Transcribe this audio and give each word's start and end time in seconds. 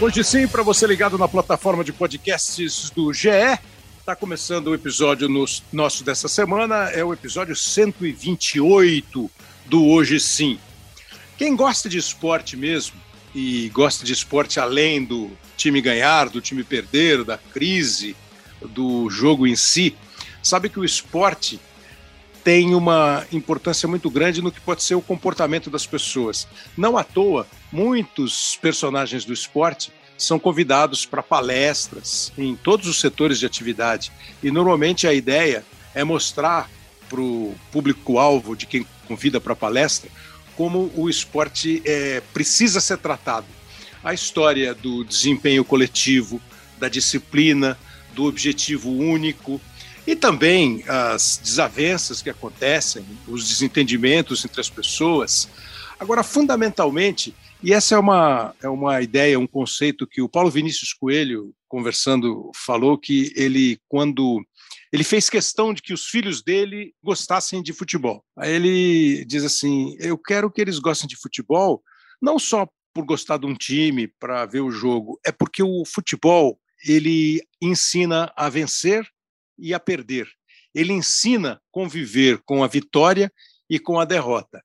Hoje 0.00 0.22
sim, 0.22 0.46
para 0.46 0.62
você 0.62 0.86
ligado 0.86 1.18
na 1.18 1.26
plataforma 1.26 1.82
de 1.82 1.92
podcasts 1.92 2.88
do 2.90 3.12
GE, 3.12 3.30
está 3.98 4.14
começando 4.14 4.68
o 4.68 4.74
episódio 4.74 5.28
nos, 5.28 5.60
nosso 5.72 6.04
dessa 6.04 6.28
semana, 6.28 6.88
é 6.90 7.02
o 7.02 7.12
episódio 7.12 7.56
128 7.56 9.28
do 9.66 9.84
Hoje 9.84 10.20
Sim. 10.20 10.56
Quem 11.36 11.56
gosta 11.56 11.88
de 11.88 11.98
esporte 11.98 12.56
mesmo, 12.56 12.94
e 13.34 13.68
gosta 13.70 14.04
de 14.04 14.12
esporte 14.12 14.60
além 14.60 15.04
do 15.04 15.32
time 15.56 15.80
ganhar, 15.80 16.28
do 16.28 16.40
time 16.40 16.62
perder, 16.62 17.24
da 17.24 17.36
crise, 17.36 18.14
do 18.68 19.10
jogo 19.10 19.48
em 19.48 19.56
si, 19.56 19.96
sabe 20.40 20.68
que 20.68 20.78
o 20.78 20.84
esporte 20.84 21.58
tem 22.48 22.74
uma 22.74 23.26
importância 23.30 23.86
muito 23.86 24.08
grande 24.08 24.40
no 24.40 24.50
que 24.50 24.58
pode 24.58 24.82
ser 24.82 24.94
o 24.94 25.02
comportamento 25.02 25.68
das 25.68 25.84
pessoas. 25.84 26.48
Não 26.74 26.96
à 26.96 27.04
toa, 27.04 27.46
muitos 27.70 28.56
personagens 28.62 29.22
do 29.22 29.34
esporte 29.34 29.92
são 30.16 30.38
convidados 30.38 31.04
para 31.04 31.22
palestras 31.22 32.32
em 32.38 32.56
todos 32.56 32.88
os 32.88 33.00
setores 33.00 33.38
de 33.38 33.44
atividade. 33.44 34.10
E 34.42 34.50
normalmente 34.50 35.06
a 35.06 35.12
ideia 35.12 35.62
é 35.94 36.02
mostrar 36.02 36.70
para 37.06 37.20
o 37.20 37.54
público-alvo 37.70 38.56
de 38.56 38.64
quem 38.64 38.86
convida 39.06 39.38
para 39.38 39.54
palestra 39.54 40.10
como 40.56 40.90
o 40.96 41.10
esporte 41.10 41.82
é, 41.84 42.22
precisa 42.32 42.80
ser 42.80 42.96
tratado. 42.96 43.46
A 44.02 44.14
história 44.14 44.74
do 44.74 45.04
desempenho 45.04 45.66
coletivo, 45.66 46.40
da 46.78 46.88
disciplina, 46.88 47.78
do 48.14 48.24
objetivo 48.24 48.90
único, 48.90 49.60
e 50.08 50.16
também 50.16 50.82
as 50.88 51.36
desavenças 51.36 52.22
que 52.22 52.30
acontecem, 52.30 53.04
os 53.26 53.46
desentendimentos 53.46 54.42
entre 54.42 54.58
as 54.58 54.70
pessoas. 54.70 55.46
Agora, 56.00 56.22
fundamentalmente, 56.22 57.34
e 57.62 57.74
essa 57.74 57.94
é 57.94 57.98
uma, 57.98 58.54
é 58.62 58.68
uma 58.70 59.02
ideia, 59.02 59.38
um 59.38 59.46
conceito 59.46 60.06
que 60.06 60.22
o 60.22 60.28
Paulo 60.28 60.50
Vinícius 60.50 60.94
Coelho, 60.94 61.54
conversando, 61.68 62.50
falou 62.56 62.96
que 62.96 63.34
ele, 63.36 63.78
quando 63.86 64.42
ele 64.90 65.04
fez 65.04 65.28
questão 65.28 65.74
de 65.74 65.82
que 65.82 65.92
os 65.92 66.06
filhos 66.06 66.42
dele 66.42 66.94
gostassem 67.04 67.62
de 67.62 67.74
futebol. 67.74 68.24
Aí 68.34 68.50
ele 68.50 69.26
diz 69.26 69.44
assim: 69.44 69.94
Eu 70.00 70.16
quero 70.16 70.50
que 70.50 70.62
eles 70.62 70.78
gostem 70.78 71.06
de 71.06 71.16
futebol, 71.16 71.82
não 72.18 72.38
só 72.38 72.66
por 72.94 73.04
gostar 73.04 73.36
de 73.36 73.44
um 73.44 73.54
time, 73.54 74.08
para 74.18 74.46
ver 74.46 74.60
o 74.60 74.70
jogo, 74.70 75.20
é 75.22 75.30
porque 75.30 75.62
o 75.62 75.84
futebol 75.84 76.58
ele 76.82 77.42
ensina 77.60 78.32
a 78.34 78.48
vencer 78.48 79.06
e 79.58 79.74
a 79.74 79.80
perder. 79.80 80.28
Ele 80.74 80.92
ensina 80.92 81.60
conviver 81.70 82.40
com 82.44 82.62
a 82.62 82.68
vitória 82.68 83.32
e 83.68 83.78
com 83.78 83.98
a 83.98 84.04
derrota. 84.04 84.62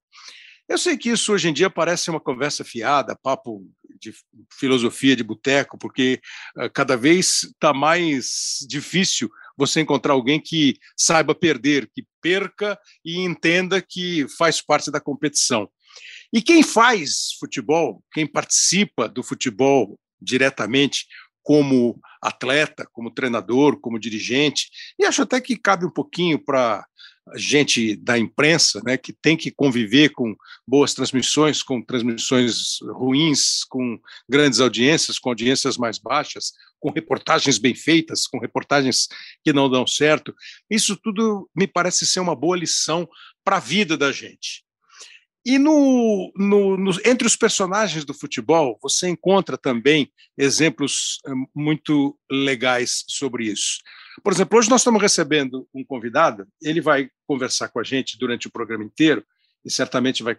Eu 0.68 0.78
sei 0.78 0.98
que 0.98 1.10
isso 1.10 1.34
hoje 1.34 1.50
em 1.50 1.54
dia 1.54 1.70
parece 1.70 2.10
uma 2.10 2.20
conversa 2.20 2.64
fiada, 2.64 3.18
papo 3.22 3.66
de 4.00 4.14
filosofia 4.52 5.16
de 5.16 5.24
boteco, 5.24 5.78
porque 5.78 6.22
uh, 6.58 6.70
cada 6.74 6.96
vez 6.96 7.44
está 7.44 7.74
mais 7.74 8.60
difícil 8.68 9.30
você 9.58 9.82
encontrar 9.82 10.14
alguém 10.14 10.40
que 10.40 10.76
saiba 10.98 11.36
perder, 11.36 11.90
que 11.94 12.06
perca 12.22 12.80
e 13.04 13.20
entenda 13.20 13.82
que 13.82 14.26
faz 14.38 14.62
parte 14.62 14.90
da 14.90 15.00
competição. 15.00 15.70
E 16.32 16.42
quem 16.42 16.64
faz 16.64 17.34
futebol, 17.40 18.04
quem 18.12 18.26
participa 18.26 19.08
do 19.08 19.22
futebol 19.22 20.00
diretamente, 20.20 21.06
como 21.44 22.00
atleta, 22.22 22.88
como 22.92 23.12
treinador, 23.12 23.80
como 23.80 24.00
dirigente, 24.00 24.70
e 24.98 25.06
acho 25.06 25.22
até 25.22 25.42
que 25.42 25.58
cabe 25.58 25.86
um 25.86 25.92
pouquinho 25.92 26.40
para 26.40 26.86
gente 27.36 27.96
da 27.96 28.18
imprensa, 28.18 28.82
né, 28.84 28.98
que 28.98 29.14
tem 29.14 29.38
que 29.38 29.50
conviver 29.50 30.10
com 30.10 30.36
boas 30.68 30.94
transmissões, 30.94 31.64
com 31.64 31.82
transmissões 31.82 32.80
ruins, 32.82 33.64
com 33.64 34.00
grandes 34.28 34.60
audiências, 34.60 35.20
com 35.20 35.30
audiências 35.30 35.78
mais 35.78 35.98
baixas, 35.98 36.54
com 36.80 36.92
reportagens 36.92 37.58
bem 37.58 37.74
feitas, 37.74 38.28
com 38.28 38.40
reportagens 38.40 39.08
que 39.44 39.54
não 39.54 39.70
dão 39.70 39.88
certo. 39.88 40.36
Isso 40.70 40.98
tudo 40.98 41.50
me 41.56 41.66
parece 41.66 42.06
ser 42.06 42.20
uma 42.20 42.36
boa 42.36 42.58
lição 42.58 43.08
para 43.44 43.58
a 43.58 43.62
vida 43.62 43.98
da 43.98 44.12
gente. 44.12 44.64
E 45.46 45.60
no, 45.60 46.32
no, 46.38 46.78
no, 46.78 46.92
entre 47.04 47.28
os 47.28 47.36
personagens 47.36 48.06
do 48.06 48.14
futebol, 48.14 48.80
você 48.82 49.10
encontra 49.10 49.58
também 49.58 50.10
exemplos 50.38 51.20
eh, 51.28 51.32
muito 51.54 52.18
legais 52.32 53.04
sobre 53.08 53.46
isso. 53.48 53.80
Por 54.24 54.32
exemplo, 54.32 54.58
hoje 54.58 54.70
nós 54.70 54.82
estamos 54.82 55.02
recebendo 55.02 55.68
um 55.74 55.84
convidado, 55.84 56.48
ele 56.62 56.80
vai 56.80 57.10
conversar 57.28 57.68
com 57.70 57.80
a 57.80 57.84
gente 57.84 58.18
durante 58.18 58.48
o 58.48 58.52
programa 58.52 58.86
inteiro, 58.86 59.24
e 59.66 59.72
certamente 59.72 60.24
vai 60.24 60.36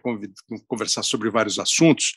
conversar 0.67 1.03
sobre 1.03 1.29
vários 1.29 1.59
assuntos, 1.59 2.13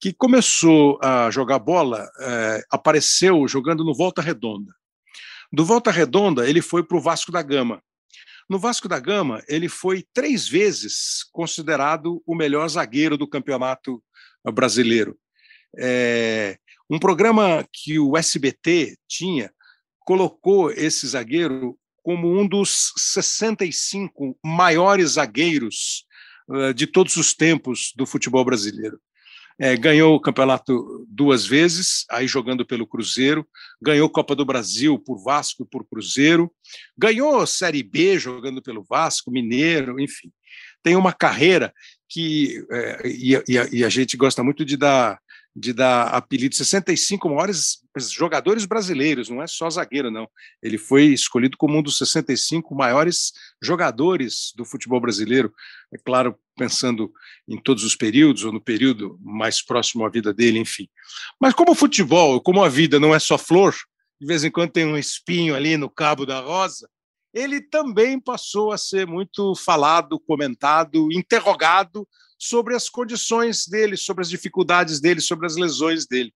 que 0.00 0.12
começou 0.12 0.98
a 1.02 1.30
jogar 1.30 1.58
bola, 1.58 2.08
é, 2.20 2.62
apareceu 2.70 3.46
jogando 3.48 3.84
no 3.84 3.94
Volta 3.94 4.22
Redonda. 4.22 4.72
Do 5.52 5.64
Volta 5.64 5.90
Redonda, 5.90 6.48
ele 6.48 6.62
foi 6.62 6.84
para 6.84 6.96
o 6.96 7.00
Vasco 7.00 7.32
da 7.32 7.42
Gama. 7.42 7.82
No 8.48 8.58
Vasco 8.58 8.88
da 8.88 8.98
Gama, 8.98 9.42
ele 9.46 9.68
foi 9.68 10.04
três 10.12 10.48
vezes 10.48 11.24
considerado 11.32 12.22
o 12.26 12.34
melhor 12.34 12.66
zagueiro 12.68 13.18
do 13.18 13.28
campeonato 13.28 14.02
brasileiro. 14.54 15.18
É, 15.78 16.58
um 16.90 16.98
programa 16.98 17.66
que 17.70 17.98
o 17.98 18.16
SBT 18.16 18.96
tinha 19.06 19.52
colocou 20.00 20.70
esse 20.70 21.06
zagueiro 21.06 21.78
como 22.02 22.40
um 22.40 22.48
dos 22.48 22.94
65 22.96 24.38
maiores 24.42 25.10
zagueiros 25.10 26.06
uh, 26.48 26.72
de 26.72 26.86
todos 26.86 27.16
os 27.16 27.34
tempos 27.34 27.92
do 27.94 28.06
futebol 28.06 28.42
brasileiro. 28.42 28.98
É, 29.60 29.76
ganhou 29.76 30.14
o 30.14 30.20
campeonato 30.20 31.04
duas 31.08 31.44
vezes, 31.44 32.04
aí 32.10 32.28
jogando 32.28 32.64
pelo 32.64 32.86
Cruzeiro, 32.86 33.46
ganhou 33.82 34.08
Copa 34.08 34.36
do 34.36 34.44
Brasil 34.44 34.98
por 34.98 35.22
Vasco 35.22 35.64
e 35.64 35.66
por 35.66 35.84
Cruzeiro, 35.84 36.52
ganhou 36.96 37.44
Série 37.46 37.82
B 37.82 38.18
jogando 38.18 38.62
pelo 38.62 38.84
Vasco, 38.84 39.32
Mineiro, 39.32 39.98
enfim. 39.98 40.30
Tem 40.82 40.94
uma 40.94 41.12
carreira 41.12 41.72
que, 42.08 42.64
é, 42.70 43.02
e, 43.04 43.42
e, 43.48 43.58
a, 43.58 43.68
e, 43.72 43.84
a, 43.84 43.88
gente 43.88 44.16
gosta 44.16 44.42
muito 44.42 44.64
de 44.64 44.76
dar, 44.76 45.18
de 45.58 45.72
dar 45.72 46.08
apelido 46.08 46.54
65 46.54 47.28
maiores 47.28 47.78
jogadores 48.10 48.64
brasileiros, 48.64 49.28
não 49.28 49.42
é 49.42 49.46
só 49.46 49.68
zagueiro, 49.68 50.10
não. 50.10 50.28
Ele 50.62 50.78
foi 50.78 51.06
escolhido 51.06 51.56
como 51.56 51.76
um 51.76 51.82
dos 51.82 51.98
65 51.98 52.74
maiores 52.74 53.32
jogadores 53.60 54.52
do 54.54 54.64
futebol 54.64 55.00
brasileiro, 55.00 55.52
é 55.92 55.98
claro, 55.98 56.38
pensando 56.56 57.12
em 57.48 57.60
todos 57.60 57.82
os 57.82 57.96
períodos, 57.96 58.44
ou 58.44 58.52
no 58.52 58.60
período 58.60 59.18
mais 59.20 59.60
próximo 59.60 60.06
à 60.06 60.08
vida 60.08 60.32
dele, 60.32 60.60
enfim. 60.60 60.88
Mas 61.40 61.54
como 61.54 61.72
o 61.72 61.74
futebol, 61.74 62.40
como 62.40 62.62
a 62.62 62.68
vida 62.68 63.00
não 63.00 63.14
é 63.14 63.18
só 63.18 63.36
flor, 63.36 63.74
de 64.20 64.26
vez 64.26 64.44
em 64.44 64.50
quando 64.50 64.70
tem 64.70 64.84
um 64.84 64.96
espinho 64.96 65.56
ali 65.56 65.76
no 65.76 65.90
cabo 65.90 66.24
da 66.24 66.40
rosa, 66.40 66.88
ele 67.34 67.60
também 67.60 68.18
passou 68.20 68.72
a 68.72 68.78
ser 68.78 69.06
muito 69.06 69.54
falado, 69.54 70.20
comentado, 70.20 71.12
interrogado 71.12 72.06
sobre 72.38 72.74
as 72.74 72.88
condições 72.88 73.66
dele, 73.66 73.96
sobre 73.96 74.22
as 74.22 74.30
dificuldades 74.30 75.00
dele, 75.00 75.20
sobre 75.20 75.46
as 75.46 75.56
lesões 75.56 76.06
dele. 76.06 76.32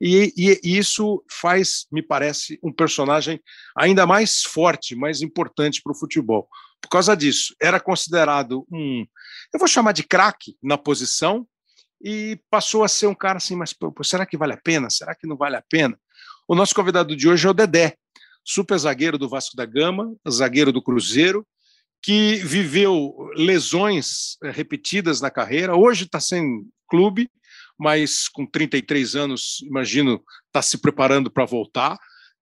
E, 0.00 0.32
e, 0.36 0.78
isso 0.78 1.24
faz, 1.30 1.86
me 1.90 2.02
parece, 2.02 2.58
um 2.62 2.72
personagem 2.72 3.40
ainda 3.76 4.06
mais 4.06 4.42
forte, 4.42 4.94
mais 4.94 5.22
importante 5.22 5.82
para 5.82 5.92
o 5.92 5.98
futebol. 5.98 6.48
Por 6.80 6.88
causa 6.88 7.16
disso, 7.16 7.54
era 7.60 7.80
considerado 7.80 8.66
um, 8.70 9.04
eu 9.52 9.58
vou 9.58 9.66
chamar 9.66 9.92
de 9.92 10.04
craque 10.04 10.56
na 10.62 10.78
posição, 10.78 11.46
e 12.00 12.40
passou 12.50 12.84
a 12.84 12.88
ser 12.88 13.06
um 13.06 13.14
cara 13.14 13.38
assim, 13.38 13.56
mas 13.56 13.72
pô, 13.72 13.92
será 14.02 14.24
que 14.24 14.36
vale 14.36 14.52
a 14.52 14.56
pena? 14.56 14.88
Será 14.90 15.14
que 15.14 15.26
não 15.26 15.36
vale 15.36 15.56
a 15.56 15.62
pena? 15.62 15.98
O 16.46 16.54
nosso 16.54 16.74
convidado 16.74 17.14
de 17.16 17.28
hoje 17.28 17.46
é 17.46 17.50
o 17.50 17.54
Dedé, 17.54 17.96
super 18.44 18.78
zagueiro 18.78 19.18
do 19.18 19.28
Vasco 19.28 19.56
da 19.56 19.66
Gama, 19.66 20.14
zagueiro 20.28 20.72
do 20.72 20.82
Cruzeiro, 20.82 21.46
que 22.02 22.36
viveu 22.36 23.14
lesões 23.34 24.36
eh, 24.42 24.50
repetidas 24.50 25.20
na 25.20 25.30
carreira, 25.30 25.76
hoje 25.76 26.04
está 26.04 26.20
sem 26.20 26.64
clube, 26.88 27.28
mas 27.78 28.28
com 28.28 28.46
33 28.46 29.14
anos, 29.14 29.60
imagino, 29.62 30.22
está 30.46 30.62
se 30.62 30.78
preparando 30.78 31.30
para 31.30 31.44
voltar, 31.44 31.96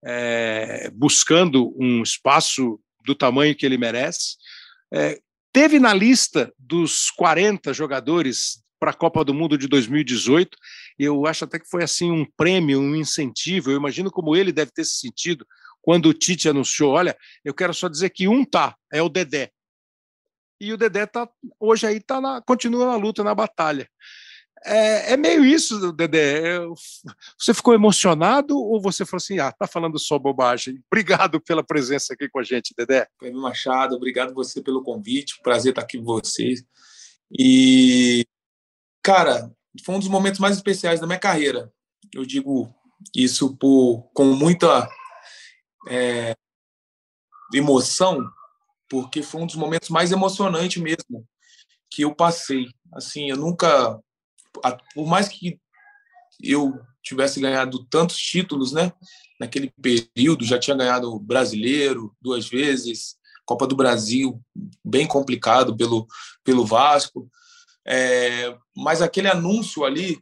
é, 0.05 0.91
buscando 0.95 1.75
um 1.79 2.03
espaço 2.03 2.81
do 3.05 3.15
tamanho 3.15 3.55
que 3.55 3.67
ele 3.67 3.77
merece. 3.77 4.37
É, 4.93 5.19
teve 5.53 5.79
na 5.79 5.93
lista 5.93 6.53
dos 6.59 7.11
40 7.11 7.75
jogadores 7.75 8.63
para 8.79 8.91
a 8.91 8.95
Copa 8.95 9.25
do 9.25 9.35
Mundo 9.35 9.59
de 9.59 9.69
2018. 9.69 10.57
Eu 10.99 11.27
acho 11.27 11.45
até 11.45 11.59
que 11.59 11.69
foi 11.69 11.83
assim 11.83 12.11
um 12.11 12.25
prêmio, 12.37 12.81
um 12.81 12.95
incentivo. 12.95 13.71
Eu 13.71 13.77
imagino 13.77 14.11
como 14.11 14.37
ele 14.37 14.53
deve 14.53 14.71
ter 14.71 14.85
se 14.85 15.01
sentido 15.01 15.47
quando 15.87 16.07
o 16.07 16.13
Tite 16.13 16.49
anunciou: 16.49 16.95
olha, 16.95 17.17
eu 17.45 17.55
quero 17.55 17.73
só 17.73 17.89
dizer 17.89 18.11
que 18.11 18.27
um 18.27 18.45
tá, 18.45 18.77
é 18.93 19.01
o 19.01 19.09
Dedé. 19.09 19.53
E 20.61 20.73
o 20.73 20.77
Dedé 20.77 21.07
tá 21.07 21.29
hoje 21.61 21.87
aí 21.87 22.01
tá 22.01 22.21
na, 22.21 22.43
continua 22.43 22.87
na 22.87 22.97
luta, 22.97 23.23
na 23.23 23.33
batalha. 23.33 23.89
É, 24.65 25.13
é, 25.13 25.17
meio 25.17 25.45
isso, 25.45 25.93
Dedé. 25.93 26.59
Você 27.39 27.55
ficou 27.55 27.73
emocionado 27.73 28.59
ou 28.59 28.81
você 28.81 29.07
falou 29.07 29.19
assim, 29.19 29.39
ah, 29.39 29.53
tá 29.53 29.65
falando 29.65 29.97
só 29.97 30.19
bobagem? 30.19 30.83
Obrigado 30.91 31.41
pela 31.41 31.63
presença 31.63 32.15
aqui 32.15 32.29
com 32.29 32.41
a 32.41 32.43
gente, 32.43 32.75
Dedé. 32.77 33.07
Fernando 33.21 33.43
Machado, 33.43 33.95
obrigado 33.95 34.35
você 34.35 34.61
pelo 34.61 34.83
convite. 34.83 35.41
Prazer 35.41 35.71
estar 35.71 35.83
aqui 35.83 35.99
com 35.99 36.05
vocês. 36.05 36.65
E, 37.31 38.27
cara, 39.05 39.53
foi 39.85 39.95
um 39.95 40.01
dos 40.01 40.09
momentos 40.09 40.41
mais 40.41 40.57
especiais 40.57 40.99
da 40.99 41.07
minha 41.07 41.19
carreira. 41.19 41.71
eu 42.13 42.25
digo 42.25 42.75
isso 43.15 43.57
por, 43.57 44.11
com 44.15 44.25
muita 44.25 44.89
é, 45.89 46.35
emoção, 47.53 48.29
porque 48.89 49.23
foi 49.23 49.43
um 49.43 49.47
dos 49.47 49.57
momentos 49.57 49.89
mais 49.89 50.13
emocionantes 50.13 50.83
mesmo 50.83 51.27
que 51.91 52.03
eu 52.03 52.15
passei. 52.15 52.67
Assim, 52.93 53.31
eu 53.31 53.37
nunca, 53.37 53.99
por 54.95 55.07
mais 55.07 55.29
que 55.29 55.61
eu 56.43 56.79
tivesse 57.03 57.41
ganhado 57.41 57.85
tantos 57.87 58.17
títulos, 58.17 58.73
né? 58.73 58.93
Naquele 59.41 59.73
período, 59.81 60.45
já 60.45 60.59
tinha 60.59 60.77
ganhado 60.77 61.19
brasileiro 61.21 62.15
duas 62.21 62.49
vezes, 62.49 63.17
Copa 63.45 63.67
do 63.67 63.77
Brasil, 63.77 64.43
bem 64.85 65.07
complicado 65.07 65.77
pelo, 65.77 66.07
pelo 66.43 66.67
Vasco. 66.67 67.31
É, 67.87 68.57
mas 68.77 69.01
aquele 69.01 69.29
anúncio 69.29 69.85
ali 69.85 70.21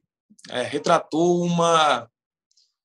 é, 0.51 0.63
retratou 0.63 1.43
uma, 1.43 2.09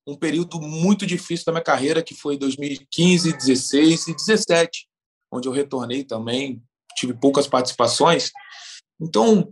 um 0.10 0.16
período 0.16 0.60
muito 0.60 1.06
difícil 1.06 1.46
da 1.46 1.52
minha 1.52 1.64
carreira, 1.64 2.02
que 2.02 2.16
foi 2.16 2.38
2015, 2.38 3.34
16 3.34 4.08
e 4.08 4.16
17, 4.16 4.88
onde 5.32 5.48
eu 5.48 5.52
retornei 5.52 6.04
também, 6.04 6.62
tive 6.96 7.14
poucas 7.14 7.48
participações. 7.48 8.32
Então, 9.00 9.50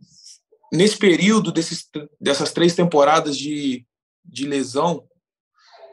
nesse 0.73 0.97
período 0.97 1.51
desses, 1.51 1.87
dessas 2.19 2.51
três 2.51 2.75
temporadas 2.75 3.37
de, 3.37 3.85
de 4.25 4.45
lesão, 4.45 5.07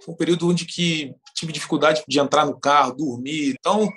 foi 0.03 0.15
um 0.15 0.17
período 0.17 0.49
onde 0.49 0.65
que 0.65 1.15
tive 1.35 1.53
dificuldade 1.53 2.03
de 2.09 2.19
entrar 2.19 2.47
no 2.47 2.59
carro, 2.59 2.95
dormir. 2.95 3.55
Então, 3.59 3.89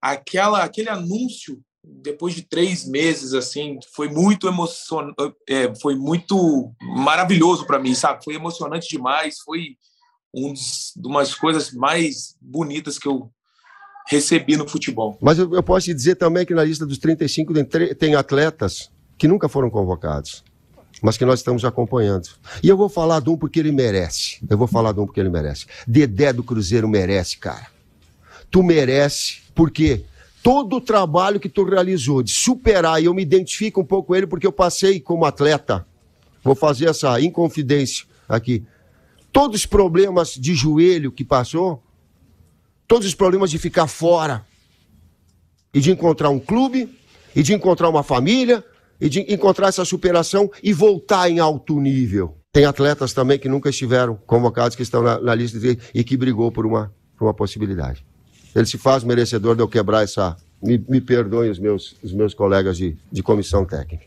aquela, 0.00 0.62
aquele 0.62 0.88
anúncio, 0.88 1.62
depois 1.86 2.34
de 2.34 2.42
três 2.42 2.84
meses, 2.84 3.32
assim, 3.32 3.78
foi 3.94 4.08
muito 4.08 4.48
emocionante, 4.48 5.14
é, 5.48 5.72
foi 5.76 5.94
muito 5.94 6.72
maravilhoso 6.80 7.64
para 7.64 7.78
mim, 7.78 7.94
sabe? 7.94 8.24
Foi 8.24 8.34
emocionante 8.34 8.88
demais, 8.88 9.38
foi 9.38 9.76
um 10.34 10.52
dos, 10.52 10.92
uma 11.04 11.20
das 11.20 11.34
coisas 11.34 11.72
mais 11.72 12.36
bonitas 12.40 12.98
que 12.98 13.06
eu 13.06 13.30
recebi 14.08 14.56
no 14.56 14.68
futebol. 14.68 15.16
Mas 15.20 15.38
eu, 15.38 15.54
eu 15.54 15.62
posso 15.62 15.86
te 15.86 15.94
dizer 15.94 16.16
também 16.16 16.44
que 16.44 16.54
na 16.54 16.64
lista 16.64 16.84
dos 16.84 16.98
35 16.98 17.54
tem, 17.64 17.94
tem 17.94 18.14
atletas 18.16 18.90
que 19.16 19.28
nunca 19.28 19.48
foram 19.48 19.70
convocados, 19.70 20.44
mas 21.00 21.16
que 21.16 21.24
nós 21.24 21.38
estamos 21.38 21.64
acompanhando. 21.64 22.28
E 22.62 22.68
eu 22.68 22.76
vou 22.76 22.88
falar 22.88 23.20
de 23.20 23.30
um 23.30 23.36
porque 23.36 23.60
ele 23.60 23.72
merece. 23.72 24.44
Eu 24.48 24.58
vou 24.58 24.66
falar 24.66 24.92
de 24.92 24.98
um 24.98 25.06
porque 25.06 25.20
ele 25.20 25.30
merece. 25.30 25.66
Dedé 25.86 26.32
do 26.32 26.42
Cruzeiro 26.42 26.88
merece, 26.88 27.38
cara. 27.38 27.68
Tu 28.50 28.62
merece, 28.62 29.42
porque 29.54 30.04
todo 30.46 30.76
o 30.76 30.80
trabalho 30.80 31.40
que 31.40 31.48
tu 31.48 31.64
realizou 31.64 32.22
de 32.22 32.30
superar, 32.30 33.02
e 33.02 33.06
eu 33.06 33.12
me 33.12 33.20
identifico 33.20 33.80
um 33.80 33.84
pouco 33.84 34.06
com 34.06 34.14
ele 34.14 34.28
porque 34.28 34.46
eu 34.46 34.52
passei 34.52 35.00
como 35.00 35.24
atleta. 35.24 35.84
Vou 36.40 36.54
fazer 36.54 36.88
essa 36.88 37.20
inconfidência 37.20 38.06
aqui. 38.28 38.64
Todos 39.32 39.62
os 39.62 39.66
problemas 39.66 40.34
de 40.34 40.54
joelho 40.54 41.10
que 41.10 41.24
passou, 41.24 41.82
todos 42.86 43.08
os 43.08 43.12
problemas 43.12 43.50
de 43.50 43.58
ficar 43.58 43.88
fora 43.88 44.46
e 45.74 45.80
de 45.80 45.90
encontrar 45.90 46.30
um 46.30 46.38
clube 46.38 46.96
e 47.34 47.42
de 47.42 47.52
encontrar 47.52 47.88
uma 47.88 48.04
família 48.04 48.64
e 49.00 49.08
de 49.08 49.22
encontrar 49.22 49.66
essa 49.66 49.84
superação 49.84 50.48
e 50.62 50.72
voltar 50.72 51.28
em 51.28 51.40
alto 51.40 51.80
nível. 51.80 52.36
Tem 52.52 52.66
atletas 52.66 53.12
também 53.12 53.36
que 53.36 53.48
nunca 53.48 53.68
estiveram 53.68 54.14
convocados, 54.24 54.76
que 54.76 54.82
estão 54.84 55.02
na, 55.02 55.20
na 55.20 55.34
lista 55.34 55.58
de, 55.58 55.76
e 55.92 56.04
que 56.04 56.16
brigou 56.16 56.52
por 56.52 56.64
uma, 56.64 56.94
por 57.18 57.24
uma 57.24 57.34
possibilidade. 57.34 58.06
Ele 58.56 58.66
se 58.66 58.78
faz 58.78 59.04
merecedor 59.04 59.54
de 59.54 59.62
eu 59.62 59.68
quebrar 59.68 60.02
essa. 60.02 60.34
Me, 60.62 60.78
me 60.88 61.00
perdoem 61.00 61.50
os 61.50 61.58
meus, 61.58 61.94
os 62.02 62.12
meus 62.12 62.32
colegas 62.32 62.78
de, 62.78 62.96
de 63.12 63.22
comissão 63.22 63.66
técnica. 63.66 64.06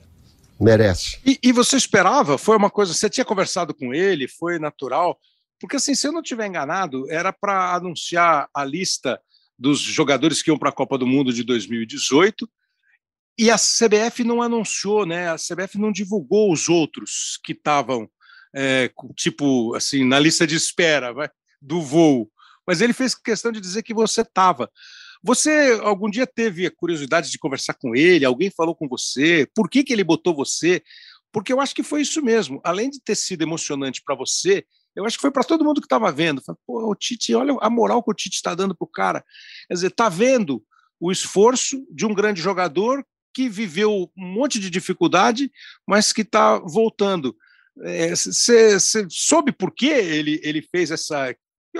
Merece. 0.59 1.19
E, 1.23 1.39
e 1.43 1.51
você 1.51 1.77
esperava? 1.77 2.37
Foi 2.37 2.57
uma 2.57 2.69
coisa. 2.69 2.93
Você 2.93 3.09
tinha 3.09 3.23
conversado 3.23 3.73
com 3.75 3.93
ele? 3.93 4.27
Foi 4.27 4.57
natural? 4.57 5.19
Porque, 5.59 5.75
assim, 5.75 5.93
se 5.93 6.07
eu 6.07 6.11
não 6.11 6.21
estiver 6.21 6.47
enganado, 6.47 7.09
era 7.11 7.31
para 7.31 7.75
anunciar 7.75 8.49
a 8.51 8.65
lista 8.65 9.21
dos 9.57 9.79
jogadores 9.79 10.41
que 10.41 10.49
iam 10.49 10.57
para 10.57 10.69
a 10.69 10.73
Copa 10.73 10.97
do 10.97 11.05
Mundo 11.05 11.31
de 11.31 11.43
2018 11.43 12.49
e 13.37 13.51
a 13.51 13.55
CBF 13.55 14.23
não 14.23 14.41
anunciou, 14.41 15.05
né? 15.05 15.29
A 15.29 15.35
CBF 15.35 15.77
não 15.77 15.91
divulgou 15.91 16.51
os 16.51 16.67
outros 16.67 17.39
que 17.43 17.51
estavam, 17.51 18.09
é, 18.53 18.91
tipo, 19.15 19.75
assim, 19.75 20.03
na 20.03 20.19
lista 20.19 20.47
de 20.47 20.55
espera 20.55 21.13
vai, 21.13 21.29
do 21.61 21.81
voo. 21.81 22.31
Mas 22.69 22.81
ele 22.81 22.93
fez 22.93 23.15
questão 23.15 23.51
de 23.51 23.59
dizer 23.59 23.81
que 23.81 23.95
você 23.95 24.21
estava. 24.21 24.69
Você 25.23 25.79
algum 25.81 26.07
dia 26.07 26.27
teve 26.27 26.67
a 26.67 26.71
curiosidade 26.71 27.31
de 27.31 27.39
conversar 27.39 27.73
com 27.73 27.95
ele? 27.95 28.23
Alguém 28.23 28.51
falou 28.51 28.75
com 28.75 28.87
você? 28.87 29.49
Por 29.55 29.67
que, 29.67 29.83
que 29.83 29.91
ele 29.91 30.03
botou 30.03 30.35
você? 30.35 30.83
Porque 31.31 31.51
eu 31.51 31.59
acho 31.59 31.73
que 31.73 31.81
foi 31.81 32.01
isso 32.01 32.21
mesmo. 32.21 32.61
Além 32.63 32.91
de 32.91 33.01
ter 33.01 33.15
sido 33.15 33.41
emocionante 33.41 34.03
para 34.05 34.13
você, 34.13 34.63
eu 34.95 35.03
acho 35.03 35.17
que 35.17 35.21
foi 35.23 35.31
para 35.31 35.43
todo 35.43 35.65
mundo 35.65 35.81
que 35.81 35.87
estava 35.87 36.11
vendo. 36.11 36.43
Pô, 36.63 36.91
o 36.91 36.93
Tite, 36.93 37.33
olha 37.33 37.57
a 37.59 37.71
moral 37.71 38.03
que 38.03 38.11
o 38.11 38.13
Tite 38.13 38.35
está 38.35 38.53
dando 38.53 38.75
para 38.75 38.85
o 38.85 38.87
cara. 38.87 39.25
Quer 39.67 39.73
dizer, 39.73 39.87
está 39.87 40.07
vendo 40.07 40.63
o 40.99 41.11
esforço 41.11 41.83
de 41.89 42.05
um 42.05 42.13
grande 42.13 42.39
jogador 42.39 43.03
que 43.33 43.49
viveu 43.49 44.11
um 44.15 44.27
monte 44.27 44.59
de 44.59 44.69
dificuldade, 44.69 45.51
mas 45.87 46.13
que 46.13 46.21
está 46.21 46.59
voltando. 46.59 47.35
Você 48.15 48.75
é, 48.75 48.77
soube 49.09 49.51
por 49.51 49.73
que 49.73 49.87
ele, 49.87 50.39
ele 50.43 50.61
fez 50.61 50.91
essa. 50.91 51.35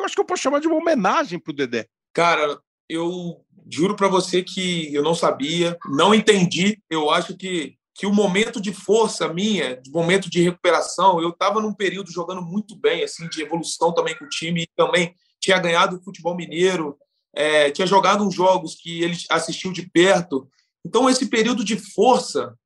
Acho 0.10 0.16
que 0.16 0.22
eu 0.22 0.26
posso 0.26 0.42
chamar 0.42 0.60
de 0.60 0.68
uma 0.68 0.78
homenagem 0.78 1.38
para 1.38 1.52
o 1.52 1.56
Dedé. 1.56 1.88
Cara, 2.16 2.60
eu 2.90 3.46
juro 3.72 3.96
para 3.96 4.08
você 4.08 4.42
que 4.42 4.92
eu 4.92 5.04
não 5.04 5.14
sabia, 5.14 5.78
não 5.86 6.16
entendi. 6.16 6.82
Eu 6.90 7.12
acho 7.12 7.38
que, 7.38 7.76
que 7.94 8.08
o 8.08 8.14
momento 8.14 8.60
de 8.60 8.74
força 8.74 9.32
minha, 9.32 9.80
de 9.80 9.92
momento 9.92 10.28
de 10.28 10.42
recuperação, 10.42 11.22
eu 11.22 11.30
estava 11.30 11.62
num 11.62 11.76
período 11.76 12.12
jogando 12.12 12.42
muito 12.42 12.76
bem, 12.76 13.04
assim, 13.04 13.30
de 13.30 13.44
evolução 13.44 13.94
também 13.94 14.18
com 14.18 14.26
o 14.26 14.30
time, 14.30 14.64
e 14.64 14.70
também 14.76 15.14
tinha 15.40 15.60
ganhado 15.60 15.98
o 15.98 16.04
futebol 16.04 16.36
mineiro, 16.36 16.98
é, 17.32 17.70
tinha 17.70 17.86
jogado 17.86 18.26
uns 18.26 18.34
jogos 18.34 18.74
que 18.74 19.04
ele 19.04 19.16
assistiu 19.30 19.72
de 19.72 19.88
perto. 19.92 20.50
Então, 20.84 21.08
esse 21.08 21.28
período 21.28 21.64
de 21.64 21.78
força 21.78 22.58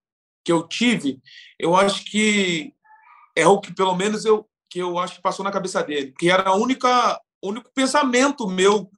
que 0.45 0.51
eu 0.51 0.65
tive, 0.65 1.19
eu 1.59 1.75
acho 1.75 2.05
que 2.05 2.73
é 3.35 3.45
o 3.45 3.59
que, 3.59 3.73
pelo 3.73 3.97
menos, 3.97 4.23
eu, 4.23 4.47
que 4.69 4.79
eu 4.79 4.97
acho 4.97 5.15
que 5.17 5.21
passou 5.21 5.43
na 5.43 5.51
cabeça 5.51 5.83
dele, 5.83 6.13
que 6.17 6.31
era 6.31 6.49
a 6.49 6.55
única 6.55 7.19
único 7.49 7.71
pensamento 7.73 8.47
meu 8.47 8.89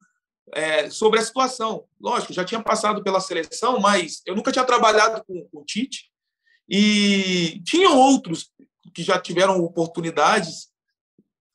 é, 0.54 0.90
sobre 0.90 1.20
a 1.20 1.24
situação. 1.24 1.86
Lógico, 2.00 2.34
já 2.34 2.46
tinha 2.46 2.62
passado 2.62 3.04
pela 3.04 3.20
seleção, 3.20 3.80
mas 3.80 4.22
eu 4.26 4.36
nunca 4.36 4.52
tinha 4.52 4.66
trabalhado 4.66 5.24
com, 5.26 5.48
com 5.50 5.60
o 5.60 5.66
Tite 5.66 6.12
e 6.70 7.62
tinham 7.66 7.98
outros 7.98 8.52
que 8.94 9.04
já 9.04 9.20
tiveram 9.20 9.64
oportunidades 9.64 10.70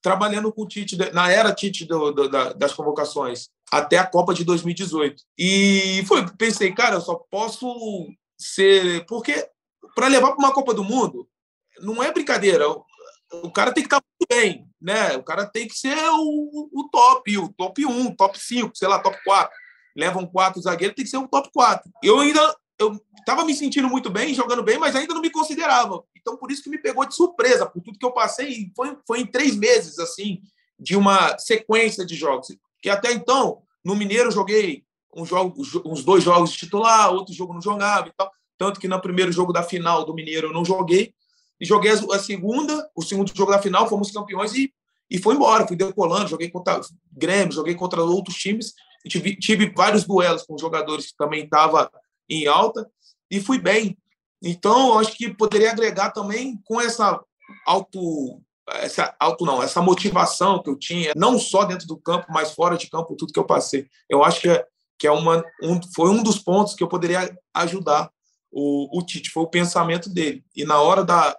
trabalhando 0.02 0.52
com 0.52 0.62
o 0.62 0.68
Tite 0.68 0.96
na 1.12 1.30
era 1.30 1.54
Tite 1.54 1.84
do, 1.84 2.10
do, 2.12 2.28
das 2.28 2.72
convocações 2.72 3.48
até 3.70 3.98
a 3.98 4.06
Copa 4.06 4.34
de 4.34 4.44
2018. 4.44 5.22
E 5.38 6.04
foi, 6.06 6.26
pensei, 6.36 6.72
cara, 6.72 6.96
eu 6.96 7.00
só 7.00 7.14
posso 7.30 8.08
ser. 8.38 9.04
Porque 9.06 9.48
para 9.94 10.08
levar 10.08 10.32
para 10.32 10.44
uma 10.44 10.52
Copa 10.52 10.74
do 10.74 10.84
Mundo, 10.84 11.28
não 11.80 12.02
é 12.02 12.12
brincadeira. 12.12 12.64
O, 13.32 13.50
cara 13.50 13.72
tem 13.72 13.82
que 13.82 13.86
estar 13.86 14.02
muito 14.02 14.28
bem, 14.28 14.66
né? 14.80 15.16
O 15.16 15.22
cara 15.22 15.46
tem 15.46 15.68
que 15.68 15.74
ser 15.74 15.96
o, 16.10 16.70
o 16.72 16.88
top, 16.90 17.38
o 17.38 17.48
top 17.50 17.86
1, 17.86 18.14
top 18.16 18.38
5, 18.38 18.70
sei 18.74 18.88
lá, 18.88 18.98
top 18.98 19.16
4. 19.24 19.50
Levam 19.96 20.26
quatro 20.26 20.60
zagueiros, 20.60 20.94
tem 20.94 21.04
que 21.04 21.10
ser 21.10 21.18
o 21.18 21.28
top 21.28 21.50
4. 21.52 21.90
Eu 22.02 22.20
ainda 22.20 22.56
eu 22.78 22.98
estava 23.18 23.44
me 23.44 23.54
sentindo 23.54 23.88
muito 23.88 24.08
bem, 24.08 24.32
jogando 24.32 24.62
bem, 24.62 24.78
mas 24.78 24.96
ainda 24.96 25.12
não 25.12 25.20
me 25.20 25.30
considerava. 25.30 26.02
Então, 26.16 26.36
por 26.36 26.50
isso 26.50 26.62
que 26.62 26.70
me 26.70 26.78
pegou 26.78 27.04
de 27.04 27.14
surpresa, 27.14 27.66
por 27.66 27.82
tudo 27.82 27.98
que 27.98 28.06
eu 28.06 28.12
passei. 28.12 28.72
Foi, 28.74 28.96
foi 29.06 29.20
em 29.20 29.26
três 29.26 29.54
meses, 29.54 29.98
assim, 29.98 30.40
de 30.78 30.96
uma 30.96 31.38
sequência 31.38 32.06
de 32.06 32.16
jogos 32.16 32.48
que 32.80 32.88
até 32.88 33.12
então, 33.12 33.62
no 33.84 33.94
Mineiro, 33.94 34.28
eu 34.28 34.32
joguei 34.32 34.84
um 35.14 35.24
jogo, 35.24 35.60
uns 35.84 36.04
dois 36.04 36.24
jogos 36.24 36.50
de 36.52 36.58
titular, 36.58 37.12
outro 37.12 37.34
jogo 37.34 37.52
não 37.52 37.60
jogava 37.60 38.08
e 38.08 38.12
tal. 38.16 38.30
Tanto 38.56 38.80
que 38.80 38.88
no 38.88 39.00
primeiro 39.00 39.32
jogo 39.32 39.52
da 39.52 39.62
final 39.62 40.04
do 40.04 40.14
Mineiro 40.14 40.48
eu 40.48 40.52
não 40.52 40.64
joguei. 40.64 41.14
E 41.60 41.66
joguei 41.66 41.90
a 41.90 42.18
segunda, 42.18 42.90
o 42.94 43.02
segundo 43.02 43.36
jogo 43.36 43.52
da 43.52 43.60
final, 43.60 43.88
fomos 43.88 44.10
campeões 44.10 44.54
e, 44.54 44.72
e 45.10 45.18
foi 45.18 45.34
embora. 45.34 45.66
Fui 45.66 45.76
decolando, 45.76 46.28
joguei 46.28 46.48
contra 46.50 46.80
Grêmio, 47.12 47.52
joguei 47.52 47.74
contra 47.74 48.02
outros 48.02 48.36
times. 48.36 48.72
Tive, 49.06 49.36
tive 49.36 49.72
vários 49.74 50.04
duelos 50.04 50.42
com 50.42 50.58
jogadores 50.58 51.06
que 51.08 51.16
também 51.16 51.44
estavam 51.44 51.88
em 52.28 52.46
alta 52.46 52.88
e 53.30 53.40
fui 53.40 53.58
bem. 53.58 53.96
Então, 54.42 54.98
acho 54.98 55.12
que 55.12 55.32
poderia 55.32 55.70
agregar 55.70 56.10
também 56.10 56.58
com 56.64 56.80
essa 56.80 57.20
auto 57.66 58.40
essa 58.68 59.14
auto 59.18 59.44
não, 59.44 59.62
essa 59.62 59.82
motivação 59.82 60.62
que 60.62 60.70
eu 60.70 60.78
tinha, 60.78 61.12
não 61.16 61.38
só 61.38 61.64
dentro 61.64 61.86
do 61.88 61.96
campo, 61.96 62.26
mas 62.30 62.52
fora 62.52 62.76
de 62.76 62.88
campo, 62.88 63.16
tudo 63.16 63.32
que 63.32 63.38
eu 63.38 63.44
passei. 63.44 63.88
Eu 64.08 64.22
acho 64.22 64.40
que 64.40 64.48
é, 64.48 64.64
que 64.98 65.06
é 65.06 65.10
uma, 65.10 65.44
um, 65.62 65.80
foi 65.94 66.10
um 66.10 66.22
dos 66.22 66.38
pontos 66.38 66.74
que 66.74 66.82
eu 66.82 66.88
poderia 66.88 67.36
ajudar 67.54 68.10
o, 68.50 68.98
o 68.98 69.04
Tite, 69.04 69.30
foi 69.30 69.42
o 69.42 69.50
pensamento 69.50 70.08
dele. 70.08 70.44
E 70.54 70.64
na 70.64 70.80
hora 70.80 71.04
da 71.04 71.36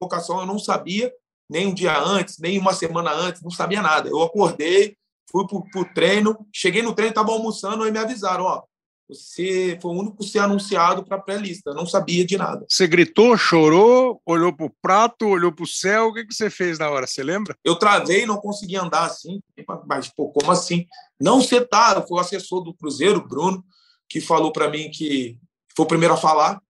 vocação 0.00 0.40
eu 0.40 0.46
não 0.46 0.58
sabia, 0.58 1.12
nem 1.48 1.66
um 1.66 1.74
dia 1.74 1.98
antes, 1.98 2.38
nem 2.38 2.58
uma 2.58 2.72
semana 2.72 3.12
antes, 3.12 3.42
não 3.42 3.50
sabia 3.50 3.82
nada. 3.82 4.08
Eu 4.08 4.22
acordei, 4.22 4.96
fui 5.30 5.46
para 5.46 5.80
o 5.80 5.84
treino, 5.94 6.46
cheguei 6.52 6.82
no 6.82 6.94
treino, 6.94 7.10
estava 7.10 7.32
almoçando, 7.32 7.86
e 7.86 7.90
me 7.90 7.98
avisaram, 7.98 8.44
ó, 8.44 8.62
Você 9.08 9.76
foi 9.82 9.90
o 9.90 9.98
único 9.98 10.22
a 10.22 10.26
ser 10.26 10.38
anunciado 10.38 11.04
para 11.04 11.16
a 11.16 11.20
pré-lista. 11.20 11.74
Não 11.74 11.84
sabia 11.84 12.24
de 12.24 12.38
nada. 12.38 12.64
Você 12.68 12.86
gritou, 12.86 13.36
chorou, 13.36 14.22
olhou 14.24 14.52
para 14.52 14.66
o 14.66 14.74
prato, 14.80 15.26
olhou 15.26 15.52
para 15.52 15.64
o 15.64 15.66
céu. 15.66 16.08
O 16.08 16.14
que, 16.14 16.24
que 16.24 16.32
você 16.32 16.48
fez 16.48 16.78
na 16.78 16.88
hora? 16.88 17.08
Você 17.08 17.22
lembra? 17.22 17.56
Eu 17.64 17.76
travei, 17.76 18.24
não 18.24 18.36
consegui 18.36 18.76
andar 18.76 19.06
assim. 19.06 19.40
Mas, 19.86 20.08
pô, 20.08 20.30
como 20.30 20.52
assim? 20.52 20.86
Não 21.20 21.40
tá. 21.68 22.00
Foi 22.06 22.18
o 22.18 22.20
assessor 22.20 22.62
do 22.62 22.72
Cruzeiro, 22.72 23.26
Bruno, 23.26 23.64
que 24.08 24.20
falou 24.20 24.52
para 24.52 24.70
mim 24.70 24.88
que 24.90 25.36
foi 25.74 25.84
o 25.84 25.88
primeiro 25.88 26.14
a 26.14 26.16
falar 26.16 26.60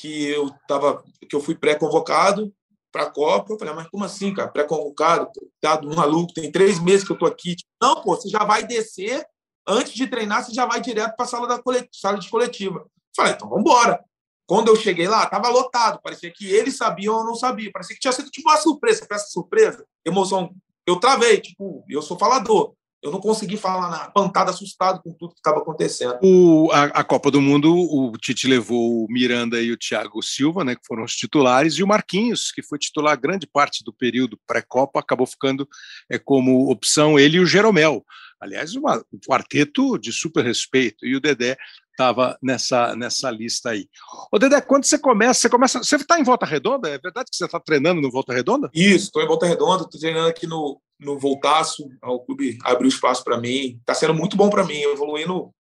que 0.00 0.26
eu 0.26 0.50
tava, 0.66 1.04
que 1.28 1.36
eu 1.36 1.40
fui 1.40 1.54
pré-convocado 1.54 2.52
para 2.90 3.04
a 3.04 3.10
Copa. 3.10 3.52
Eu 3.52 3.58
falei, 3.58 3.74
mas 3.74 3.88
como 3.88 4.04
assim, 4.04 4.32
cara? 4.32 4.48
Pré-convocado? 4.48 5.30
Tá 5.60 5.80
maluco, 5.82 6.32
tem 6.32 6.50
três 6.50 6.80
meses 6.80 7.06
que 7.06 7.12
eu 7.12 7.18
tô 7.18 7.26
aqui. 7.26 7.56
Não, 7.80 8.02
pô, 8.02 8.16
você 8.16 8.28
já 8.28 8.44
vai 8.44 8.66
descer 8.66 9.24
antes 9.66 9.92
de 9.92 10.06
treinar, 10.06 10.44
você 10.44 10.52
já 10.52 10.66
vai 10.66 10.80
direto 10.80 11.14
para 11.14 11.24
a 11.24 11.28
sala, 11.28 11.46
da 11.46 11.60
sala 11.92 12.18
de 12.18 12.30
coletiva. 12.30 12.86
Falei, 13.14 13.32
então 13.32 13.48
vamos 13.48 13.62
embora. 13.62 14.02
Quando 14.46 14.68
eu 14.68 14.76
cheguei 14.76 15.06
lá, 15.06 15.24
estava 15.24 15.48
lotado. 15.48 16.00
Parecia 16.02 16.32
que 16.32 16.50
eles 16.50 16.76
sabiam 16.76 17.16
ou 17.16 17.24
não 17.24 17.36
sabia. 17.36 17.70
Parecia 17.70 17.94
que 17.94 18.00
tinha 18.00 18.12
sido 18.12 18.30
tipo 18.30 18.48
uma 18.48 18.56
surpresa. 18.56 19.06
Essa 19.08 19.26
surpresa, 19.28 19.86
emoção. 20.04 20.50
Eu 20.86 20.98
travei, 20.98 21.40
tipo, 21.40 21.84
eu 21.88 22.02
sou 22.02 22.18
falador. 22.18 22.74
Eu 23.02 23.10
não 23.10 23.20
consegui 23.20 23.56
falar 23.56 23.88
nada, 23.88 24.10
pantado, 24.10 24.50
assustado 24.50 25.00
com 25.02 25.10
tudo 25.12 25.32
que 25.32 25.40
estava 25.40 25.58
acontecendo. 25.58 26.18
O, 26.22 26.70
a, 26.70 26.84
a, 26.84 27.04
Copa 27.04 27.30
do 27.30 27.40
Mundo, 27.40 27.74
o 27.74 28.12
Tite 28.18 28.46
levou 28.46 29.04
o 29.04 29.06
Miranda 29.08 29.60
e 29.60 29.72
o 29.72 29.76
Thiago 29.76 30.22
Silva, 30.22 30.64
né, 30.64 30.74
que 30.74 30.86
foram 30.86 31.04
os 31.04 31.16
titulares, 31.16 31.74
e 31.74 31.82
o 31.82 31.86
Marquinhos, 31.86 32.52
que 32.52 32.62
foi 32.62 32.78
titular 32.78 33.18
grande 33.18 33.46
parte 33.46 33.82
do 33.82 33.92
período 33.92 34.38
pré-Copa, 34.46 35.00
acabou 35.00 35.26
ficando 35.26 35.66
é, 36.10 36.18
como 36.18 36.70
opção 36.70 37.18
ele 37.18 37.38
e 37.38 37.40
o 37.40 37.46
Jeromel. 37.46 38.04
Aliás, 38.40 38.74
uma, 38.74 38.96
um 39.12 39.18
quarteto 39.18 39.98
de 39.98 40.12
super 40.12 40.44
respeito. 40.44 41.04
E 41.04 41.14
o 41.14 41.20
Dedé 41.20 41.58
estava 41.90 42.38
nessa, 42.42 42.96
nessa 42.96 43.30
lista 43.30 43.70
aí. 43.70 43.86
Ô, 44.32 44.38
Dedé, 44.38 44.60
quando 44.62 44.84
você 44.84 44.98
começa, 44.98 45.40
você 45.40 45.48
começa. 45.50 45.78
Você 45.78 45.96
está 45.96 46.18
em 46.18 46.24
volta 46.24 46.46
redonda? 46.46 46.88
É 46.88 46.98
verdade 46.98 47.30
que 47.30 47.36
você 47.36 47.44
está 47.44 47.60
treinando 47.60 48.00
no 48.00 48.10
Volta 48.10 48.32
Redonda? 48.32 48.70
Isso, 48.72 49.06
estou 49.06 49.22
em 49.22 49.26
volta 49.26 49.46
redonda, 49.46 49.84
estou 49.84 50.00
treinando 50.00 50.28
aqui 50.28 50.46
no, 50.46 50.80
no 50.98 51.18
Voltaço. 51.18 51.88
O 52.02 52.20
clube 52.20 52.58
abriu 52.62 52.88
espaço 52.88 53.22
para 53.22 53.38
mim. 53.38 53.76
Está 53.80 53.94
sendo 53.94 54.14
muito 54.14 54.36
bom 54.36 54.48
para 54.48 54.64
mim, 54.64 54.80
evoluindo, 54.80 55.52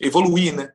evoluir, 0.00 0.54
né? 0.54 0.70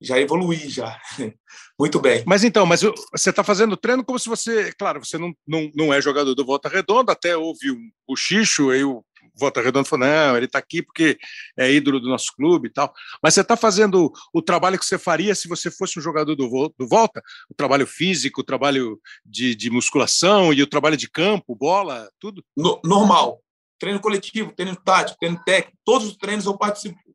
Já 0.00 0.18
evoluí, 0.18 0.68
já. 0.68 0.98
Muito 1.78 2.00
bem. 2.00 2.24
Mas 2.26 2.42
então, 2.42 2.64
mas 2.64 2.80
você 2.80 3.28
está 3.28 3.44
fazendo 3.44 3.76
treino 3.76 4.02
como 4.02 4.18
se 4.18 4.30
você. 4.30 4.72
Claro, 4.78 5.04
você 5.04 5.18
não, 5.18 5.34
não, 5.46 5.70
não 5.74 5.92
é 5.92 6.00
jogador 6.00 6.34
do 6.34 6.44
Volta 6.44 6.70
Redonda, 6.70 7.12
até 7.12 7.36
houve 7.36 7.70
um 7.70 7.90
bochicho, 8.08 8.68
o 8.68 9.04
Volta 9.34 9.60
Redonda 9.60 9.88
falou: 9.88 10.06
não, 10.06 10.36
ele 10.36 10.46
está 10.46 10.58
aqui 10.58 10.82
porque 10.82 11.18
é 11.56 11.70
ídolo 11.70 12.00
do 12.00 12.08
nosso 12.08 12.34
clube 12.34 12.68
e 12.68 12.72
tal. 12.72 12.92
Mas 13.22 13.34
você 13.34 13.40
está 13.40 13.56
fazendo 13.56 14.12
o 14.32 14.42
trabalho 14.42 14.78
que 14.78 14.84
você 14.84 14.98
faria 14.98 15.34
se 15.34 15.48
você 15.48 15.70
fosse 15.70 15.98
um 15.98 16.02
jogador 16.02 16.34
do, 16.34 16.74
do 16.78 16.88
Volta? 16.88 17.22
O 17.48 17.54
trabalho 17.54 17.86
físico, 17.86 18.40
o 18.40 18.44
trabalho 18.44 19.00
de, 19.24 19.54
de 19.54 19.70
musculação 19.70 20.52
e 20.52 20.62
o 20.62 20.66
trabalho 20.66 20.96
de 20.96 21.08
campo, 21.08 21.54
bola, 21.54 22.10
tudo? 22.18 22.44
No, 22.56 22.80
normal. 22.84 23.42
Treino 23.78 24.00
coletivo, 24.00 24.52
treino 24.52 24.76
tático, 24.76 25.18
treino 25.18 25.42
técnico, 25.42 25.78
todos 25.84 26.06
os 26.06 26.16
treinos 26.16 26.44
eu 26.44 26.58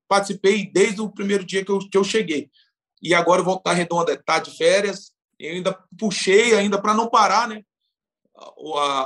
participei 0.08 0.72
desde 0.72 1.00
o 1.00 1.12
primeiro 1.12 1.46
dia 1.46 1.64
que 1.64 1.72
eu, 1.72 1.78
que 1.78 1.98
eu 1.98 2.04
cheguei. 2.04 2.50
E 3.02 3.14
agora 3.14 3.42
o 3.42 3.46
Volta 3.46 3.72
Redonda 3.72 4.14
está 4.14 4.40
de 4.40 4.58
férias, 4.58 5.12
eu 5.40 5.54
ainda 5.54 5.78
puxei 5.98 6.56
ainda 6.56 6.82
para 6.82 6.94
não 6.94 7.08
parar, 7.08 7.48
né? 7.48 7.62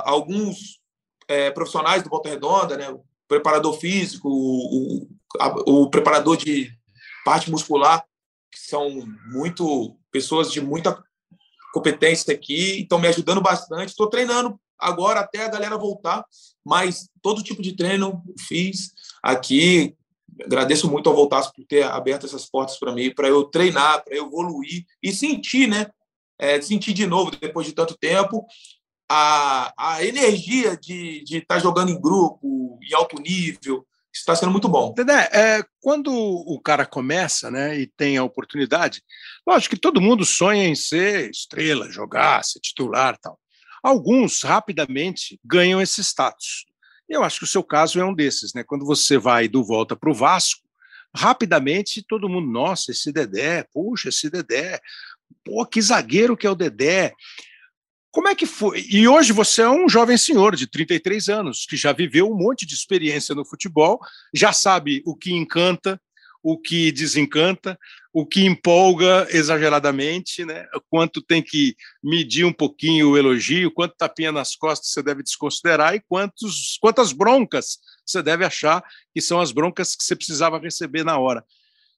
Alguns 0.04 0.80
é, 1.30 1.48
profissionais 1.48 2.02
do 2.02 2.10
Volta 2.10 2.28
Redonda, 2.28 2.76
né? 2.76 2.92
preparador 3.28 3.78
físico, 3.78 4.28
o, 4.28 5.06
o, 5.66 5.82
o 5.84 5.88
preparador 5.88 6.36
de 6.36 6.68
parte 7.24 7.48
muscular, 7.48 8.04
que 8.50 8.58
são 8.58 8.90
muito 9.30 9.96
pessoas 10.10 10.50
de 10.50 10.60
muita 10.60 11.00
competência 11.72 12.34
aqui, 12.34 12.80
estão 12.80 12.98
me 12.98 13.06
ajudando 13.06 13.40
bastante. 13.40 13.90
Estou 13.90 14.08
treinando 14.08 14.60
agora 14.76 15.20
até 15.20 15.44
a 15.44 15.48
galera 15.48 15.78
voltar, 15.78 16.24
mas 16.64 17.08
todo 17.22 17.44
tipo 17.44 17.62
de 17.62 17.76
treino 17.76 18.20
fiz 18.48 18.90
aqui. 19.22 19.94
Agradeço 20.44 20.90
muito 20.90 21.08
ao 21.08 21.14
Voltaço 21.14 21.52
por 21.54 21.64
ter 21.64 21.84
aberto 21.84 22.26
essas 22.26 22.50
portas 22.50 22.76
para 22.76 22.92
mim, 22.92 23.14
para 23.14 23.28
eu 23.28 23.44
treinar, 23.44 24.02
para 24.02 24.16
eu 24.16 24.26
evoluir 24.26 24.84
e 25.00 25.12
sentir, 25.12 25.68
né? 25.68 25.86
É, 26.36 26.60
sentir 26.60 26.92
de 26.92 27.06
novo, 27.06 27.30
depois 27.30 27.66
de 27.66 27.74
tanto 27.74 27.96
tempo, 27.96 28.44
a, 29.12 29.72
a 29.76 30.04
energia 30.04 30.76
de 30.76 31.24
estar 31.28 31.56
tá 31.56 31.58
jogando 31.58 31.90
em 31.90 32.00
grupo, 32.00 32.78
em 32.80 32.94
alto 32.94 33.20
nível, 33.20 33.84
está 34.12 34.36
sendo 34.36 34.52
muito 34.52 34.68
bom. 34.68 34.94
Dedé, 34.94 35.28
é, 35.32 35.64
quando 35.80 36.12
o 36.14 36.60
cara 36.60 36.86
começa 36.86 37.50
né, 37.50 37.76
e 37.76 37.88
tem 37.88 38.16
a 38.16 38.22
oportunidade, 38.22 39.02
lógico 39.44 39.74
que 39.74 39.80
todo 39.80 40.00
mundo 40.00 40.24
sonha 40.24 40.64
em 40.64 40.76
ser 40.76 41.28
estrela, 41.28 41.90
jogar, 41.90 42.44
ser 42.44 42.60
titular 42.60 43.18
tal. 43.18 43.36
Alguns 43.82 44.42
rapidamente 44.42 45.40
ganham 45.44 45.82
esse 45.82 46.04
status. 46.04 46.66
Eu 47.08 47.24
acho 47.24 47.38
que 47.38 47.44
o 47.44 47.48
seu 47.48 47.64
caso 47.64 47.98
é 47.98 48.04
um 48.04 48.14
desses, 48.14 48.54
né? 48.54 48.62
Quando 48.62 48.86
você 48.86 49.18
vai 49.18 49.48
do 49.48 49.64
volta 49.64 49.96
para 49.96 50.10
o 50.10 50.14
Vasco, 50.14 50.68
rapidamente 51.12 52.04
todo 52.06 52.28
mundo, 52.28 52.48
nossa, 52.48 52.92
esse 52.92 53.10
Dedé, 53.10 53.64
puxa, 53.72 54.10
esse 54.10 54.30
Dedé, 54.30 54.78
pô, 55.44 55.66
que 55.66 55.82
zagueiro 55.82 56.36
que 56.36 56.46
é 56.46 56.50
o 56.50 56.54
Dedé. 56.54 57.12
Como 58.12 58.28
é 58.28 58.34
que 58.34 58.46
foi? 58.46 58.84
E 58.90 59.06
hoje 59.06 59.32
você 59.32 59.62
é 59.62 59.70
um 59.70 59.88
jovem 59.88 60.16
senhor 60.16 60.56
de 60.56 60.66
33 60.66 61.28
anos, 61.28 61.64
que 61.64 61.76
já 61.76 61.92
viveu 61.92 62.28
um 62.28 62.36
monte 62.36 62.66
de 62.66 62.74
experiência 62.74 63.36
no 63.36 63.44
futebol, 63.44 64.00
já 64.34 64.52
sabe 64.52 65.00
o 65.06 65.14
que 65.14 65.32
encanta, 65.32 66.00
o 66.42 66.58
que 66.58 66.90
desencanta, 66.90 67.78
o 68.12 68.26
que 68.26 68.44
empolga 68.44 69.28
exageradamente, 69.30 70.44
né? 70.44 70.66
quanto 70.88 71.22
tem 71.22 71.40
que 71.40 71.76
medir 72.02 72.44
um 72.44 72.52
pouquinho 72.52 73.10
o 73.10 73.16
elogio, 73.16 73.70
quanto 73.70 73.94
tapinha 73.96 74.32
nas 74.32 74.56
costas 74.56 74.90
você 74.90 75.02
deve 75.02 75.22
desconsiderar 75.22 75.94
e 75.94 76.00
quantos, 76.00 76.78
quantas 76.80 77.12
broncas 77.12 77.78
você 78.04 78.20
deve 78.22 78.44
achar 78.44 78.82
que 79.14 79.20
são 79.20 79.40
as 79.40 79.52
broncas 79.52 79.94
que 79.94 80.02
você 80.02 80.16
precisava 80.16 80.58
receber 80.58 81.04
na 81.04 81.16
hora. 81.16 81.44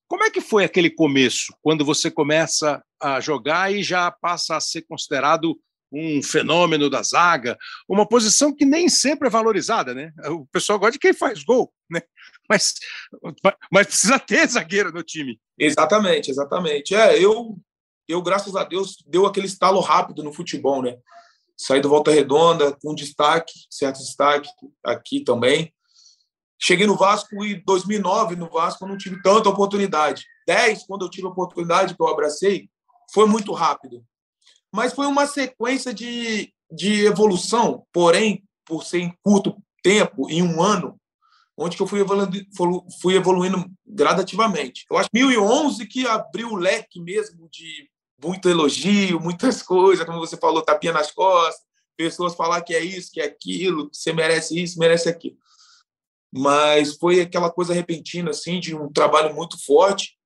Como 0.07 0.25
é 0.25 0.31
que 0.31 0.43
foi 0.43 0.65
aquele 0.65 0.91
começo, 0.91 1.55
quando 1.63 1.87
você 1.87 2.11
começa 2.11 2.85
a 3.01 3.19
jogar 3.19 3.73
e 3.73 3.83
já 3.83 4.11
passa 4.11 4.57
a 4.57 4.61
ser 4.61 4.83
considerado 4.83 5.59
um 5.93 6.23
fenômeno 6.23 6.89
da 6.89 7.03
zaga, 7.03 7.59
uma 7.87 8.09
posição 8.09 8.55
que 8.55 8.65
nem 8.65 8.89
sempre 8.89 9.29
é 9.29 9.31
valorizada, 9.31 9.95
né? 9.95 10.13
O 10.29 10.47
pessoal 10.47 10.79
gosta 10.79 10.93
de 10.93 10.99
quem 10.99 11.13
faz 11.13 11.45
gol, 11.45 11.73
né? 11.91 12.01
Mas, 12.49 12.75
mas 13.71 13.87
precisa 13.87 14.19
ter 14.19 14.47
zagueiro 14.47 14.93
no 14.93 15.03
time. 15.03 15.41
Exatamente, 15.59 16.31
exatamente. 16.31 16.95
É, 16.95 17.17
eu, 17.19 17.57
eu 18.07 18.21
graças 18.21 18.55
a 18.57 18.65
Deus, 18.65 18.97
deu 19.07 19.25
aquele 19.25 19.47
estalo 19.47 19.81
rápido 19.81 20.23
no 20.23 20.35
futebol, 20.35 20.83
né? 20.83 20.99
Saí 21.57 21.81
do 21.81 21.89
Volta 21.89 22.11
Redonda 22.11 22.77
com 22.83 22.95
destaque, 22.95 23.53
certo 23.71 24.01
destaque 24.01 24.51
aqui 24.85 25.21
também. 25.21 25.73
Cheguei 26.61 26.87
no 26.87 26.97
Vasco 26.97 27.43
e 27.43 27.63
2009 27.65 28.37
no 28.37 28.51
Vasco 28.51 28.85
eu 28.85 28.89
não 28.89 28.99
tive 28.99 29.23
tanta 29.23 29.49
oportunidade. 29.49 30.27
10, 30.47 30.85
quando 30.85 31.07
eu 31.07 31.11
tive 31.11 31.29
a 31.29 31.31
oportunidade 31.31 31.95
que 31.95 32.03
eu 32.03 32.09
abracei, 32.09 32.69
foi 33.15 33.27
muito 33.27 33.53
rápido 33.53 34.05
mas 34.73 34.93
foi 34.93 35.07
uma 35.07 35.27
sequência 35.27 35.93
de, 35.93 36.53
de 36.71 37.05
evolução, 37.05 37.87
porém, 37.93 38.43
por 38.65 38.85
ser 38.85 39.01
em 39.01 39.15
curto 39.23 39.57
tempo, 39.83 40.31
em 40.31 40.43
um 40.43 40.63
ano, 40.63 40.99
onde 41.57 41.77
que 41.77 41.83
eu 41.83 41.87
fui 41.87 42.01
evoluindo, 42.01 42.41
fui 43.01 43.15
evoluindo 43.15 43.65
gradativamente. 43.87 44.87
Eu 44.91 44.97
acho 44.97 45.11
que 45.11 45.21
2011 45.21 45.87
que 45.87 46.07
abriu 46.07 46.51
o 46.51 46.57
leque 46.57 47.01
mesmo 47.01 47.49
de 47.51 47.91
muito 48.23 48.49
elogio, 48.49 49.21
muitas 49.21 49.61
coisas, 49.63 50.07
como 50.07 50.19
você 50.19 50.37
falou, 50.37 50.63
tapinha 50.63 50.93
nas 50.93 51.11
costas, 51.11 51.63
pessoas 51.97 52.35
falar 52.35 52.63
que 52.63 52.75
é 52.75 52.81
isso, 52.81 53.11
que 53.13 53.21
é 53.21 53.25
aquilo, 53.25 53.91
que 53.91 53.97
você 53.97 54.13
merece 54.13 54.61
isso, 54.61 54.79
merece 54.79 55.09
aquilo. 55.09 55.37
Mas 56.35 56.97
foi 56.97 57.21
aquela 57.21 57.51
coisa 57.51 57.75
repentina, 57.75 58.31
assim, 58.31 58.59
de 58.59 58.75
um 58.75 58.91
trabalho 58.91 59.35
muito 59.35 59.63
forte. 59.63 60.17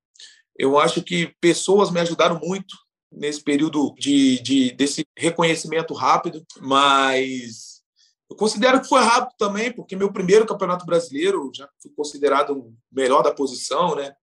Eu 0.57 0.79
acho 0.79 1.03
que 1.03 1.35
pessoas 1.41 1.91
me 1.91 1.99
ajudaram 1.99 2.38
muito 2.38 2.76
nesse 3.11 3.43
período 3.43 3.95
de, 3.99 4.41
de, 4.41 4.73
desse 4.73 5.07
reconhecimento 5.17 5.95
rápido, 5.95 6.45
mas 6.61 7.83
eu 8.29 8.37
considero 8.37 8.81
que 8.81 8.89
foi 8.89 9.01
rápido 9.01 9.37
também, 9.39 9.73
porque 9.73 9.97
meu 9.97 10.13
primeiro 10.13 10.47
campeonato 10.47 10.85
brasileiro 10.85 11.51
já 11.55 11.69
fui 11.81 11.91
considerado 11.97 12.53
o 12.59 12.75
melhor 12.91 13.23
da 13.23 13.33
posição, 13.33 13.95
né? 13.95 14.15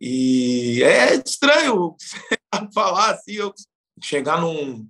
E 0.00 0.82
é 0.82 1.14
estranho 1.14 1.94
falar 2.74 3.12
assim, 3.12 3.32
eu 3.32 3.54
chegar 4.02 4.40
num, 4.40 4.86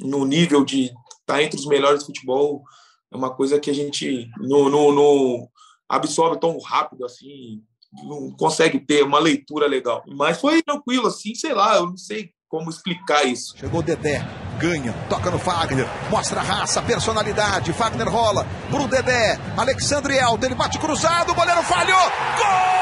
num 0.00 0.24
nível 0.24 0.64
de 0.64 0.84
estar 0.84 0.96
tá 1.26 1.42
entre 1.42 1.58
os 1.58 1.66
melhores 1.66 2.00
do 2.00 2.06
futebol 2.06 2.62
é 3.10 3.16
uma 3.16 3.34
coisa 3.34 3.58
que 3.58 3.70
a 3.70 3.74
gente 3.74 4.30
não 4.38 5.48
absorve 5.88 6.38
tão 6.38 6.58
rápido 6.58 7.04
assim, 7.04 7.64
não 7.92 8.30
consegue 8.36 8.78
ter 8.78 9.02
uma 9.02 9.18
leitura 9.18 9.66
legal. 9.66 10.02
Mas 10.06 10.40
foi 10.40 10.62
tranquilo, 10.62 11.06
assim, 11.06 11.34
sei 11.34 11.54
lá, 11.54 11.76
eu 11.76 11.86
não 11.86 11.96
sei 11.96 12.30
como 12.48 12.70
explicar 12.70 13.24
isso. 13.24 13.54
Chegou 13.58 13.82
Dedé, 13.82 14.26
ganha, 14.58 14.92
toca 15.08 15.30
no 15.30 15.38
Fagner, 15.38 15.86
mostra 16.10 16.40
raça, 16.40 16.80
personalidade, 16.80 17.72
Fagner 17.72 18.08
rola 18.08 18.46
pro 18.70 18.88
Dedé, 18.88 19.38
Alexandre 19.56 20.16
Elton, 20.16 20.46
ele 20.46 20.54
bate 20.54 20.78
cruzado, 20.78 21.32
o 21.32 21.34
goleiro 21.34 21.62
falhou, 21.62 22.10
gol! 22.36 22.77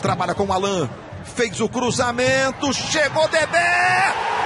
Trabalha 0.00 0.34
com 0.34 0.44
o 0.44 0.52
Alan. 0.52 0.88
Fez 1.24 1.60
o 1.60 1.68
cruzamento, 1.68 2.72
chegou 2.72 3.28
Dedé! 3.28 4.39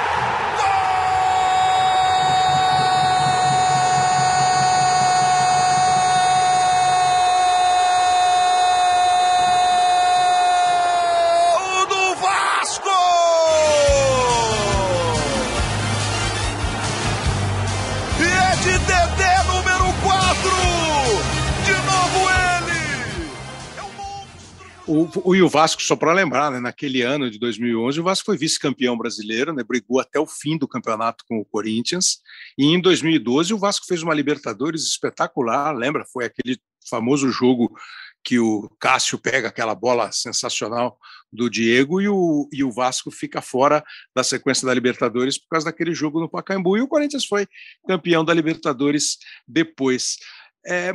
O, 24.94 25.34
e 25.34 25.42
o 25.42 25.48
Vasco, 25.48 25.82
só 25.82 25.96
para 25.96 26.12
lembrar, 26.12 26.52
né, 26.52 26.60
naquele 26.60 27.02
ano 27.02 27.28
de 27.28 27.36
2011, 27.36 27.98
o 27.98 28.04
Vasco 28.04 28.26
foi 28.26 28.36
vice-campeão 28.36 28.96
brasileiro, 28.96 29.52
né, 29.52 29.64
brigou 29.64 29.98
até 29.98 30.20
o 30.20 30.26
fim 30.26 30.56
do 30.56 30.68
campeonato 30.68 31.24
com 31.28 31.38
o 31.38 31.44
Corinthians, 31.44 32.18
e 32.56 32.66
em 32.66 32.80
2012 32.80 33.52
o 33.52 33.58
Vasco 33.58 33.86
fez 33.86 34.04
uma 34.04 34.14
Libertadores 34.14 34.84
espetacular, 34.84 35.74
lembra? 35.74 36.04
Foi 36.12 36.26
aquele 36.26 36.60
famoso 36.88 37.28
jogo 37.28 37.76
que 38.22 38.38
o 38.38 38.70
Cássio 38.78 39.18
pega 39.18 39.48
aquela 39.48 39.74
bola 39.74 40.12
sensacional 40.12 40.96
do 41.32 41.50
Diego 41.50 42.00
e 42.00 42.08
o, 42.08 42.48
e 42.52 42.62
o 42.62 42.70
Vasco 42.70 43.10
fica 43.10 43.42
fora 43.42 43.84
da 44.14 44.22
sequência 44.22 44.64
da 44.64 44.72
Libertadores 44.72 45.36
por 45.36 45.48
causa 45.48 45.66
daquele 45.66 45.92
jogo 45.92 46.20
no 46.20 46.28
Pacaembu, 46.28 46.76
e 46.76 46.80
o 46.80 46.88
Corinthians 46.88 47.26
foi 47.26 47.48
campeão 47.86 48.24
da 48.24 48.32
Libertadores 48.32 49.18
depois. 49.46 50.18
É, 50.66 50.92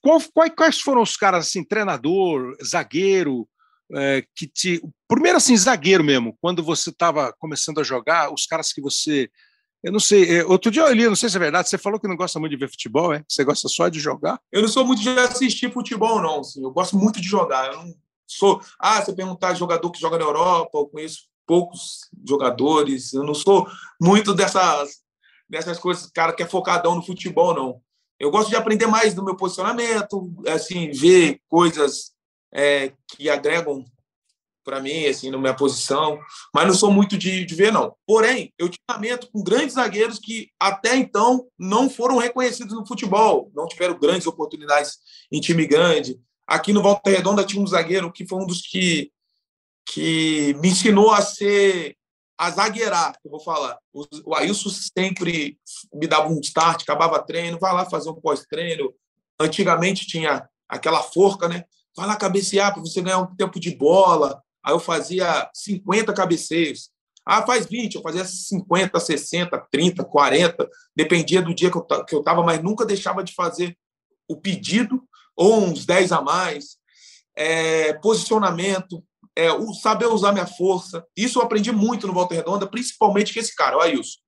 qual, 0.00 0.20
quais, 0.56 0.80
foram 0.80 1.02
os 1.02 1.16
caras, 1.16 1.46
assim, 1.46 1.64
treinador, 1.64 2.56
zagueiro, 2.64 3.48
é, 3.94 4.24
que 4.34 4.46
te. 4.46 4.82
Primeiro, 5.06 5.38
assim, 5.38 5.56
zagueiro 5.56 6.04
mesmo, 6.04 6.36
quando 6.40 6.62
você 6.62 6.90
estava 6.90 7.32
começando 7.38 7.80
a 7.80 7.84
jogar, 7.84 8.32
os 8.32 8.46
caras 8.46 8.72
que 8.72 8.80
você. 8.80 9.30
Eu 9.82 9.92
não 9.92 10.00
sei, 10.00 10.38
é, 10.38 10.44
outro 10.44 10.70
dia 10.70 10.82
eu 10.82 10.92
li, 10.92 11.06
não 11.06 11.14
sei 11.14 11.28
se 11.28 11.36
é 11.36 11.40
verdade, 11.40 11.68
você 11.68 11.78
falou 11.78 12.00
que 12.00 12.08
não 12.08 12.16
gosta 12.16 12.40
muito 12.40 12.50
de 12.50 12.58
ver 12.58 12.68
futebol, 12.68 13.12
é? 13.12 13.24
Você 13.28 13.44
gosta 13.44 13.68
só 13.68 13.88
de 13.88 14.00
jogar? 14.00 14.40
Eu 14.50 14.60
não 14.60 14.68
sou 14.68 14.84
muito 14.84 15.00
de 15.00 15.08
assistir 15.10 15.72
futebol, 15.72 16.20
não. 16.20 16.40
Assim, 16.40 16.62
eu 16.62 16.70
gosto 16.70 16.96
muito 16.98 17.20
de 17.20 17.28
jogar. 17.28 17.72
Eu 17.72 17.84
não 17.84 17.94
sou. 18.26 18.60
Ah, 18.78 19.00
você 19.00 19.12
perguntar 19.12 19.54
jogador 19.54 19.90
que 19.90 20.00
joga 20.00 20.18
na 20.18 20.24
Europa, 20.24 20.76
eu 20.78 20.86
conheço 20.86 21.28
poucos 21.46 22.10
jogadores. 22.28 23.14
Eu 23.14 23.22
não 23.22 23.34
sou 23.34 23.68
muito 24.00 24.34
dessas, 24.34 24.98
dessas 25.48 25.78
coisas, 25.78 26.10
cara 26.10 26.32
que 26.32 26.42
é 26.42 26.46
focadão 26.46 26.96
no 26.96 27.02
futebol, 27.02 27.54
não. 27.54 27.80
Eu 28.18 28.30
gosto 28.30 28.48
de 28.48 28.56
aprender 28.56 28.86
mais 28.86 29.14
do 29.14 29.24
meu 29.24 29.36
posicionamento, 29.36 30.32
assim, 30.48 30.90
ver 30.90 31.40
coisas 31.48 32.12
é, 32.52 32.92
que 33.08 33.28
agregam 33.28 33.84
para 34.64 34.80
mim, 34.80 35.06
assim, 35.06 35.30
na 35.30 35.38
minha 35.38 35.54
posição, 35.54 36.20
mas 36.54 36.66
não 36.66 36.74
sou 36.74 36.90
muito 36.90 37.16
de, 37.16 37.44
de 37.46 37.54
ver, 37.54 37.72
não. 37.72 37.94
Porém, 38.06 38.52
eu 38.58 38.68
tive 38.68 38.82
treinamento 38.86 39.30
com 39.32 39.42
grandes 39.42 39.76
zagueiros 39.76 40.18
que 40.18 40.50
até 40.60 40.94
então 40.94 41.46
não 41.58 41.88
foram 41.88 42.18
reconhecidos 42.18 42.74
no 42.74 42.86
futebol, 42.86 43.50
não 43.54 43.66
tiveram 43.66 43.98
grandes 43.98 44.26
oportunidades 44.26 44.98
em 45.32 45.40
time 45.40 45.66
grande. 45.66 46.20
Aqui 46.46 46.72
no 46.72 46.82
Volta 46.82 47.08
Redonda 47.08 47.44
tinha 47.44 47.62
um 47.62 47.66
zagueiro 47.66 48.12
que 48.12 48.26
foi 48.26 48.42
um 48.42 48.46
dos 48.46 48.60
que, 48.60 49.10
que 49.86 50.54
me 50.60 50.68
ensinou 50.68 51.12
a 51.12 51.22
ser 51.22 51.96
a 52.38 52.50
zagueirar, 52.50 53.18
eu 53.24 53.30
vou 53.32 53.40
falar. 53.40 53.76
O 53.92 54.34
Ailson 54.34 54.70
sempre 54.70 55.58
me 55.92 56.06
dava 56.06 56.28
um 56.28 56.38
start, 56.38 56.82
acabava 56.82 57.22
treino, 57.22 57.58
vai 57.58 57.74
lá 57.74 57.84
fazer 57.84 58.08
um 58.10 58.20
pós-treino. 58.20 58.94
Antigamente 59.40 60.06
tinha 60.06 60.48
aquela 60.68 61.02
forca, 61.02 61.48
né? 61.48 61.64
Vai 61.96 62.06
lá 62.06 62.14
cabecear 62.14 62.72
para 62.72 62.80
você 62.80 63.02
ganhar 63.02 63.18
um 63.18 63.34
tempo 63.34 63.58
de 63.58 63.74
bola. 63.74 64.40
Aí 64.64 64.72
eu 64.72 64.78
fazia 64.78 65.50
50 65.52 66.12
cabeceios. 66.12 66.90
Ah, 67.26 67.44
faz 67.44 67.66
20, 67.66 67.96
eu 67.96 68.02
fazia 68.02 68.24
50, 68.24 68.98
60, 68.98 69.66
30, 69.70 70.04
40, 70.04 70.68
dependia 70.94 71.42
do 71.42 71.52
dia 71.52 71.70
que 71.70 71.76
eu, 71.76 71.82
que 71.82 72.14
eu 72.14 72.22
tava, 72.22 72.42
mas 72.42 72.62
nunca 72.62 72.86
deixava 72.86 73.22
de 73.22 73.34
fazer 73.34 73.76
o 74.28 74.36
pedido, 74.36 75.02
ou 75.36 75.64
uns 75.64 75.84
10 75.84 76.12
a 76.12 76.22
mais. 76.22 76.78
É, 77.36 77.92
posicionamento, 77.94 79.04
é, 79.38 79.52
o 79.52 79.72
saber 79.72 80.06
usar 80.06 80.32
minha 80.32 80.48
força. 80.48 81.06
Isso 81.16 81.38
eu 81.38 81.44
aprendi 81.44 81.70
muito 81.70 82.08
no 82.08 82.12
Volta 82.12 82.34
Redonda, 82.34 82.66
principalmente 82.66 83.32
com 83.32 83.38
esse 83.38 83.54
cara, 83.54 83.76
o 83.76 83.80
Ailson. 83.80 84.18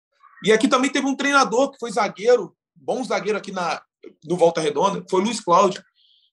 E 0.45 0.53
aqui 0.53 0.69
também 0.69 0.89
teve 0.89 1.05
um 1.05 1.17
treinador 1.17 1.73
que 1.73 1.79
foi 1.81 1.91
zagueiro, 1.91 2.57
bom 2.77 3.03
zagueiro 3.03 3.37
aqui 3.37 3.51
na, 3.51 3.83
no 4.25 4.37
Volta 4.37 4.61
Redonda, 4.61 5.05
foi 5.11 5.21
Luiz 5.21 5.41
Cláudio, 5.41 5.83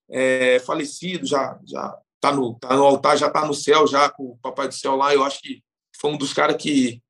é, 0.08 0.60
falecido, 0.60 1.26
já 1.26 1.60
já 1.68 1.98
tá 2.22 2.32
no, 2.32 2.54
tá 2.60 2.76
no 2.76 2.84
altar, 2.84 3.18
já 3.18 3.32
tá 3.32 3.48
no 3.48 3.54
céu, 3.54 3.88
já 3.88 4.12
com 4.12 4.26
o 4.26 4.38
Papai 4.38 4.68
do 4.68 4.76
Céu 4.76 4.96
lá. 4.96 5.12
Eu 5.12 5.24
acho 5.24 5.42
que 5.42 5.64
foi 6.00 6.12
um 6.12 6.18
dos 6.18 6.32
caras 6.32 6.56
que 6.56 7.02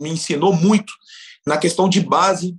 me 0.00 0.10
ensinou 0.10 0.52
muito 0.52 0.92
na 1.44 1.58
questão 1.58 1.88
de 1.88 2.00
base, 2.00 2.56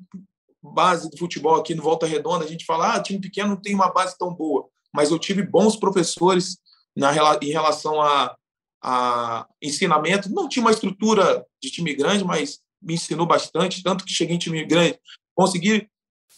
base 0.62 1.10
do 1.10 1.17
futebol 1.17 1.56
aqui 1.56 1.73
no 1.73 1.84
Volta 1.84 2.06
Redonda. 2.06 2.43
A 2.43 2.47
gente 2.47 2.65
fala, 2.65 2.95
ah, 2.95 3.01
time 3.01 3.21
pequeno 3.21 3.49
não 3.49 3.62
tem 3.62 3.73
uma 3.73 3.93
base 3.93 4.17
tão 4.17 4.34
boa, 4.34 4.67
mas 4.93 5.10
eu 5.10 5.17
tive 5.17 5.41
bons 5.41 5.77
professores 5.77 6.58
na, 6.93 7.13
em 7.41 7.51
relação 7.51 8.01
a 8.01 8.36
a 8.81 9.47
ensinamento. 9.61 10.31
Não 10.31 10.47
tinha 10.47 10.63
uma 10.63 10.71
estrutura 10.71 11.45
de 11.61 11.69
time 11.69 11.93
grande, 11.93 12.23
mas 12.23 12.59
me 12.81 12.93
ensinou 12.93 13.25
bastante, 13.25 13.83
tanto 13.83 14.05
que 14.05 14.13
cheguei 14.13 14.35
em 14.35 14.39
time 14.39 14.63
grande, 14.65 14.99
consegui 15.35 15.89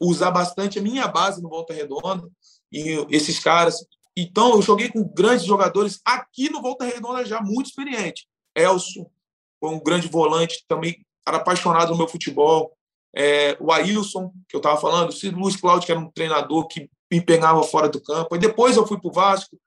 usar 0.01 0.31
bastante 0.31 0.79
a 0.79 0.81
minha 0.81 1.07
base 1.07 1.41
no 1.41 1.49
Volta 1.49 1.73
Redonda 1.73 2.27
e 2.71 3.05
esses 3.09 3.39
caras. 3.39 3.85
Então, 4.15 4.51
eu 4.51 4.61
joguei 4.61 4.89
com 4.89 5.03
grandes 5.03 5.45
jogadores 5.45 5.99
aqui 6.05 6.49
no 6.49 6.61
Volta 6.61 6.85
Redonda 6.85 7.25
já 7.25 7.41
muito 7.41 7.67
experiente. 7.67 8.27
Elson 8.55 9.09
foi 9.59 9.69
um 9.69 9.79
grande 9.79 10.07
volante, 10.07 10.63
também 10.67 11.05
era 11.27 11.37
apaixonado 11.37 11.91
no 11.91 11.97
meu 11.97 12.07
futebol. 12.07 12.75
É, 13.15 13.57
o 13.59 13.71
Ailson, 13.71 14.31
que 14.47 14.55
eu 14.55 14.59
estava 14.59 14.79
falando, 14.79 15.11
o 15.11 15.39
Luiz 15.39 15.55
Cláudio, 15.55 15.85
que 15.85 15.91
era 15.91 15.99
um 15.99 16.11
treinador 16.11 16.67
que 16.67 16.89
me 17.11 17.19
pegava 17.19 17.61
fora 17.63 17.89
do 17.89 18.01
campo. 18.01 18.35
E 18.35 18.39
depois 18.39 18.77
eu 18.77 18.85
fui 18.85 18.99
para 18.99 19.09
o 19.09 19.13
Vasco, 19.13 19.59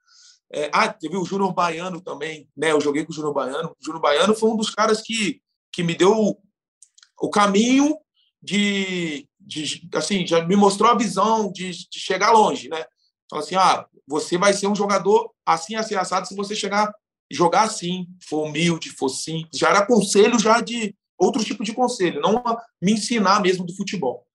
é, 0.53 0.71
ah, 0.73 0.93
teve 0.93 1.17
o 1.17 1.25
Júnior 1.25 1.53
Baiano 1.55 2.01
também, 2.01 2.47
né? 2.55 2.73
Eu 2.73 2.81
joguei 2.81 3.05
com 3.05 3.11
o 3.11 3.15
Júnior 3.15 3.33
Baiano. 3.33 3.71
O 3.71 3.85
Júnior 3.85 4.03
Baiano 4.03 4.35
foi 4.35 4.51
um 4.51 4.57
dos 4.57 4.71
caras 4.71 5.01
que, 5.01 5.41
que 5.73 5.83
me 5.83 5.95
deu 5.95 6.37
o 7.21 7.31
caminho 7.31 7.97
de, 8.43 9.27
de 9.41 9.88
assim, 9.95 10.27
já 10.27 10.45
me 10.45 10.55
mostrou 10.55 10.91
a 10.91 10.97
visão 10.97 11.51
de, 11.51 11.71
de 11.71 11.99
chegar 11.99 12.33
longe, 12.33 12.69
né? 12.69 12.85
Fala 13.31 13.43
assim, 13.43 13.55
ah, 13.55 13.87
você 14.07 14.37
vai 14.37 14.53
ser 14.53 14.67
um 14.67 14.75
jogador 14.75 15.33
assim, 15.47 15.75
assim, 15.75 15.95
assado 15.95 16.27
se 16.27 16.37
você 16.37 16.55
chegar, 16.55 16.93
jogar 17.31 17.62
assim, 17.62 18.07
for 18.29 18.47
humilde, 18.47 18.91
for 18.91 19.09
simples. 19.09 19.59
Já 19.59 19.71
era 19.71 19.87
conselho 19.87 20.38
já 20.38 20.61
de 20.61 20.95
outro 21.17 21.43
tipo 21.43 21.65
de 21.65 21.73
conselho, 21.73 22.21
não 22.21 22.43
me 22.81 22.93
ensinar 22.93 23.41
mesmo 23.41 23.65
do 23.65 23.75
futebol. 23.75 24.27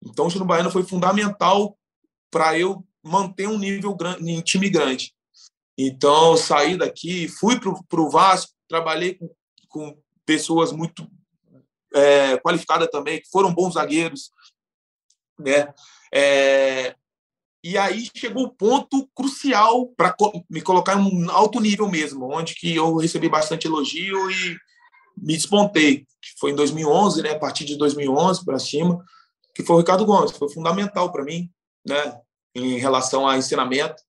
Então, 0.00 0.26
o 0.26 0.30
Júnior 0.30 0.46
Baiano 0.46 0.70
foi 0.70 0.84
fundamental 0.84 1.76
para 2.30 2.56
eu 2.56 2.86
manter 3.02 3.48
um 3.48 3.58
nível 3.58 3.94
grande, 3.96 4.30
em 4.30 4.40
time 4.40 4.68
grande. 4.68 5.12
Então, 5.82 6.36
saí 6.36 6.76
daqui, 6.76 7.26
fui 7.26 7.58
para 7.58 8.00
o 8.00 8.10
Vasco, 8.10 8.52
trabalhei 8.68 9.14
com, 9.14 9.30
com 9.66 9.98
pessoas 10.26 10.72
muito 10.72 11.10
é, 11.94 12.36
qualificadas 12.36 12.90
também, 12.90 13.18
que 13.18 13.30
foram 13.30 13.54
bons 13.54 13.74
zagueiros. 13.74 14.30
Né? 15.38 15.72
É, 16.12 16.94
e 17.64 17.78
aí 17.78 18.10
chegou 18.14 18.44
o 18.44 18.54
ponto 18.54 19.08
crucial 19.14 19.86
para 19.96 20.14
me 20.50 20.60
colocar 20.60 21.00
em 21.00 21.02
um 21.02 21.30
alto 21.30 21.58
nível 21.58 21.88
mesmo, 21.88 22.30
onde 22.30 22.54
que 22.54 22.76
eu 22.76 22.96
recebi 22.96 23.30
bastante 23.30 23.66
elogio 23.66 24.30
e 24.30 24.58
me 25.16 25.34
despontei, 25.34 26.06
foi 26.38 26.50
em 26.50 26.54
2011, 26.54 27.22
né, 27.22 27.30
a 27.30 27.38
partir 27.38 27.64
de 27.64 27.76
2011 27.76 28.44
para 28.44 28.58
cima, 28.58 29.02
que 29.54 29.62
foi 29.62 29.76
o 29.76 29.78
Ricardo 29.78 30.04
Gomes, 30.04 30.30
foi 30.32 30.48
fundamental 30.50 31.10
para 31.10 31.24
mim, 31.24 31.50
né, 31.86 32.20
em 32.54 32.78
relação 32.78 33.26
a 33.26 33.36
ensinamento 33.36 34.02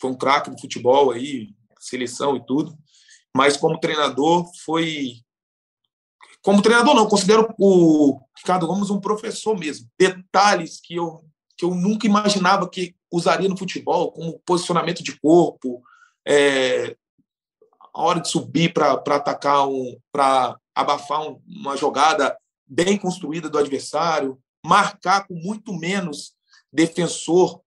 foi 0.00 0.10
um 0.10 0.16
craque 0.16 0.50
do 0.50 0.60
futebol 0.60 1.10
aí, 1.10 1.54
seleção 1.78 2.36
e 2.36 2.44
tudo, 2.44 2.76
mas 3.34 3.56
como 3.56 3.78
treinador 3.78 4.50
foi 4.64 5.20
como 6.42 6.62
treinador 6.62 6.94
não, 6.94 7.08
considero 7.08 7.52
o 7.58 8.20
Ricardo 8.38 8.68
Gomes 8.68 8.88
um 8.88 9.00
professor 9.00 9.58
mesmo. 9.58 9.88
Detalhes 9.98 10.80
que 10.80 10.94
eu 10.94 11.24
que 11.58 11.64
eu 11.64 11.74
nunca 11.74 12.06
imaginava 12.06 12.68
que 12.68 12.94
usaria 13.10 13.48
no 13.48 13.56
futebol, 13.56 14.12
como 14.12 14.38
posicionamento 14.40 15.02
de 15.02 15.18
corpo, 15.18 15.82
é, 16.26 16.94
a 17.94 18.02
hora 18.02 18.20
de 18.20 18.28
subir 18.28 18.74
para 18.74 18.92
atacar 18.92 19.66
um, 19.66 19.98
para 20.12 20.58
abafar 20.74 21.22
um, 21.22 21.40
uma 21.46 21.76
jogada 21.76 22.36
bem 22.66 22.98
construída 22.98 23.48
do 23.48 23.58
adversário, 23.58 24.38
marcar 24.64 25.26
com 25.26 25.34
muito 25.34 25.72
menos 25.72 26.34
defensor 26.70 27.62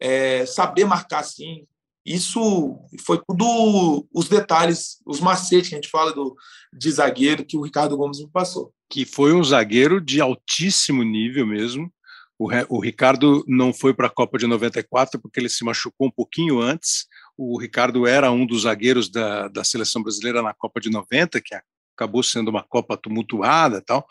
é, 0.00 0.46
saber 0.46 0.84
marcar 0.84 1.22
sim. 1.22 1.66
Isso 2.04 2.78
foi 3.04 3.20
tudo 3.28 4.06
os 4.12 4.28
detalhes, 4.28 4.96
os 5.06 5.20
macetes 5.20 5.68
que 5.68 5.74
a 5.74 5.78
gente 5.78 5.90
fala 5.90 6.12
do, 6.12 6.34
de 6.72 6.90
zagueiro 6.90 7.44
que 7.44 7.58
o 7.58 7.62
Ricardo 7.62 7.96
Gomes 7.96 8.20
me 8.20 8.28
passou. 8.28 8.72
Que 8.88 9.04
foi 9.04 9.34
um 9.34 9.44
zagueiro 9.44 10.00
de 10.00 10.20
altíssimo 10.20 11.02
nível 11.02 11.46
mesmo. 11.46 11.92
O, 12.38 12.48
o 12.70 12.80
Ricardo 12.80 13.44
não 13.46 13.70
foi 13.72 13.92
para 13.92 14.06
a 14.06 14.10
Copa 14.10 14.38
de 14.38 14.46
94 14.46 15.20
porque 15.20 15.38
ele 15.38 15.50
se 15.50 15.62
machucou 15.62 16.08
um 16.08 16.10
pouquinho 16.10 16.58
antes. 16.58 17.06
O 17.36 17.60
Ricardo 17.60 18.06
era 18.06 18.32
um 18.32 18.46
dos 18.46 18.62
zagueiros 18.62 19.10
da, 19.10 19.48
da 19.48 19.62
seleção 19.62 20.02
brasileira 20.02 20.40
na 20.40 20.54
Copa 20.54 20.80
de 20.80 20.90
90, 20.90 21.38
que 21.42 21.54
acabou 21.94 22.22
sendo 22.22 22.48
uma 22.48 22.62
Copa 22.62 22.96
tumultuada 22.96 23.82
tal. 23.82 24.06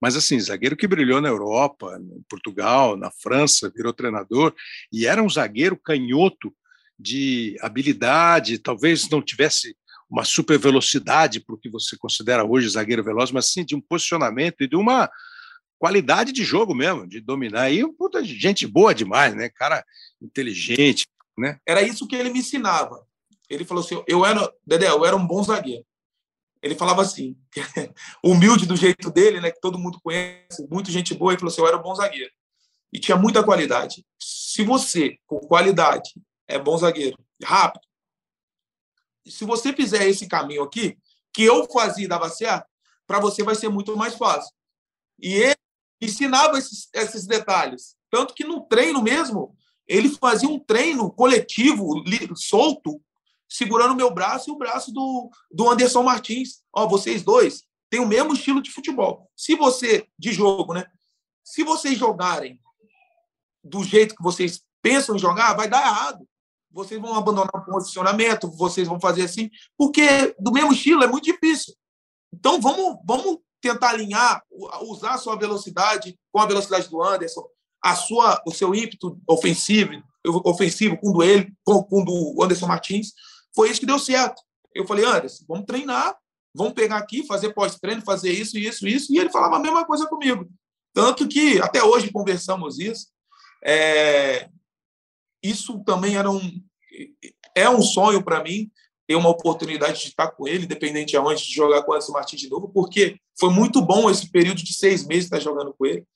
Mas, 0.00 0.16
assim, 0.16 0.40
zagueiro 0.40 0.76
que 0.76 0.86
brilhou 0.86 1.20
na 1.20 1.28
Europa, 1.28 1.98
em 2.00 2.22
Portugal, 2.28 2.96
na 2.96 3.10
França, 3.10 3.70
virou 3.74 3.92
treinador, 3.92 4.54
e 4.92 5.06
era 5.06 5.22
um 5.22 5.28
zagueiro 5.28 5.76
canhoto 5.76 6.54
de 6.98 7.56
habilidade, 7.60 8.58
talvez 8.58 9.08
não 9.08 9.22
tivesse 9.22 9.76
uma 10.10 10.24
super 10.24 10.58
velocidade 10.58 11.40
para 11.40 11.54
o 11.54 11.58
que 11.58 11.70
você 11.70 11.96
considera 11.96 12.44
hoje 12.44 12.68
zagueiro 12.68 13.04
veloz, 13.04 13.30
mas 13.30 13.52
sim 13.52 13.64
de 13.64 13.76
um 13.76 13.80
posicionamento 13.80 14.62
e 14.62 14.68
de 14.68 14.76
uma 14.76 15.08
qualidade 15.78 16.32
de 16.32 16.42
jogo 16.44 16.74
mesmo, 16.74 17.06
de 17.06 17.20
dominar. 17.20 17.70
E 17.70 17.86
puta, 17.94 18.22
gente 18.24 18.66
boa 18.66 18.94
demais, 18.94 19.34
né? 19.34 19.48
Cara 19.48 19.84
inteligente, 20.20 21.06
né? 21.38 21.58
Era 21.66 21.80
isso 21.80 22.06
que 22.06 22.16
ele 22.16 22.30
me 22.30 22.40
ensinava. 22.40 23.06
Ele 23.48 23.64
falou 23.64 23.82
assim: 23.82 24.02
eu 24.06 24.26
era, 24.26 24.52
Dedé, 24.66 24.88
eu 24.88 25.04
era 25.06 25.16
um 25.16 25.26
bom 25.26 25.42
zagueiro. 25.42 25.84
Ele 26.62 26.74
falava 26.74 27.02
assim, 27.02 27.36
humilde 28.22 28.66
do 28.66 28.76
jeito 28.76 29.10
dele, 29.10 29.40
né? 29.40 29.50
Que 29.50 29.60
todo 29.60 29.78
mundo 29.78 30.00
conhece, 30.02 30.66
muito 30.70 30.90
gente 30.90 31.14
boa. 31.14 31.32
Ele 31.32 31.38
falou 31.38 31.52
assim: 31.52 31.60
eu 31.60 31.68
era 31.68 31.78
um 31.78 31.82
bom 31.82 31.94
zagueiro 31.94 32.30
e 32.92 32.98
tinha 32.98 33.16
muita 33.16 33.42
qualidade. 33.42 34.04
Se 34.18 34.64
você, 34.64 35.18
com 35.26 35.38
qualidade, 35.38 36.10
é 36.46 36.58
bom 36.58 36.76
zagueiro, 36.76 37.18
rápido, 37.42 37.86
se 39.26 39.44
você 39.44 39.72
fizer 39.72 40.06
esse 40.08 40.26
caminho 40.26 40.62
aqui, 40.62 40.98
que 41.32 41.44
eu 41.44 41.66
fazia 41.70 42.04
e 42.04 42.08
dava 42.08 42.28
certo, 42.28 42.66
para 43.06 43.20
você 43.20 43.42
vai 43.42 43.54
ser 43.54 43.68
muito 43.68 43.96
mais 43.96 44.14
fácil. 44.14 44.52
E 45.18 45.32
ele 45.34 45.56
ensinava 46.00 46.58
esses, 46.58 46.88
esses 46.92 47.26
detalhes. 47.26 47.96
Tanto 48.10 48.34
que 48.34 48.44
no 48.44 48.62
treino 48.62 49.02
mesmo, 49.02 49.56
ele 49.86 50.08
fazia 50.08 50.48
um 50.48 50.58
treino 50.58 51.10
coletivo, 51.12 52.02
solto, 52.36 53.00
segurando 53.50 53.96
meu 53.96 54.10
braço 54.12 54.48
e 54.48 54.52
o 54.52 54.56
braço 54.56 54.92
do, 54.92 55.28
do 55.50 55.68
Anderson 55.68 56.02
Martins. 56.04 56.62
Ó, 56.72 56.86
vocês 56.86 57.22
dois 57.22 57.64
têm 57.90 58.00
o 58.00 58.06
mesmo 58.06 58.32
estilo 58.32 58.62
de 58.62 58.70
futebol. 58.70 59.28
Se 59.36 59.56
você, 59.56 60.06
de 60.16 60.32
jogo, 60.32 60.72
né? 60.72 60.86
Se 61.44 61.64
vocês 61.64 61.98
jogarem 61.98 62.60
do 63.62 63.82
jeito 63.82 64.14
que 64.14 64.22
vocês 64.22 64.62
pensam 64.80 65.16
em 65.16 65.18
jogar, 65.18 65.54
vai 65.54 65.68
dar 65.68 65.84
errado. 65.84 66.26
Vocês 66.70 67.00
vão 67.00 67.14
abandonar 67.16 67.50
o 67.52 67.64
posicionamento, 67.64 68.48
vocês 68.52 68.86
vão 68.86 69.00
fazer 69.00 69.24
assim, 69.24 69.50
porque 69.76 70.34
do 70.38 70.52
mesmo 70.52 70.72
estilo 70.72 71.02
é 71.02 71.08
muito 71.08 71.24
difícil. 71.24 71.74
Então 72.32 72.60
vamos, 72.60 72.96
vamos 73.04 73.38
tentar 73.60 73.90
alinhar, 73.90 74.40
usar 74.82 75.14
a 75.14 75.18
sua 75.18 75.36
velocidade 75.36 76.16
com 76.32 76.40
a 76.40 76.46
velocidade 76.46 76.88
do 76.88 77.02
Anderson, 77.02 77.44
a 77.82 77.96
sua, 77.96 78.40
o 78.46 78.52
seu 78.52 78.72
ímpeto 78.72 79.20
ofensivo, 79.28 80.00
ofensivo 80.44 80.96
com 80.98 81.10
o 81.10 81.12
do 81.14 81.22
ele, 81.24 81.52
com, 81.64 81.82
com 81.82 82.04
do 82.04 82.42
Anderson 82.42 82.68
Martins, 82.68 83.12
foi 83.54 83.70
isso 83.70 83.80
que 83.80 83.86
deu 83.86 83.98
certo. 83.98 84.42
Eu 84.74 84.86
falei, 84.86 85.04
Anderson, 85.04 85.44
vamos 85.48 85.66
treinar, 85.66 86.16
vamos 86.54 86.74
pegar 86.74 86.98
aqui, 86.98 87.26
fazer 87.26 87.52
pós-treino, 87.52 88.02
fazer 88.02 88.32
isso, 88.32 88.58
isso, 88.58 88.86
isso, 88.86 89.12
e 89.12 89.18
ele 89.18 89.30
falava 89.30 89.56
a 89.56 89.60
mesma 89.60 89.84
coisa 89.84 90.06
comigo. 90.06 90.48
Tanto 90.92 91.28
que 91.28 91.60
até 91.60 91.82
hoje 91.82 92.10
conversamos 92.10 92.78
isso. 92.78 93.08
É, 93.64 94.48
isso 95.42 95.82
também 95.84 96.16
era 96.16 96.30
um 96.30 96.40
é 97.54 97.68
um 97.68 97.82
sonho 97.82 98.22
para 98.22 98.42
mim 98.42 98.70
ter 99.06 99.16
uma 99.16 99.28
oportunidade 99.28 100.00
de 100.00 100.08
estar 100.08 100.30
com 100.30 100.46
ele, 100.46 100.64
independente 100.64 101.16
aonde 101.16 101.44
de 101.44 101.52
jogar 101.52 101.82
com 101.82 101.90
o 101.90 101.94
Anderson 101.94 102.12
Martins 102.12 102.40
de 102.40 102.48
novo, 102.48 102.68
porque 102.68 103.16
foi 103.38 103.50
muito 103.50 103.82
bom 103.82 104.08
esse 104.08 104.30
período 104.30 104.62
de 104.62 104.72
seis 104.72 105.04
meses 105.04 105.24
estar 105.24 105.40
jogando 105.40 105.74
com 105.76 105.84
ele. 105.84 106.06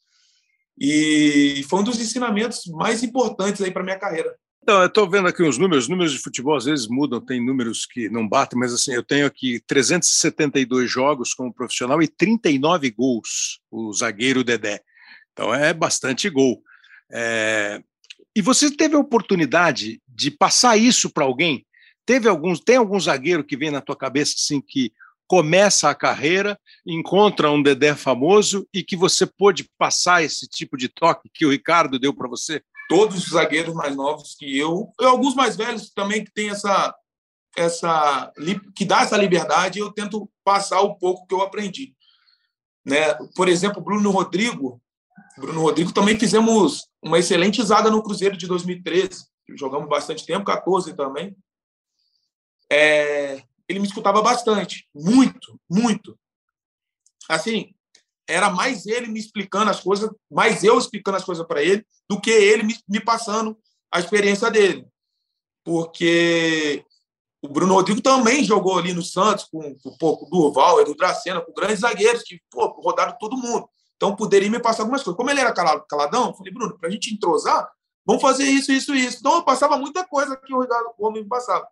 E 0.79 1.65
foi 1.69 1.81
um 1.81 1.85
dos 1.85 2.01
ensinamentos 2.01 2.67
mais 2.67 3.03
importantes 3.03 3.63
aí 3.63 3.73
para 3.73 3.83
minha 3.83 3.99
carreira. 3.99 4.37
Então, 4.65 4.81
eu 4.81 4.87
estou 4.87 5.07
vendo 5.07 5.29
aqui 5.29 5.43
os 5.43 5.59
números, 5.59 5.85
os 5.85 5.91
números 5.91 6.11
de 6.11 6.19
futebol 6.19 6.57
às 6.57 6.65
vezes 6.65 6.89
mudam, 6.89 7.21
tem 7.21 7.39
números 7.39 7.85
que 7.85 8.09
não 8.09 8.27
batem, 8.27 8.59
mas 8.59 8.73
assim, 8.73 8.95
eu 8.95 9.03
tenho 9.03 9.27
aqui 9.27 9.61
372 9.67 10.91
jogos 10.91 11.35
como 11.35 11.53
profissional 11.53 12.03
e 12.03 12.09
39 12.09 12.91
gols, 12.91 13.61
o 13.71 13.93
zagueiro 13.93 14.43
Dedé. 14.43 14.81
Então 15.35 15.55
é 15.55 15.75
bastante 15.75 16.31
gol. 16.31 16.63
É... 17.13 17.83
E 18.35 18.41
você 18.41 18.71
teve 18.75 18.97
a 18.97 18.99
oportunidade 18.99 20.01
de 20.09 20.31
passar 20.31 20.79
isso 20.79 21.11
para 21.11 21.25
alguém? 21.25 21.67
Teve 22.07 22.27
alguns, 22.27 22.59
tem 22.59 22.77
algum 22.77 22.99
zagueiro 22.99 23.45
que 23.45 23.59
vem 23.59 23.71
na 23.71 23.83
tua 23.83 23.95
cabeça 23.95 24.33
assim 24.35 24.63
que 24.67 24.95
começa 25.27 25.91
a 25.91 25.95
carreira, 25.95 26.59
encontra 26.87 27.51
um 27.51 27.63
Dedé 27.63 27.95
famoso 27.95 28.67
e 28.73 28.83
que 28.83 28.97
você 28.97 29.27
pôde 29.27 29.69
passar 29.77 30.25
esse 30.25 30.49
tipo 30.49 30.75
de 30.79 30.89
toque 30.89 31.29
que 31.35 31.45
o 31.45 31.51
Ricardo 31.51 31.99
deu 31.99 32.15
para 32.15 32.29
você? 32.31 32.63
Todos 32.89 33.25
os 33.25 33.31
zagueiros 33.31 33.75
mais 33.75 33.97
novos 33.97 34.35
que 34.35 34.59
eu, 34.59 34.93
e 35.01 35.05
alguns 35.05 35.35
mais 35.35 35.57
velhos 35.57 35.91
também 35.91 36.25
que 36.25 36.33
tem 36.33 36.51
essa 36.51 36.95
essa 37.57 38.33
que 38.75 38.85
dá 38.85 39.03
essa 39.03 39.17
liberdade, 39.17 39.79
eu 39.79 39.93
tento 39.93 40.29
passar 40.43 40.81
o 40.81 40.97
pouco 40.97 41.27
que 41.27 41.35
eu 41.35 41.41
aprendi. 41.41 41.95
Né? 42.85 43.15
Por 43.37 43.49
exemplo, 43.49 43.83
Bruno 43.83 44.11
Rodrigo, 44.11 44.83
Bruno 45.39 45.61
Rodrigo 45.61 45.93
também 45.93 46.19
fizemos 46.19 46.89
uma 47.03 47.19
excelente 47.19 47.63
zaga 47.63 47.91
no 47.91 48.03
Cruzeiro 48.03 48.37
de 48.37 48.47
2013. 48.47 49.27
Jogamos 49.57 49.89
bastante 49.89 50.27
tempo, 50.27 50.45
14 50.45 50.95
também. 50.95 51.37
É, 52.71 53.43
ele 53.69 53.79
me 53.79 53.87
escutava 53.87 54.21
bastante, 54.23 54.89
muito, 54.95 55.61
muito. 55.71 56.19
Assim, 57.29 57.75
era 58.29 58.51
mais 58.51 58.87
ele 58.87 59.07
me 59.09 59.21
explicando 59.21 59.71
as 59.71 59.81
coisas, 59.81 60.11
mais 60.31 60.65
eu 60.65 60.79
explicando 60.79 61.17
as 61.17 61.25
coisas 61.25 61.47
para 61.47 61.63
ele, 61.63 61.85
do 62.09 62.21
que 62.21 62.31
ele 62.31 62.63
me, 62.63 62.77
me, 62.89 63.01
passando 63.01 63.57
a 63.93 64.01
experiência 64.01 64.51
dele. 64.51 64.87
Porque 65.65 66.85
o 67.43 67.49
Bruno 67.49 67.75
Rodrigo 67.75 68.01
também 68.01 68.45
jogou 68.45 68.79
ali 68.79 68.93
no 68.93 69.03
Santos 69.03 69.45
com, 69.45 69.75
com, 69.79 69.97
com 69.97 70.25
o 70.25 70.29
Durval, 70.31 70.81
Edu 70.81 70.95
Dracena, 70.95 71.41
com 71.41 71.53
grandes 71.53 71.81
zagueiros 71.81 72.23
que 72.23 72.41
pô, 72.51 72.67
rodaram 72.83 73.17
todo 73.19 73.37
mundo. 73.37 73.69
Então, 73.97 74.17
poderia 74.17 74.51
me 74.51 74.59
passar 74.59 74.83
algumas 74.83 75.03
coisas. 75.03 75.17
Como 75.17 75.31
ele 75.31 75.41
era 75.41 75.53
caladão, 75.53 76.29
eu 76.29 76.35
falei, 76.35 76.53
Bruno, 76.53 76.79
para 76.79 76.89
a 76.89 76.93
gente 76.93 77.15
entrosar, 77.15 77.69
vamos 78.05 78.23
fazer 78.23 78.45
isso, 78.45 78.73
isso, 78.73 78.95
isso. 78.95 79.19
Então, 79.21 79.37
eu 79.37 79.45
passava 79.45 79.77
muita 79.77 80.07
coisa 80.07 80.37
que 80.37 80.53
o 80.53 80.61
Ricardo 80.61 80.93
Homem 80.99 81.23
me 81.23 81.29
passava. 81.29 81.67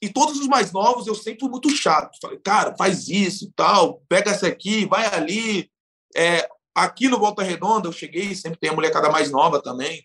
E 0.00 0.08
todos 0.08 0.38
os 0.38 0.46
mais 0.46 0.72
novos, 0.72 1.06
eu 1.06 1.14
sempre 1.14 1.40
fui 1.40 1.50
muito 1.50 1.70
chato. 1.70 2.18
Falei, 2.20 2.38
cara, 2.38 2.74
faz 2.76 3.08
isso, 3.08 3.52
tal, 3.56 4.02
pega 4.08 4.30
essa 4.30 4.46
aqui, 4.46 4.86
vai 4.86 5.06
ali. 5.06 5.70
É, 6.16 6.48
aqui 6.74 7.08
no 7.08 7.18
Volta 7.18 7.42
Redonda, 7.42 7.88
eu 7.88 7.92
cheguei, 7.92 8.34
sempre 8.34 8.58
tem 8.58 8.70
a 8.70 8.74
molecada 8.74 9.10
mais 9.10 9.30
nova 9.30 9.60
também. 9.60 10.04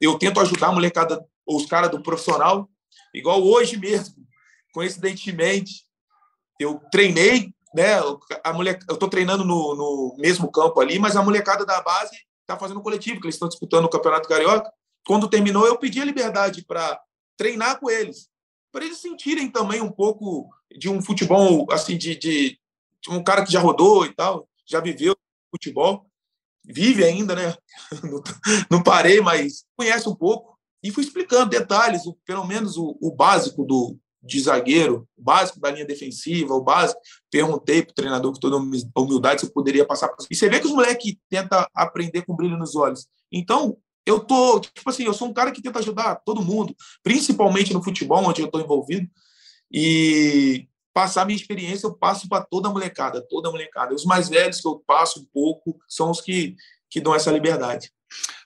Eu 0.00 0.18
tento 0.18 0.40
ajudar 0.40 0.68
a 0.68 0.72
molecada, 0.72 1.24
os 1.46 1.66
caras 1.66 1.90
do 1.90 2.02
profissional, 2.02 2.68
igual 3.14 3.42
hoje 3.42 3.76
mesmo, 3.76 4.14
coincidentemente. 4.72 5.84
Eu 6.58 6.80
treinei 6.90 7.52
né? 7.74 7.94
A 8.44 8.52
mulher, 8.52 8.78
eu 8.88 8.94
estou 8.94 9.08
treinando 9.08 9.44
no, 9.44 9.74
no, 9.74 10.16
mesmo 10.18 10.50
campo 10.50 10.80
ali, 10.80 10.98
mas 10.98 11.16
a 11.16 11.22
molecada 11.22 11.64
da 11.64 11.80
base 11.80 12.14
está 12.40 12.58
fazendo 12.58 12.82
coletivo, 12.82 13.20
que 13.20 13.26
eles 13.26 13.34
estão 13.34 13.48
disputando 13.48 13.86
o 13.86 13.90
Campeonato 13.90 14.28
Carioca. 14.28 14.70
Quando 15.06 15.28
terminou, 15.28 15.66
eu 15.66 15.78
pedi 15.78 16.00
a 16.00 16.04
liberdade 16.04 16.64
para 16.64 17.00
treinar 17.36 17.80
com 17.80 17.90
eles, 17.90 18.28
para 18.72 18.84
eles 18.84 18.98
sentirem 18.98 19.50
também 19.50 19.80
um 19.80 19.92
pouco 19.92 20.50
de 20.76 20.88
um 20.88 21.02
futebol 21.02 21.66
assim 21.70 21.96
de, 21.96 22.16
de, 22.16 22.58
de, 23.00 23.10
um 23.10 23.22
cara 23.22 23.44
que 23.44 23.52
já 23.52 23.60
rodou 23.60 24.06
e 24.06 24.14
tal, 24.14 24.48
já 24.66 24.80
viveu 24.80 25.14
futebol, 25.50 26.06
vive 26.64 27.04
ainda, 27.04 27.36
né? 27.36 27.54
Não, 28.02 28.22
não 28.70 28.82
parei, 28.82 29.20
mas 29.20 29.64
conhece 29.76 30.08
um 30.08 30.14
pouco 30.14 30.58
e 30.82 30.90
fui 30.90 31.04
explicando 31.04 31.50
detalhes, 31.50 32.02
pelo 32.24 32.44
menos 32.46 32.76
o, 32.76 32.96
o 33.00 33.14
básico 33.14 33.64
do, 33.64 33.96
de 34.22 34.40
zagueiro, 34.40 35.08
o 35.16 35.22
básico 35.22 35.60
da 35.60 35.70
linha 35.70 35.84
defensiva, 35.84 36.54
o 36.54 36.62
básico. 36.62 37.00
Perguntei 37.30 37.82
para 37.82 37.92
o 37.92 37.94
treinador 37.94 38.32
com 38.32 38.40
toda 38.40 38.56
humildade 38.56 39.40
se 39.40 39.46
eu 39.46 39.52
poderia 39.52 39.86
passar 39.86 40.10
E 40.30 40.34
você 40.34 40.48
vê 40.48 40.60
que 40.60 40.66
os 40.66 40.72
moleques 40.72 41.16
tentam 41.28 41.64
aprender 41.74 42.22
com 42.22 42.36
brilho 42.36 42.56
nos 42.56 42.74
olhos. 42.74 43.06
Então, 43.30 43.76
eu 44.06 44.20
tô, 44.20 44.60
tipo 44.60 44.88
assim, 44.88 45.04
eu 45.04 45.14
sou 45.14 45.28
um 45.28 45.32
cara 45.32 45.52
que 45.52 45.62
tenta 45.62 45.78
ajudar 45.78 46.16
todo 46.16 46.42
mundo, 46.42 46.74
principalmente 47.02 47.72
no 47.72 47.82
futebol, 47.82 48.24
onde 48.24 48.40
eu 48.40 48.46
estou 48.46 48.60
envolvido. 48.60 49.08
E 49.72 50.68
passar 50.92 51.24
minha 51.24 51.36
experiência, 51.36 51.86
eu 51.86 51.94
passo 51.94 52.28
para 52.28 52.44
toda 52.44 52.68
a 52.68 52.72
molecada, 52.72 53.26
toda 53.28 53.48
a 53.48 53.52
molecada. 53.52 53.94
Os 53.94 54.04
mais 54.04 54.28
velhos 54.28 54.60
que 54.60 54.68
eu 54.68 54.82
passo 54.86 55.20
um 55.20 55.26
pouco 55.32 55.78
são 55.88 56.10
os 56.10 56.20
que, 56.20 56.56
que 56.90 57.00
dão 57.00 57.14
essa 57.14 57.30
liberdade. 57.30 57.90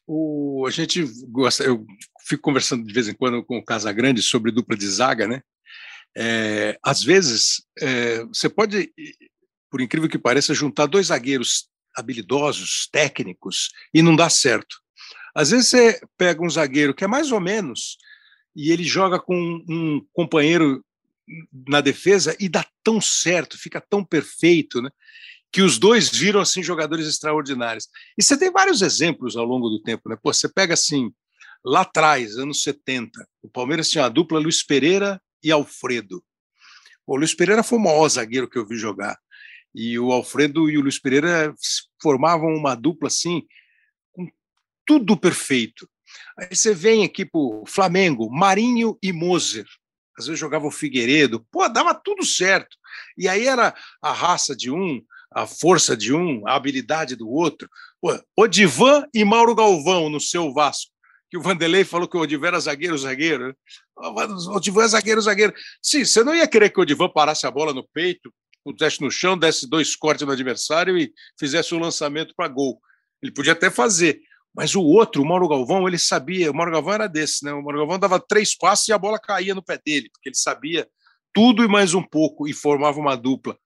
O, 0.06 0.64
a 0.66 0.70
gente 0.70 1.02
gosta, 1.28 1.64
eu 1.64 1.84
fico 2.26 2.42
conversando 2.42 2.86
de 2.86 2.92
vez 2.92 3.08
em 3.08 3.14
quando 3.14 3.44
com 3.44 3.58
o 3.58 3.64
Casagrande 3.64 4.22
sobre 4.22 4.52
dupla 4.52 4.76
de 4.76 4.86
zaga, 4.86 5.26
né? 5.26 5.42
É, 6.16 6.78
às 6.82 7.02
vezes, 7.02 7.62
é, 7.78 8.24
você 8.24 8.48
pode, 8.48 8.92
por 9.70 9.80
incrível 9.80 10.08
que 10.08 10.18
pareça, 10.18 10.54
juntar 10.54 10.86
dois 10.86 11.08
zagueiros 11.08 11.68
habilidosos, 11.96 12.88
técnicos, 12.92 13.70
e 13.92 14.00
não 14.00 14.14
dá 14.14 14.30
certo. 14.30 14.76
Às 15.36 15.50
vezes 15.50 15.68
você 15.68 16.00
pega 16.16 16.42
um 16.42 16.48
zagueiro 16.48 16.94
que 16.94 17.04
é 17.04 17.06
mais 17.06 17.30
ou 17.30 17.40
menos, 17.40 17.98
e 18.54 18.72
ele 18.72 18.84
joga 18.84 19.20
com 19.20 19.36
um 19.68 20.00
companheiro 20.14 20.82
na 21.68 21.82
defesa 21.82 22.34
e 22.40 22.48
dá 22.48 22.64
tão 22.82 23.02
certo, 23.02 23.58
fica 23.58 23.78
tão 23.78 24.02
perfeito, 24.02 24.80
né? 24.80 24.88
que 25.52 25.60
os 25.60 25.78
dois 25.78 26.10
viram 26.10 26.40
assim 26.40 26.62
jogadores 26.62 27.06
extraordinários. 27.06 27.88
E 28.16 28.22
você 28.22 28.38
tem 28.38 28.50
vários 28.50 28.82
exemplos 28.82 29.36
ao 29.36 29.44
longo 29.44 29.68
do 29.68 29.82
tempo, 29.82 30.08
né? 30.08 30.16
Pô, 30.22 30.32
você 30.32 30.48
pega 30.48 30.74
assim 30.74 31.12
lá 31.64 31.82
atrás, 31.82 32.38
anos 32.38 32.62
70. 32.62 33.26
O 33.42 33.48
Palmeiras 33.48 33.90
tinha 33.90 34.04
a 34.04 34.08
dupla 34.08 34.38
Luiz 34.38 34.62
Pereira 34.62 35.20
e 35.42 35.50
Alfredo. 35.50 36.22
O 37.06 37.16
Luiz 37.16 37.34
Pereira 37.34 37.62
foi 37.62 37.78
o 37.78 37.82
maior 37.82 38.08
zagueiro 38.08 38.48
que 38.48 38.58
eu 38.58 38.66
vi 38.66 38.76
jogar. 38.76 39.18
E 39.74 39.98
o 39.98 40.12
Alfredo 40.12 40.70
e 40.70 40.78
o 40.78 40.80
Luiz 40.80 40.98
Pereira 40.98 41.54
formavam 42.02 42.48
uma 42.54 42.74
dupla 42.74 43.08
assim, 43.08 43.42
tudo 44.86 45.16
perfeito. 45.16 45.88
Aí 46.38 46.54
você 46.54 46.72
vem 46.72 47.04
aqui 47.04 47.24
para 47.24 47.40
o 47.40 47.64
Flamengo, 47.66 48.30
Marinho 48.30 48.96
e 49.02 49.12
Moser. 49.12 49.66
Às 50.18 50.26
vezes 50.26 50.40
jogava 50.40 50.66
o 50.66 50.70
Figueiredo, 50.70 51.44
pô, 51.50 51.68
dava 51.68 51.94
tudo 51.94 52.24
certo. 52.24 52.76
E 53.18 53.28
aí 53.28 53.46
era 53.46 53.74
a 54.00 54.12
raça 54.12 54.56
de 54.56 54.70
um, 54.70 55.02
a 55.30 55.46
força 55.46 55.96
de 55.96 56.14
um, 56.14 56.46
a 56.48 56.54
habilidade 56.54 57.16
do 57.16 57.28
outro. 57.28 57.68
Pô, 58.00 58.18
Odivan 58.36 59.06
e 59.12 59.24
Mauro 59.24 59.54
Galvão 59.54 60.08
no 60.08 60.20
seu 60.20 60.52
Vasco. 60.52 60.90
Que 61.28 61.36
o 61.36 61.42
Vanderlei 61.42 61.84
falou 61.84 62.08
que 62.08 62.16
o 62.16 62.20
Odivan 62.20 62.48
era 62.48 62.60
zagueiro, 62.60 62.96
zagueiro. 62.96 63.48
Né? 63.48 63.54
O 63.96 64.56
Odivan 64.56 64.84
é 64.84 64.88
zagueiro, 64.88 65.20
zagueiro. 65.20 65.52
Sim, 65.82 66.04
você 66.04 66.22
não 66.24 66.34
ia 66.34 66.46
querer 66.46 66.70
que 66.70 66.78
o 66.78 66.82
Odivan 66.82 67.08
parasse 67.08 67.46
a 67.46 67.50
bola 67.50 67.74
no 67.74 67.86
peito, 67.86 68.32
pusesse 68.64 69.00
no 69.00 69.10
chão, 69.10 69.36
desse 69.36 69.68
dois 69.68 69.94
cortes 69.94 70.26
no 70.26 70.32
adversário 70.32 70.96
e 70.96 71.12
fizesse 71.38 71.74
o 71.74 71.78
um 71.78 71.80
lançamento 71.80 72.32
para 72.36 72.48
gol. 72.48 72.80
Ele 73.22 73.32
podia 73.32 73.52
até 73.52 73.70
fazer. 73.70 74.20
Mas 74.56 74.74
o 74.74 74.82
outro, 74.82 75.22
o 75.22 75.26
Mauro 75.26 75.46
Galvão, 75.46 75.86
ele 75.86 75.98
sabia. 75.98 76.50
O 76.50 76.54
Mauro 76.54 76.72
Galvão 76.72 76.94
era 76.94 77.06
desse, 77.06 77.44
né? 77.44 77.52
O 77.52 77.62
Mauro 77.62 77.78
Galvão 77.78 77.98
dava 77.98 78.18
três 78.18 78.56
passos 78.56 78.88
e 78.88 78.92
a 78.92 78.98
bola 78.98 79.18
caía 79.18 79.54
no 79.54 79.62
pé 79.62 79.78
dele, 79.84 80.08
porque 80.10 80.30
ele 80.30 80.36
sabia 80.36 80.88
tudo 81.32 81.62
e 81.62 81.68
mais 81.68 81.92
um 81.92 82.02
pouco 82.02 82.48
e 82.48 82.54
formava 82.54 82.98
uma 82.98 83.14
dupla. 83.14 83.58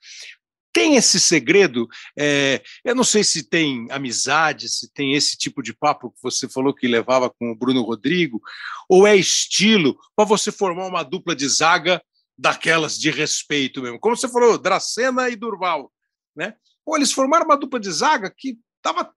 Tem 0.73 0.97
esse 0.97 1.21
segredo? 1.21 1.87
É, 2.19 2.61
eu 2.85 2.95
não 2.95 3.05
sei 3.05 3.23
se 3.23 3.49
tem 3.49 3.87
amizade, 3.91 4.69
se 4.69 4.93
tem 4.93 5.15
esse 5.15 5.37
tipo 5.37 5.63
de 5.63 5.73
papo 5.73 6.11
que 6.11 6.23
você 6.23 6.49
falou 6.49 6.75
que 6.75 6.89
levava 6.89 7.31
com 7.31 7.53
o 7.53 7.57
Bruno 7.57 7.83
Rodrigo, 7.83 8.41
ou 8.89 9.07
é 9.07 9.15
estilo 9.15 9.97
para 10.17 10.25
você 10.25 10.51
formar 10.51 10.87
uma 10.87 11.05
dupla 11.05 11.35
de 11.37 11.49
zaga 11.49 12.03
daquelas 12.37 12.99
de 12.99 13.11
respeito 13.11 13.83
mesmo. 13.83 14.01
Como 14.01 14.17
você 14.17 14.29
falou, 14.29 14.59
Dracena 14.59 15.29
e 15.29 15.37
Durval, 15.37 15.93
né? 16.35 16.55
Pô, 16.85 16.97
eles 16.97 17.13
formaram 17.13 17.45
uma 17.45 17.57
dupla 17.57 17.79
de 17.79 17.91
zaga 17.93 18.33
que 18.37 18.59
tava 18.83 19.13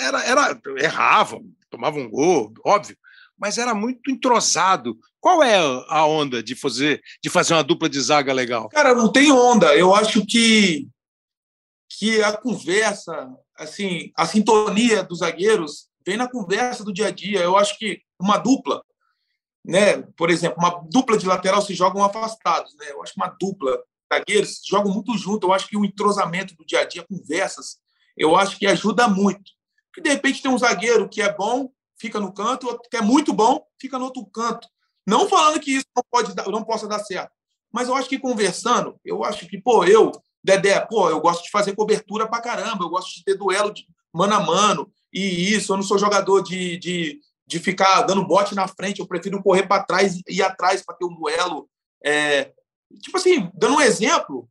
era, 0.00 0.24
era 0.24 0.60
erravam, 0.78 1.44
tomavam 1.70 2.02
um 2.02 2.10
gol, 2.10 2.52
óbvio, 2.64 2.96
mas 3.38 3.58
era 3.58 3.74
muito 3.74 4.10
entrosado. 4.10 4.96
Qual 5.20 5.42
é 5.42 5.58
a 5.88 6.06
onda 6.06 6.42
de 6.42 6.54
fazer 6.54 7.02
de 7.22 7.30
fazer 7.30 7.54
uma 7.54 7.64
dupla 7.64 7.88
de 7.88 8.00
zaga 8.00 8.32
legal? 8.32 8.68
Cara, 8.68 8.94
não 8.94 9.10
tem 9.10 9.32
onda. 9.32 9.74
Eu 9.74 9.94
acho 9.94 10.24
que 10.24 10.88
que 11.98 12.22
a 12.22 12.36
conversa, 12.36 13.30
assim, 13.56 14.10
a 14.16 14.26
sintonia 14.26 15.02
dos 15.02 15.20
zagueiros 15.20 15.88
vem 16.04 16.16
na 16.16 16.28
conversa 16.28 16.84
do 16.84 16.92
dia 16.92 17.06
a 17.06 17.10
dia. 17.10 17.40
Eu 17.40 17.56
acho 17.56 17.78
que 17.78 18.00
uma 18.20 18.36
dupla, 18.36 18.82
né, 19.64 20.02
por 20.16 20.30
exemplo, 20.30 20.58
uma 20.58 20.82
dupla 20.90 21.16
de 21.16 21.26
lateral 21.26 21.62
se 21.62 21.74
jogam 21.74 22.02
afastados, 22.02 22.74
né? 22.76 22.86
Eu 22.90 23.02
acho 23.02 23.14
que 23.14 23.20
uma 23.20 23.34
dupla 23.40 23.78
zagueiros 24.12 24.60
jogam 24.66 24.92
muito 24.92 25.16
junto. 25.16 25.46
Eu 25.46 25.52
acho 25.52 25.68
que 25.68 25.76
o 25.76 25.84
entrosamento 25.84 26.54
do 26.56 26.64
dia 26.64 26.80
a 26.80 26.84
dia, 26.84 27.06
conversas, 27.08 27.78
eu 28.16 28.36
acho 28.36 28.58
que 28.58 28.66
ajuda 28.66 29.08
muito. 29.08 29.52
Porque 29.94 30.08
de 30.08 30.10
repente 30.10 30.42
tem 30.42 30.50
um 30.50 30.58
zagueiro 30.58 31.08
que 31.08 31.22
é 31.22 31.32
bom, 31.32 31.70
fica 31.96 32.18
no 32.18 32.32
canto, 32.32 32.66
outro 32.66 32.90
que 32.90 32.96
é 32.96 33.00
muito 33.00 33.32
bom, 33.32 33.64
fica 33.80 33.96
no 33.98 34.06
outro 34.06 34.26
canto. 34.26 34.66
Não 35.06 35.28
falando 35.28 35.60
que 35.60 35.76
isso 35.76 35.86
não 35.94 36.02
pode 36.10 36.34
dar, 36.34 36.48
não 36.48 36.64
possa 36.64 36.88
dar 36.88 36.98
certo, 36.98 37.30
mas 37.72 37.88
eu 37.88 37.94
acho 37.94 38.08
que 38.08 38.18
conversando, 38.18 38.98
eu 39.04 39.22
acho 39.22 39.46
que, 39.46 39.60
pô, 39.60 39.84
eu 39.84 40.10
Dedé, 40.44 40.78
pô, 40.78 41.08
eu 41.08 41.22
gosto 41.22 41.42
de 41.42 41.50
fazer 41.50 41.74
cobertura 41.74 42.28
pra 42.28 42.38
caramba, 42.38 42.84
eu 42.84 42.90
gosto 42.90 43.14
de 43.14 43.24
ter 43.24 43.34
duelo 43.34 43.72
de 43.72 43.86
mano 44.12 44.34
a 44.34 44.40
mano, 44.40 44.92
e 45.10 45.54
isso, 45.54 45.72
eu 45.72 45.76
não 45.78 45.82
sou 45.82 45.96
jogador 45.96 46.42
de, 46.42 46.76
de, 46.76 47.18
de 47.46 47.58
ficar 47.58 48.02
dando 48.02 48.26
bote 48.26 48.54
na 48.54 48.68
frente, 48.68 49.00
eu 49.00 49.06
prefiro 49.06 49.42
correr 49.42 49.66
para 49.66 49.82
trás 49.82 50.16
e 50.16 50.22
ir 50.28 50.42
atrás 50.42 50.84
para 50.84 50.96
ter 50.96 51.06
um 51.06 51.14
duelo. 51.14 51.66
É, 52.04 52.52
tipo 53.02 53.16
assim, 53.16 53.50
dando 53.54 53.76
um 53.76 53.80
exemplo 53.80 54.46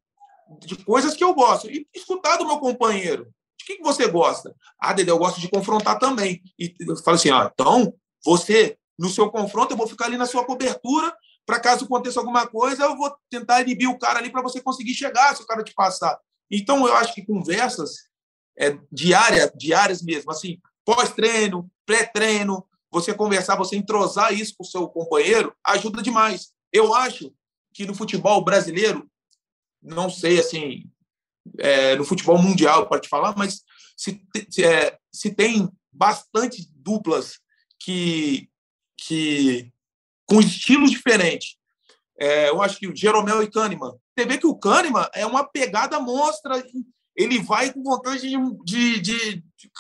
de 0.62 0.76
coisas 0.78 1.14
que 1.14 1.24
eu 1.24 1.34
gosto. 1.36 1.70
E 1.70 1.88
escutar 1.94 2.38
do 2.38 2.48
meu 2.48 2.58
companheiro. 2.58 3.32
De 3.64 3.78
que, 3.78 3.82
você 3.82 4.08
gosta? 4.08 4.54
Ah, 4.80 4.92
Dedé, 4.92 5.12
eu 5.12 5.18
gosto 5.18 5.40
de 5.40 5.50
confrontar 5.50 5.98
também. 5.98 6.42
E 6.60 6.76
eu 6.82 6.98
falo 6.98 7.16
assim, 7.16 7.30
ah, 7.30 7.50
então, 7.54 7.94
você, 8.24 8.78
no 9.00 9.10
seu 9.10 9.32
confronto, 9.32 9.74
eu 9.74 9.78
vou 9.78 9.88
ficar 9.88 10.06
ali 10.06 10.18
na 10.18 10.26
sua 10.26 10.44
cobertura 10.46 11.16
para 11.46 11.60
caso 11.60 11.86
aconteça 11.86 12.20
alguma 12.20 12.48
coisa, 12.48 12.84
eu 12.84 12.96
vou 12.96 13.14
tentar 13.30 13.62
inibir 13.62 13.90
o 13.90 13.98
cara 13.98 14.20
ali 14.20 14.30
para 14.30 14.42
você 14.42 14.62
conseguir 14.62 14.94
chegar, 14.94 15.36
se 15.36 15.44
o 15.44 15.46
cara 15.46 15.64
te 15.64 15.74
passar. 15.74 16.18
Então, 16.50 16.86
eu 16.88 16.96
acho 16.96 17.14
que 17.14 17.26
conversas 17.26 18.10
é, 18.58 18.78
diárias, 18.92 19.52
diárias 19.56 20.02
mesmo, 20.02 20.32
assim, 20.32 20.60
pós-treino, 20.86 21.70
pré-treino, 21.86 22.66
você 22.92 23.14
conversar, 23.14 23.58
você 23.58 23.76
entrosar 23.76 24.34
isso 24.34 24.56
com 24.58 24.64
o 24.64 24.68
seu 24.68 24.88
companheiro, 24.88 25.54
ajuda 25.66 26.02
demais. 26.02 26.54
Eu 26.72 26.94
acho 26.94 27.34
que 27.74 27.86
no 27.86 27.96
futebol 27.96 28.44
brasileiro, 28.44 29.10
não 29.82 30.10
sei, 30.10 30.40
assim, 30.40 30.84
é, 31.60 31.96
no 31.96 32.06
futebol 32.06 32.42
mundial, 32.42 32.88
pode 32.88 33.08
falar, 33.08 33.36
mas 33.38 33.62
se, 33.98 34.22
se, 34.50 34.64
é, 34.64 34.98
se 35.12 35.34
tem 35.34 35.70
bastante 35.92 36.68
duplas 36.76 37.40
que, 37.80 38.50
que 38.98 39.72
com 40.26 40.40
estilos 40.40 40.92
diferentes. 40.92 41.58
É, 42.20 42.50
eu 42.50 42.62
acho 42.62 42.78
que 42.78 42.88
o 42.88 42.96
Jeromel 42.96 43.44
e 43.44 43.50
Kahneman. 43.50 43.94
Você 44.16 44.26
vê 44.26 44.38
que 44.38 44.48
o 44.48 44.56
Kahneman 44.56 45.08
é 45.14 45.26
uma 45.26 45.44
pegada 45.44 46.00
monstra, 46.00 46.64
ele 47.16 47.40
vai 47.40 47.74
com 47.74 47.84
vontade 47.84 48.22
de, 48.22 48.38
de, 48.64 49.00
de, 49.00 49.36
de 49.36 49.72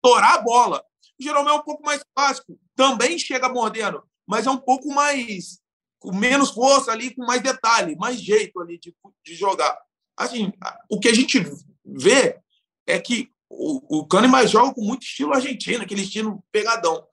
torar 0.00 0.34
a 0.34 0.42
bola. 0.42 0.84
O 1.20 1.22
Jeromel 1.22 1.54
é 1.54 1.58
um 1.58 1.62
pouco 1.62 1.84
mais 1.84 2.02
clássico, 2.14 2.58
também 2.74 3.18
chega 3.18 3.48
mordendo, 3.48 4.02
mas 4.26 4.46
é 4.46 4.50
um 4.50 4.58
pouco 4.58 4.88
mais 4.88 5.60
com 5.98 6.12
menos 6.12 6.50
força 6.50 6.90
ali, 6.90 7.14
com 7.14 7.24
mais 7.24 7.40
detalhe, 7.40 7.96
mais 7.96 8.20
jeito 8.20 8.60
ali 8.60 8.78
de, 8.78 8.94
de 9.24 9.34
jogar. 9.34 9.78
Assim, 10.16 10.52
o 10.90 11.00
que 11.00 11.08
a 11.08 11.14
gente 11.14 11.44
vê 11.84 12.38
é 12.86 12.98
que 12.98 13.30
o, 13.48 14.00
o 14.00 14.06
Kahneman 14.06 14.46
joga 14.46 14.74
com 14.74 14.82
muito 14.82 15.02
estilo 15.02 15.34
argentino, 15.34 15.82
aquele 15.82 16.02
estilo 16.02 16.42
pegadão. 16.50 17.06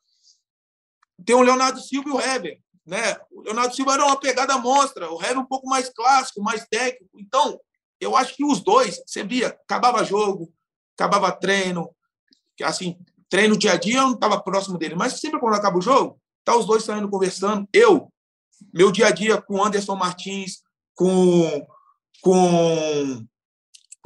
Tem 1.25 1.35
o 1.35 1.41
Leonardo 1.41 1.81
Silva 1.81 2.09
e 2.09 2.11
o 2.11 2.21
Heber. 2.21 2.59
Né? 2.85 3.17
O 3.29 3.41
Leonardo 3.41 3.75
Silva 3.75 3.93
era 3.93 4.05
uma 4.05 4.19
pegada 4.19 4.57
monstra, 4.57 5.11
o 5.11 5.21
Hever 5.21 5.39
um 5.39 5.45
pouco 5.45 5.67
mais 5.67 5.89
clássico, 5.89 6.41
mais 6.41 6.65
técnico. 6.67 7.19
Então, 7.19 7.59
eu 7.99 8.15
acho 8.15 8.35
que 8.35 8.45
os 8.45 8.61
dois, 8.61 9.01
você 9.05 9.23
via, 9.23 9.49
acabava 9.49 10.03
jogo, 10.03 10.51
acabava 10.97 11.31
treino, 11.31 11.93
assim, 12.63 12.97
treino 13.29 13.57
dia 13.57 13.73
a 13.73 13.77
dia 13.77 13.97
eu 13.97 14.07
não 14.07 14.13
estava 14.13 14.41
próximo 14.41 14.77
dele, 14.77 14.95
mas 14.95 15.19
sempre 15.19 15.39
quando 15.39 15.55
acaba 15.55 15.77
o 15.77 15.81
jogo, 15.81 16.19
tá 16.43 16.55
os 16.55 16.65
dois 16.65 16.83
saindo 16.83 17.09
conversando. 17.09 17.67
Eu, 17.71 18.11
meu 18.73 18.91
dia 18.91 19.07
a 19.07 19.11
dia 19.11 19.41
com 19.41 19.63
Anderson 19.63 19.95
Martins, 19.95 20.63
com 20.95 21.65
com 22.21 23.25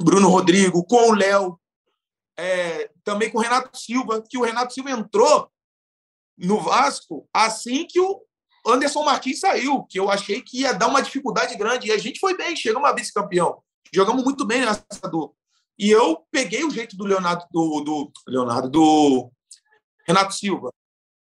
Bruno 0.00 0.28
Rodrigo, 0.28 0.84
com 0.84 1.10
o 1.10 1.14
Léo, 1.14 1.58
é, 2.36 2.90
também 3.02 3.30
com 3.30 3.38
o 3.38 3.42
Renato 3.42 3.76
Silva, 3.76 4.22
que 4.28 4.38
o 4.38 4.42
Renato 4.42 4.72
Silva 4.72 4.90
entrou 4.90 5.50
no 6.36 6.60
Vasco 6.60 7.28
assim 7.32 7.86
que 7.86 8.00
o 8.00 8.20
Anderson 8.66 9.04
Martins 9.04 9.40
saiu, 9.40 9.84
que 9.84 9.98
eu 10.00 10.10
achei 10.10 10.40
que 10.40 10.60
ia 10.60 10.72
dar 10.72 10.88
uma 10.88 11.02
dificuldade 11.02 11.56
grande. 11.56 11.88
E 11.88 11.92
a 11.92 11.98
gente 11.98 12.18
foi 12.18 12.36
bem, 12.36 12.56
chegamos 12.56 12.88
a 12.88 12.94
vice-campeão. 12.94 13.62
Jogamos 13.92 14.24
muito 14.24 14.44
bem 14.44 14.60
nessa 14.62 14.84
do. 15.10 15.34
E 15.78 15.90
eu 15.90 16.24
peguei 16.30 16.64
o 16.64 16.70
jeito 16.70 16.96
do 16.96 17.04
Leonardo, 17.04 17.44
do, 17.50 17.80
do 17.80 18.12
Leonardo, 18.26 18.70
do 18.70 19.30
Renato 20.06 20.34
Silva. 20.34 20.70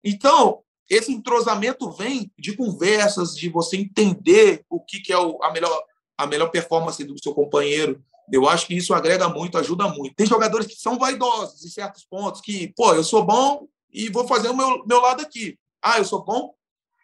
Então, 0.03 0.63
esse 0.89 1.11
entrosamento 1.11 1.91
vem 1.91 2.31
de 2.37 2.55
conversas, 2.55 3.35
de 3.35 3.47
você 3.49 3.77
entender 3.77 4.65
o 4.69 4.79
que, 4.83 4.99
que 4.99 5.13
é 5.13 5.17
o, 5.17 5.41
a, 5.43 5.51
melhor, 5.51 5.83
a 6.19 6.27
melhor 6.27 6.49
performance 6.49 7.01
do 7.05 7.17
seu 7.17 7.33
companheiro. 7.33 8.03
Eu 8.29 8.47
acho 8.47 8.67
que 8.67 8.75
isso 8.75 8.93
agrega 8.93 9.29
muito, 9.29 9.57
ajuda 9.57 9.87
muito. 9.87 10.15
Tem 10.15 10.27
jogadores 10.27 10.67
que 10.67 10.75
são 10.75 10.99
vaidosos 10.99 11.63
em 11.63 11.69
certos 11.69 12.03
pontos, 12.03 12.41
que, 12.41 12.73
pô, 12.75 12.93
eu 12.93 13.05
sou 13.05 13.25
bom 13.25 13.69
e 13.89 14.09
vou 14.09 14.27
fazer 14.27 14.49
o 14.49 14.55
meu, 14.55 14.85
meu 14.85 14.99
lado 14.99 15.21
aqui. 15.21 15.57
Ah, 15.81 15.97
eu 15.97 16.03
sou 16.03 16.21
bom, 16.25 16.53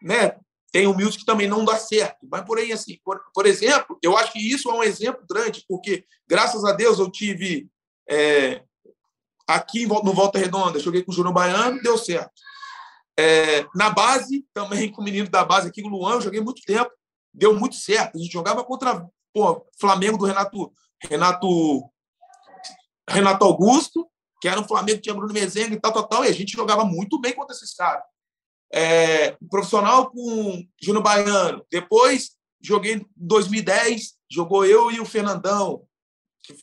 né? 0.02 0.36
Tem 0.70 0.86
o 0.86 0.94
Mills 0.94 1.18
que 1.18 1.24
também 1.24 1.48
não 1.48 1.64
dá 1.64 1.78
certo. 1.78 2.28
Mas, 2.30 2.44
porém, 2.44 2.74
assim, 2.74 3.00
por, 3.06 3.22
por, 3.34 3.46
exemplo, 3.46 3.98
eu 4.04 4.18
acho 4.18 4.34
que 4.34 4.40
isso 4.40 4.70
é 4.70 4.74
um 4.74 4.84
exemplo 4.84 5.26
grande, 5.28 5.64
porque, 5.66 6.04
graças 6.28 6.66
a 6.66 6.74
Deus, 6.74 7.00
eu 7.00 7.10
tive 7.10 7.70
é, 8.10 8.64
aqui 9.48 9.88
no 9.88 10.14
Volta 10.14 10.38
Redonda, 10.38 10.78
joguei 10.78 11.04
com 11.04 11.12
o 11.14 11.16
Júnior 11.16 11.34
Baiano, 11.34 11.82
deu 11.82 11.98
certo. 11.98 12.34
É, 13.18 13.66
na 13.74 13.90
base, 13.90 14.46
também 14.54 14.92
com 14.92 15.02
o 15.02 15.06
menino 15.06 15.30
da 15.30 15.46
base 15.46 15.70
aqui, 15.70 15.82
o 15.82 15.88
Luan, 15.88 16.16
eu 16.16 16.22
joguei 16.22 16.42
muito 16.42 16.62
tempo, 16.64 16.92
deu 17.36 17.58
muito 17.58 17.76
certo. 17.76 18.18
A 18.18 18.20
gente 18.20 18.32
jogava 18.32 18.64
contra 18.64 19.08
o 19.36 19.62
Flamengo 19.80 20.18
do 20.18 20.26
Renato, 20.26 20.72
Renato, 21.04 21.84
Renato 23.10 23.46
Augusto, 23.46 24.10
que 24.42 24.48
era 24.48 24.60
um 24.60 24.68
Flamengo 24.68 24.98
que 24.98 25.04
tinha 25.04 25.16
Bruno 25.16 25.34
Mezenga 25.34 25.76
e 25.76 25.80
tal, 25.80 25.92
tal, 25.92 26.08
tal, 26.08 26.26
e 26.26 26.30
a 26.30 26.34
gente 26.34 26.54
jogava 26.54 26.86
muito 26.86 27.20
bem 27.20 27.34
contra 27.34 27.56
esses 27.56 27.74
caras 27.74 28.04
é, 28.72 29.32
profissional 29.50 30.12
com 30.12 30.68
Júnior 30.82 31.04
Baiano. 31.04 31.66
Depois 31.72 32.32
joguei 32.62 32.96
em 32.96 33.06
2010, 33.16 34.16
jogou 34.30 34.66
eu 34.66 34.92
e 34.92 35.00
o 35.00 35.06
Fernandão, 35.06 35.86
que 36.44 36.54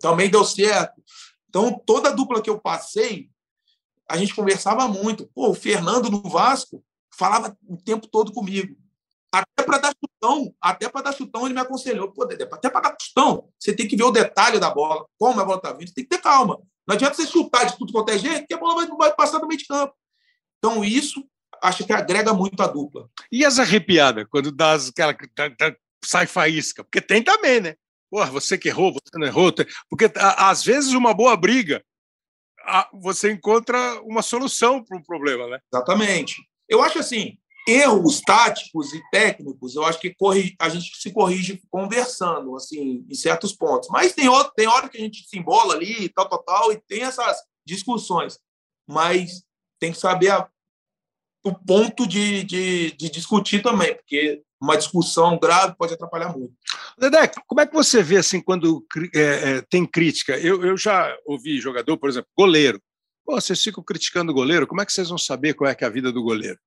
também 0.00 0.28
deu 0.28 0.44
certo. 0.44 1.02
Então, 1.48 1.80
toda 1.86 2.10
a 2.10 2.12
dupla 2.12 2.42
que 2.42 2.50
eu 2.50 2.60
passei, 2.60 3.30
a 4.08 4.16
gente 4.16 4.34
conversava 4.34 4.86
muito. 4.88 5.26
Pô, 5.34 5.50
o 5.50 5.54
Fernando 5.54 6.10
no 6.10 6.22
Vasco 6.22 6.84
falava 7.16 7.56
o 7.66 7.76
tempo 7.76 8.06
todo 8.06 8.32
comigo. 8.32 8.76
Até 9.38 9.62
para 9.64 9.78
dar 9.78 9.92
chutão, 9.92 10.54
até 10.60 10.88
para 10.88 11.02
dar 11.02 11.12
chutão, 11.12 11.44
ele 11.44 11.54
me 11.54 11.60
aconselhou. 11.60 12.10
Pô, 12.12 12.24
Dedé, 12.24 12.44
até 12.44 12.70
para 12.70 12.88
dar 12.88 12.96
chutão, 13.00 13.48
você 13.58 13.74
tem 13.74 13.86
que 13.86 13.96
ver 13.96 14.04
o 14.04 14.10
detalhe 14.10 14.58
da 14.58 14.70
bola, 14.70 15.06
como 15.18 15.40
a 15.40 15.44
bola 15.44 15.58
está 15.58 15.72
vindo, 15.72 15.88
você 15.88 15.94
tem 15.94 16.04
que 16.04 16.10
ter 16.10 16.22
calma. 16.22 16.58
Não 16.86 16.94
adianta 16.94 17.14
você 17.14 17.26
chutar 17.26 17.64
de 17.66 17.76
tudo 17.76 17.92
quanto 17.92 18.10
é 18.10 18.18
jeito, 18.18 18.46
que 18.46 18.54
a 18.54 18.58
bola 18.58 18.86
vai, 18.86 18.96
vai 18.96 19.14
passar 19.14 19.38
do 19.38 19.46
meio 19.46 19.58
de 19.58 19.66
campo. 19.66 19.94
Então, 20.58 20.84
isso 20.84 21.26
acho 21.62 21.84
que 21.84 21.92
agrega 21.92 22.32
muito 22.32 22.62
a 22.62 22.66
dupla. 22.66 23.08
E 23.30 23.44
as 23.44 23.58
arrepiadas, 23.58 24.26
quando 24.30 24.52
dá 24.52 24.74
aquela. 24.74 25.14
Tá, 25.34 25.50
tá, 25.50 25.76
sai 26.04 26.26
faísca? 26.26 26.84
Porque 26.84 27.00
tem 27.00 27.22
também, 27.22 27.60
né? 27.60 27.74
Porra, 28.10 28.30
você 28.30 28.56
que 28.56 28.68
errou, 28.68 28.92
você 28.92 29.18
não 29.18 29.26
errou. 29.26 29.52
Porque 29.90 30.10
às 30.16 30.62
vezes 30.62 30.92
uma 30.92 31.12
boa 31.12 31.36
briga 31.36 31.84
você 32.92 33.30
encontra 33.30 34.00
uma 34.02 34.22
solução 34.22 34.82
para 34.82 34.96
um 34.96 35.02
problema, 35.02 35.46
né? 35.48 35.58
Exatamente. 35.72 36.36
Eu 36.68 36.82
acho 36.82 36.98
assim, 36.98 37.38
erros 37.66 38.20
táticos 38.20 38.92
e 38.92 39.02
técnicos, 39.10 39.74
eu 39.74 39.84
acho 39.84 39.98
que 39.98 40.14
a 40.58 40.68
gente 40.68 40.96
se 40.96 41.10
corrige 41.10 41.60
conversando, 41.68 42.54
assim, 42.54 43.04
em 43.10 43.14
certos 43.14 43.52
pontos. 43.52 43.88
Mas 43.90 44.12
tem, 44.12 44.28
hora, 44.28 44.50
tem 44.54 44.68
hora 44.68 44.88
que 44.88 44.96
a 44.96 45.00
gente 45.00 45.28
se 45.28 45.38
embola 45.38 45.74
ali, 45.74 46.08
tal, 46.10 46.28
tal, 46.28 46.42
tal, 46.44 46.72
e 46.72 46.80
tem 46.86 47.02
essas 47.02 47.36
discussões. 47.66 48.38
Mas 48.88 49.42
tem 49.80 49.90
que 49.90 49.98
saber 49.98 50.30
a, 50.30 50.48
o 51.44 51.52
ponto 51.52 52.06
de, 52.06 52.44
de, 52.44 52.92
de 52.92 53.10
discutir 53.10 53.62
também, 53.62 53.94
porque 53.96 54.42
uma 54.60 54.76
discussão 54.76 55.38
grave 55.38 55.74
pode 55.76 55.94
atrapalhar 55.94 56.36
muito. 56.36 56.54
Dedé, 56.96 57.30
como 57.46 57.60
é 57.60 57.66
que 57.66 57.74
você 57.74 58.02
vê 58.02 58.16
assim 58.16 58.40
quando 58.40 58.86
é, 59.14 59.20
é, 59.20 59.62
tem 59.62 59.84
crítica? 59.84 60.38
Eu, 60.38 60.64
eu 60.64 60.76
já 60.76 61.14
ouvi 61.26 61.60
jogador, 61.60 61.98
por 61.98 62.08
exemplo, 62.08 62.30
goleiro. 62.36 62.80
Pô, 63.24 63.40
vocês 63.40 63.60
ficam 63.60 63.82
criticando 63.82 64.30
o 64.30 64.34
goleiro, 64.34 64.68
como 64.68 64.80
é 64.80 64.86
que 64.86 64.92
vocês 64.92 65.08
vão 65.08 65.18
saber 65.18 65.54
qual 65.54 65.68
é, 65.68 65.76
é 65.78 65.84
a 65.84 65.90
vida 65.90 66.12
do 66.12 66.22
goleiro? 66.22 66.58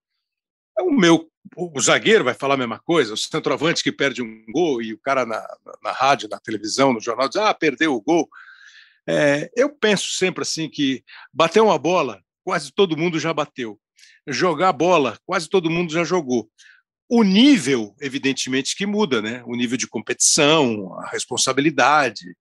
O 0.82 0.92
meu 0.92 1.30
o 1.56 1.80
zagueiro 1.82 2.24
vai 2.24 2.34
falar 2.34 2.54
a 2.54 2.58
mesma 2.58 2.80
coisa, 2.80 3.14
o 3.14 3.18
centroavante 3.18 3.84
que 3.84 3.92
perde 3.92 4.22
um 4.22 4.46
gol 4.52 4.82
e 4.82 4.94
o 4.94 5.00
cara 5.00 5.26
na, 5.26 5.40
na, 5.66 5.74
na 5.84 5.92
rádio, 5.92 6.30
na 6.30 6.40
televisão, 6.40 6.94
no 6.94 7.02
jornal 7.02 7.28
diz: 7.28 7.38
ah, 7.38 7.54
perdeu 7.54 7.94
o 7.94 8.02
gol. 8.02 8.30
É, 9.08 9.50
eu 9.56 9.70
penso 9.70 10.10
sempre 10.10 10.44
assim 10.44 10.70
que 10.70 11.04
bater 11.34 11.62
uma 11.62 11.78
bola, 11.78 12.22
quase 12.44 12.72
todo 12.72 12.98
mundo 12.98 13.20
já 13.20 13.34
bateu. 13.34 13.80
Jogar 14.28 14.72
bola, 14.72 15.18
quase 15.26 15.50
todo 15.50 15.70
mundo 15.70 15.92
já 15.92 16.04
jogou. 16.04 16.50
O 17.10 17.24
nível, 17.24 17.96
evidentemente, 18.00 18.76
que 18.76 18.86
muda, 18.86 19.22
né? 19.22 19.42
O 19.46 19.56
nível 19.56 19.78
de 19.78 19.88
competição, 19.88 20.94
a 21.00 21.10
responsabilidade, 21.10 22.36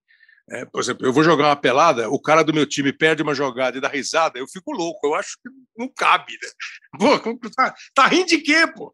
é, 0.50 0.64
por 0.64 0.80
exemplo, 0.80 1.06
eu 1.06 1.12
vou 1.12 1.22
jogar 1.22 1.46
uma 1.46 1.56
pelada, 1.56 2.08
o 2.08 2.20
cara 2.20 2.42
do 2.42 2.54
meu 2.54 2.66
time 2.66 2.92
perde 2.92 3.22
uma 3.22 3.34
jogada 3.34 3.76
e 3.76 3.80
dá 3.80 3.88
risada, 3.88 4.38
eu 4.38 4.48
fico 4.48 4.72
louco, 4.72 5.06
eu 5.06 5.14
acho 5.14 5.36
que 5.42 5.50
não 5.76 5.88
cabe, 5.88 6.32
né? 6.32 6.48
Pô, 6.98 7.50
tá, 7.50 7.74
tá 7.94 8.06
rindo 8.06 8.28
de 8.28 8.38
quê, 8.38 8.66
pô? 8.66 8.92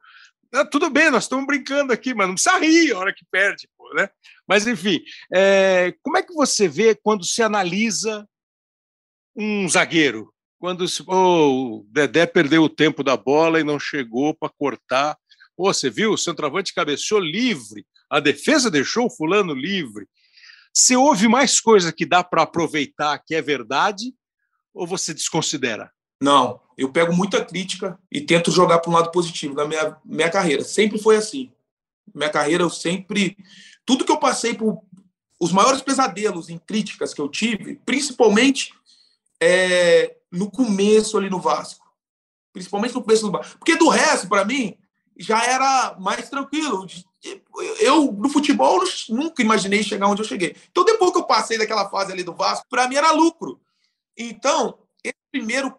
Ah, 0.53 0.65
tudo 0.65 0.89
bem, 0.89 1.11
nós 1.11 1.25
estamos 1.25 1.47
brincando 1.47 1.93
aqui, 1.93 2.15
mas 2.15 2.29
não 2.29 2.35
precisa 2.35 2.59
rir 2.59 2.93
a 2.93 2.99
hora 2.99 3.15
que 3.15 3.25
perde, 3.31 3.69
pô, 3.77 3.93
né? 3.95 4.09
Mas, 4.47 4.67
enfim, 4.67 5.01
é, 5.33 5.95
como 6.03 6.17
é 6.17 6.23
que 6.23 6.33
você 6.33 6.69
vê 6.69 6.95
quando 6.95 7.25
se 7.25 7.43
analisa 7.43 8.29
um 9.35 9.69
zagueiro? 9.69 10.33
Quando 10.59 10.87
se, 10.87 11.03
oh, 11.07 11.81
o 11.81 11.87
Dedé 11.91 12.27
perdeu 12.27 12.63
o 12.63 12.69
tempo 12.69 13.03
da 13.03 13.17
bola 13.17 13.61
e 13.61 13.65
não 13.65 13.79
chegou 13.79 14.33
para 14.33 14.53
cortar. 14.57 15.17
Oh, 15.57 15.73
você 15.73 15.91
viu? 15.91 16.13
O 16.13 16.19
centroavante 16.19 16.73
cabeceou 16.73 17.21
livre, 17.21 17.85
a 18.09 18.21
defesa 18.21 18.71
deixou 18.71 19.07
o 19.07 19.11
fulano 19.11 19.55
livre. 19.55 20.07
Você 20.77 20.97
ouve 20.97 21.29
mais 21.29 21.61
coisa 21.61 21.93
que 21.93 22.05
dá 22.05 22.25
para 22.25 22.43
aproveitar 22.43 23.17
que 23.21 23.35
é 23.35 23.41
verdade 23.41 24.13
ou 24.75 24.85
você 24.87 25.15
desconsidera? 25.15 25.93
Não, 26.21 26.61
eu 26.77 26.91
pego 26.91 27.15
muita 27.15 27.45
crítica 27.45 27.97
e 28.11 28.21
tento 28.21 28.51
jogar 28.51 28.81
para 28.81 28.91
um 28.91 28.95
lado 28.95 29.13
positivo 29.13 29.55
na 29.55 29.67
minha, 29.67 29.97
minha 30.05 30.31
carreira. 30.31 30.65
Sempre 30.65 30.99
foi 30.99 31.17
assim. 31.17 31.53
Minha 32.13 32.29
carreira, 32.31 32.65
eu 32.65 32.71
sempre. 32.71 33.37
Tudo 33.87 34.05
que 34.05 34.11
eu 34.11 34.19
passei 34.19 34.55
por. 34.55 34.83
Os 35.41 35.53
maiores 35.53 35.83
pesadelos 35.83 36.49
em 36.49 36.59
críticas 36.59 37.13
que 37.13 37.21
eu 37.21 37.29
tive, 37.29 37.77
principalmente 37.85 38.73
é, 39.41 40.17
no 40.31 40.51
começo 40.51 41.19
ali 41.19 41.29
no 41.29 41.41
Vasco. 41.41 41.85
Principalmente 42.53 42.95
no 42.95 43.03
começo 43.03 43.27
do 43.27 43.33
Vasco. 43.33 43.59
Porque 43.59 43.77
do 43.77 43.89
resto, 43.89 44.29
para 44.29 44.45
mim, 44.45 44.77
já 45.17 45.45
era 45.45 45.97
mais 45.99 46.29
tranquilo 46.29 46.87
eu, 47.81 48.13
no 48.13 48.29
futebol, 48.29 48.81
nunca 49.09 49.43
imaginei 49.43 49.83
chegar 49.83 50.09
onde 50.09 50.23
eu 50.23 50.27
cheguei. 50.27 50.57
Então, 50.71 50.85
depois 50.85 51.13
que 51.13 51.19
eu 51.19 51.25
passei 51.25 51.57
daquela 51.57 51.89
fase 51.89 52.13
ali 52.13 52.23
do 52.23 52.35
Vasco, 52.35 52.67
para 52.69 52.87
mim 52.89 52.97
era 52.97 53.13
lucro. 53.13 53.61
Então, 54.17 54.79
esse 55.03 55.17
primeiro, 55.33 55.75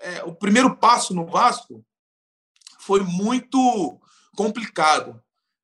é, 0.00 0.22
o 0.24 0.34
primeiro 0.34 0.76
passo 0.76 1.14
no 1.14 1.26
Vasco 1.26 1.84
foi 2.78 3.00
muito 3.00 4.00
complicado. 4.36 5.20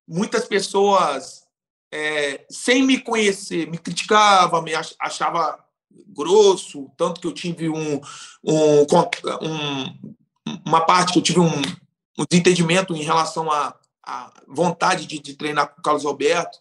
Muitas 0.06 0.46
pessoas, 0.46 1.46
é, 1.92 2.44
sem 2.50 2.82
me 2.82 2.98
conhecer, 2.98 3.70
me 3.70 3.78
criticavam, 3.78 4.62
me 4.62 4.72
achava 4.74 5.64
grosso, 6.08 6.90
tanto 6.96 7.20
que 7.20 7.26
eu 7.26 7.32
tive 7.32 7.68
um, 7.68 8.00
um, 8.42 8.82
um 9.40 10.14
uma 10.66 10.80
parte 10.80 11.12
que 11.12 11.18
eu 11.18 11.22
tive 11.22 11.40
um, 11.40 11.62
um 12.18 12.24
desentendimento 12.28 12.94
em 12.94 13.02
relação 13.02 13.50
a 13.50 13.78
a 14.06 14.30
vontade 14.46 15.06
de, 15.06 15.18
de, 15.18 15.34
treinar 15.34 15.74
com 15.74 15.80
o 15.80 15.82
Carlos 15.82 16.04
Alberto 16.04 16.58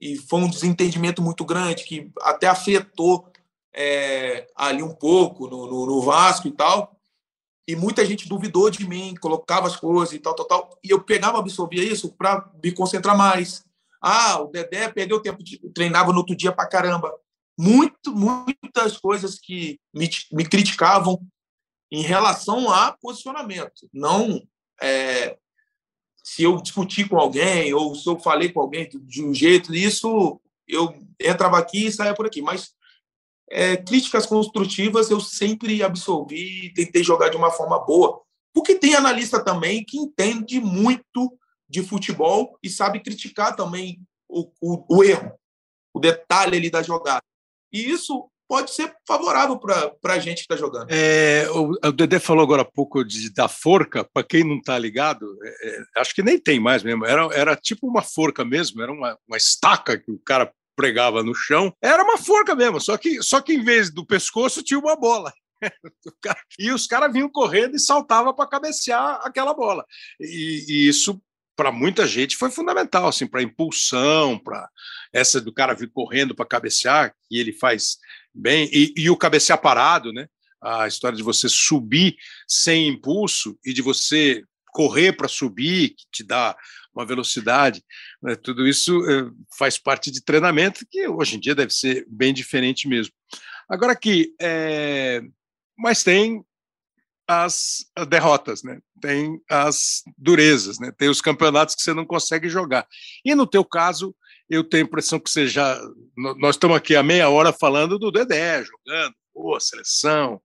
e 0.00 0.16
foi 0.16 0.40
um 0.40 0.50
desentendimento 0.50 1.22
muito 1.22 1.44
grande 1.44 1.84
que 1.84 2.10
até 2.20 2.48
afetou 2.48 3.30
é, 3.72 4.48
ali 4.56 4.82
um 4.82 4.94
pouco 4.94 5.46
no, 5.46 5.66
no, 5.66 5.86
no, 5.86 6.02
Vasco 6.02 6.48
e 6.48 6.50
tal. 6.50 6.96
E 7.68 7.76
muita 7.76 8.04
gente 8.04 8.28
duvidou 8.28 8.68
de 8.68 8.86
mim, 8.88 9.14
colocava 9.20 9.68
as 9.68 9.76
coisas 9.76 10.14
e 10.14 10.18
tal, 10.18 10.34
tal, 10.34 10.46
tal. 10.46 10.78
E 10.82 10.90
eu 10.90 11.00
pegava, 11.00 11.38
absorvia 11.38 11.84
isso 11.84 12.10
para 12.12 12.50
me 12.62 12.72
concentrar 12.72 13.16
mais. 13.16 13.64
Ah, 14.02 14.40
o 14.40 14.48
Dedé 14.48 14.88
perdeu 14.88 15.20
tempo, 15.20 15.44
de, 15.44 15.58
treinava 15.72 16.10
no 16.10 16.18
outro 16.18 16.34
dia 16.34 16.50
para 16.50 16.66
caramba. 16.66 17.14
Muito, 17.56 18.12
muitas 18.12 18.96
coisas 18.96 19.38
que 19.38 19.78
me, 19.94 20.10
me 20.32 20.44
criticavam 20.44 21.20
em 21.92 22.02
relação 22.02 22.72
a 22.72 22.96
posicionamento, 23.00 23.88
não 23.92 24.42
é, 24.82 25.36
se 26.22 26.42
eu 26.42 26.60
discutir 26.60 27.08
com 27.08 27.18
alguém 27.18 27.72
ou 27.74 27.94
se 27.94 28.08
eu 28.08 28.18
falei 28.18 28.50
com 28.50 28.60
alguém 28.60 28.88
de 28.88 29.24
um 29.24 29.34
jeito, 29.34 29.74
isso 29.74 30.40
eu 30.66 30.94
entrava 31.18 31.58
aqui 31.58 31.86
e 31.86 31.92
saía 31.92 32.14
por 32.14 32.26
aqui. 32.26 32.40
Mas 32.40 32.72
é, 33.50 33.76
críticas 33.76 34.26
construtivas 34.26 35.10
eu 35.10 35.20
sempre 35.20 35.82
absorvi 35.82 36.72
tentei 36.72 37.02
jogar 37.02 37.28
de 37.28 37.36
uma 37.36 37.50
forma 37.50 37.78
boa. 37.84 38.22
Porque 38.54 38.74
tem 38.74 38.94
analista 38.94 39.42
também 39.42 39.84
que 39.84 39.98
entende 39.98 40.60
muito 40.60 41.36
de 41.68 41.82
futebol 41.82 42.58
e 42.62 42.70
sabe 42.70 43.00
criticar 43.00 43.54
também 43.54 44.00
o, 44.28 44.50
o, 44.60 44.96
o 44.96 45.04
erro, 45.04 45.32
o 45.92 46.00
detalhe 46.00 46.56
ali 46.56 46.70
da 46.70 46.82
jogada. 46.82 47.22
E 47.72 47.90
isso 47.90 48.29
pode 48.50 48.74
ser 48.74 48.92
favorável 49.06 49.56
para 49.56 50.14
a 50.14 50.18
gente 50.18 50.38
que 50.38 50.52
está 50.52 50.56
jogando. 50.56 50.88
É, 50.90 51.48
o, 51.50 51.92
Dedé 51.92 52.18
falou 52.18 52.42
agora 52.42 52.62
há 52.62 52.64
pouco 52.64 53.04
de, 53.04 53.32
da 53.32 53.46
forca, 53.46 54.02
para 54.02 54.26
quem 54.26 54.42
não 54.42 54.56
está 54.56 54.76
ligado, 54.76 55.24
é, 55.44 55.68
é, 55.68 55.82
acho 55.98 56.12
que 56.12 56.20
nem 56.20 56.36
tem 56.36 56.58
mais 56.58 56.82
mesmo, 56.82 57.06
era, 57.06 57.28
era 57.32 57.54
tipo 57.54 57.86
uma 57.86 58.02
forca 58.02 58.44
mesmo, 58.44 58.82
era 58.82 58.90
uma, 58.90 59.16
uma 59.28 59.36
estaca 59.36 59.96
que 59.96 60.10
o 60.10 60.18
cara 60.18 60.52
pregava 60.74 61.22
no 61.22 61.32
chão, 61.32 61.72
era 61.80 62.02
uma 62.02 62.18
forca 62.18 62.56
mesmo, 62.56 62.80
só 62.80 62.96
que, 62.96 63.22
só 63.22 63.40
que 63.40 63.52
em 63.52 63.62
vez 63.62 63.88
do 63.88 64.04
pescoço 64.04 64.64
tinha 64.64 64.80
uma 64.80 64.96
bola. 64.96 65.32
e 66.58 66.72
os 66.72 66.88
caras 66.88 67.12
vinham 67.12 67.28
correndo 67.28 67.76
e 67.76 67.80
saltavam 67.80 68.34
para 68.34 68.48
cabecear 68.48 69.20
aquela 69.22 69.54
bola. 69.54 69.84
E, 70.18 70.64
e 70.68 70.88
isso 70.88 71.22
para 71.60 71.70
muita 71.70 72.06
gente 72.06 72.38
foi 72.38 72.50
fundamental, 72.50 73.06
assim, 73.08 73.26
para 73.26 73.42
impulsão, 73.42 74.38
para 74.38 74.66
essa 75.12 75.38
do 75.38 75.52
cara 75.52 75.74
vir 75.74 75.90
correndo 75.92 76.34
para 76.34 76.46
cabecear, 76.46 77.14
que 77.28 77.38
ele 77.38 77.52
faz 77.52 77.98
bem, 78.34 78.68
e, 78.72 78.92
e 78.96 79.10
o 79.10 79.16
cabecear 79.16 79.60
parado, 79.60 80.12
né? 80.12 80.26
A 80.62 80.86
história 80.86 81.16
de 81.16 81.22
você 81.22 81.48
subir 81.48 82.16
sem 82.46 82.88
impulso 82.88 83.58
e 83.64 83.72
de 83.72 83.80
você 83.80 84.42
correr 84.72 85.12
para 85.12 85.28
subir, 85.28 85.90
que 85.90 86.04
te 86.12 86.22
dá 86.22 86.56
uma 86.94 87.06
velocidade, 87.06 87.82
né? 88.22 88.34
tudo 88.36 88.66
isso 88.66 89.08
é, 89.08 89.30
faz 89.56 89.78
parte 89.78 90.10
de 90.10 90.22
treinamento 90.22 90.86
que 90.90 91.06
hoje 91.08 91.36
em 91.36 91.40
dia 91.40 91.54
deve 91.54 91.72
ser 91.72 92.04
bem 92.08 92.34
diferente 92.34 92.88
mesmo. 92.88 93.12
Agora 93.68 93.92
aqui, 93.92 94.34
é, 94.40 95.22
mas 95.78 96.02
tem 96.02 96.44
as 97.30 97.86
derrotas, 98.08 98.64
né? 98.64 98.80
Tem 99.00 99.40
as 99.48 100.02
durezas, 100.18 100.80
né? 100.80 100.90
Tem 100.98 101.08
os 101.08 101.20
campeonatos 101.20 101.76
que 101.76 101.82
você 101.82 101.94
não 101.94 102.04
consegue 102.04 102.48
jogar. 102.48 102.88
E 103.24 103.36
no 103.36 103.46
teu 103.46 103.64
caso, 103.64 104.14
eu 104.50 104.64
tenho 104.64 104.84
a 104.84 104.86
impressão 104.86 105.20
que 105.20 105.30
você 105.30 105.46
já. 105.46 105.80
Nós 106.16 106.56
estamos 106.56 106.76
aqui 106.76 106.96
há 106.96 107.02
meia 107.02 107.30
hora 107.30 107.52
falando 107.52 107.98
do 107.98 108.10
Dedé 108.10 108.64
jogando, 108.64 109.14
pô, 109.32 109.58
seleção. 109.60 110.42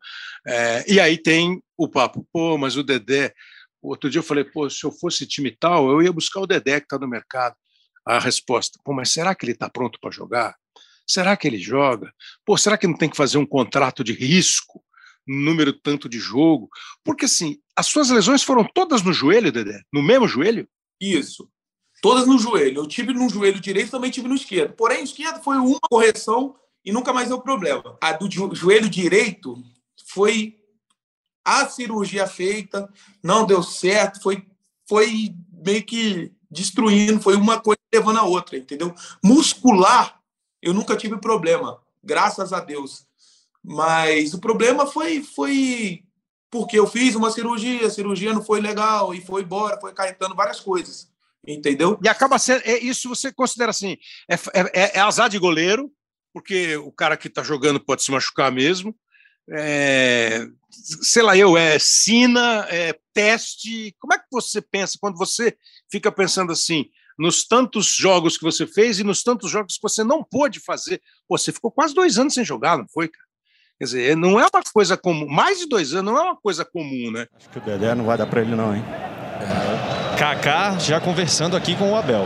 É, 0.47 0.85
e 0.87 0.99
aí 0.99 1.17
tem 1.17 1.61
o 1.75 1.89
papo, 1.89 2.25
pô, 2.31 2.57
mas 2.57 2.77
o 2.77 2.83
Dedé. 2.83 3.33
Outro 3.81 4.09
dia 4.09 4.19
eu 4.19 4.23
falei, 4.23 4.43
pô, 4.43 4.69
se 4.69 4.83
eu 4.83 4.91
fosse 4.91 5.25
time 5.25 5.51
tal, 5.51 5.89
eu 5.89 6.01
ia 6.01 6.13
buscar 6.13 6.39
o 6.39 6.47
Dedé 6.47 6.79
que 6.79 6.85
está 6.85 6.99
no 6.99 7.07
mercado. 7.07 7.55
A 8.05 8.19
resposta, 8.19 8.79
pô, 8.83 8.93
mas 8.93 9.09
será 9.09 9.33
que 9.33 9.43
ele 9.43 9.53
está 9.53 9.67
pronto 9.67 9.99
para 9.99 10.11
jogar? 10.11 10.55
Será 11.07 11.35
que 11.35 11.47
ele 11.47 11.57
joga? 11.57 12.13
Pô, 12.45 12.55
será 12.57 12.77
que 12.77 12.87
não 12.87 12.95
tem 12.95 13.09
que 13.09 13.17
fazer 13.17 13.39
um 13.39 13.45
contrato 13.45 14.03
de 14.03 14.13
risco? 14.13 14.83
número 15.27 15.73
tanto 15.73 16.07
de 16.07 16.19
jogo. 16.19 16.69
Porque, 17.03 17.25
assim, 17.25 17.57
as 17.75 17.87
suas 17.87 18.09
lesões 18.09 18.43
foram 18.43 18.63
todas 18.63 19.01
no 19.01 19.11
joelho, 19.11 19.51
Dedé? 19.51 19.81
No 19.91 20.03
mesmo 20.03 20.27
joelho? 20.27 20.67
Isso. 21.01 21.49
Todas 22.05 22.27
no 22.27 22.37
joelho. 22.37 22.81
Eu 22.81 22.87
tive 22.87 23.13
no 23.13 23.27
joelho 23.27 23.59
direito 23.59 23.89
também 23.89 24.11
tive 24.11 24.27
no 24.27 24.35
esquerdo. 24.35 24.73
Porém, 24.73 25.03
esquerdo 25.03 25.41
foi 25.41 25.57
uma 25.57 25.79
correção 25.89 26.55
e 26.85 26.91
nunca 26.91 27.11
mais 27.11 27.29
deu 27.29 27.41
problema. 27.41 27.97
A 27.99 28.11
do 28.11 28.29
joelho 28.55 28.87
direito 28.87 29.57
foi 30.05 30.55
a 31.43 31.67
cirurgia 31.67 32.27
feita, 32.27 32.87
não 33.23 33.43
deu 33.43 33.63
certo, 33.63 34.21
foi, 34.21 34.45
foi 34.87 35.33
meio 35.51 35.83
que 35.83 36.31
destruindo, 36.47 37.19
foi 37.19 37.35
uma 37.35 37.59
coisa 37.59 37.79
levando 37.91 38.19
a 38.19 38.23
outra, 38.23 38.55
entendeu? 38.55 38.93
Muscular, 39.23 40.21
eu 40.61 40.75
nunca 40.75 40.95
tive 40.95 41.17
problema, 41.17 41.81
graças 42.03 42.53
a 42.53 42.59
Deus. 42.59 43.07
Mas 43.63 44.35
o 44.35 44.39
problema 44.39 44.85
foi, 44.85 45.23
foi 45.23 46.03
porque 46.51 46.77
eu 46.77 46.85
fiz 46.85 47.15
uma 47.15 47.31
cirurgia, 47.31 47.87
a 47.87 47.89
cirurgia 47.89 48.31
não 48.31 48.43
foi 48.43 48.61
legal 48.61 49.11
e 49.11 49.21
foi 49.21 49.41
embora, 49.41 49.81
foi 49.81 49.91
caetando 49.91 50.35
várias 50.35 50.59
coisas, 50.59 51.09
entendeu? 51.47 51.99
E 52.03 52.07
acaba 52.07 52.37
sendo, 52.39 52.61
é, 52.65 52.79
isso 52.79 53.09
você 53.09 53.31
considera 53.31 53.71
assim, 53.71 53.97
é, 54.29 54.35
é, 54.53 54.97
é 54.97 54.99
azar 54.99 55.29
de 55.29 55.37
goleiro, 55.37 55.91
porque 56.33 56.75
o 56.77 56.91
cara 56.91 57.15
que 57.15 57.27
está 57.27 57.43
jogando 57.43 57.79
pode 57.79 58.03
se 58.03 58.11
machucar 58.11 58.51
mesmo, 58.51 58.95
é, 59.49 60.47
sei 61.01 61.21
lá, 61.21 61.37
eu, 61.37 61.55
é 61.55 61.77
sina, 61.79 62.65
é 62.69 62.97
teste. 63.13 63.95
Como 63.99 64.13
é 64.13 64.17
que 64.17 64.25
você 64.31 64.61
pensa 64.61 64.97
quando 64.99 65.17
você 65.17 65.55
fica 65.91 66.11
pensando 66.11 66.51
assim, 66.51 66.85
nos 67.17 67.45
tantos 67.45 67.87
jogos 67.87 68.37
que 68.37 68.43
você 68.43 68.65
fez 68.65 68.99
e 68.99 69.03
nos 69.03 69.23
tantos 69.23 69.49
jogos 69.51 69.75
que 69.75 69.83
você 69.83 70.03
não 70.03 70.23
pôde 70.23 70.59
fazer? 70.59 71.01
Pô, 71.27 71.37
você 71.37 71.51
ficou 71.51 71.71
quase 71.71 71.93
dois 71.93 72.17
anos 72.17 72.33
sem 72.33 72.43
jogar, 72.43 72.77
não 72.77 72.87
foi, 72.91 73.07
cara? 73.07 73.25
Quer 73.77 73.85
dizer, 73.85 74.17
não 74.17 74.39
é 74.39 74.43
uma 74.45 74.63
coisa 74.73 74.95
comum. 74.95 75.27
Mais 75.27 75.59
de 75.59 75.67
dois 75.67 75.93
anos 75.93 76.13
não 76.13 76.19
é 76.19 76.23
uma 76.23 76.37
coisa 76.37 76.63
comum, 76.63 77.11
né? 77.11 77.27
Acho 77.35 77.49
que 77.49 77.57
o 77.57 77.61
Dedé 77.61 77.93
não 77.93 78.05
vai 78.05 78.17
dar 78.17 78.25
para 78.25 78.41
ele, 78.41 78.55
não, 78.55 78.73
hein? 78.73 78.83
Kaká 80.17 80.79
já 80.79 81.01
conversando 81.01 81.57
aqui 81.57 81.75
com 81.75 81.91
o 81.91 81.95
Abel. 81.95 82.25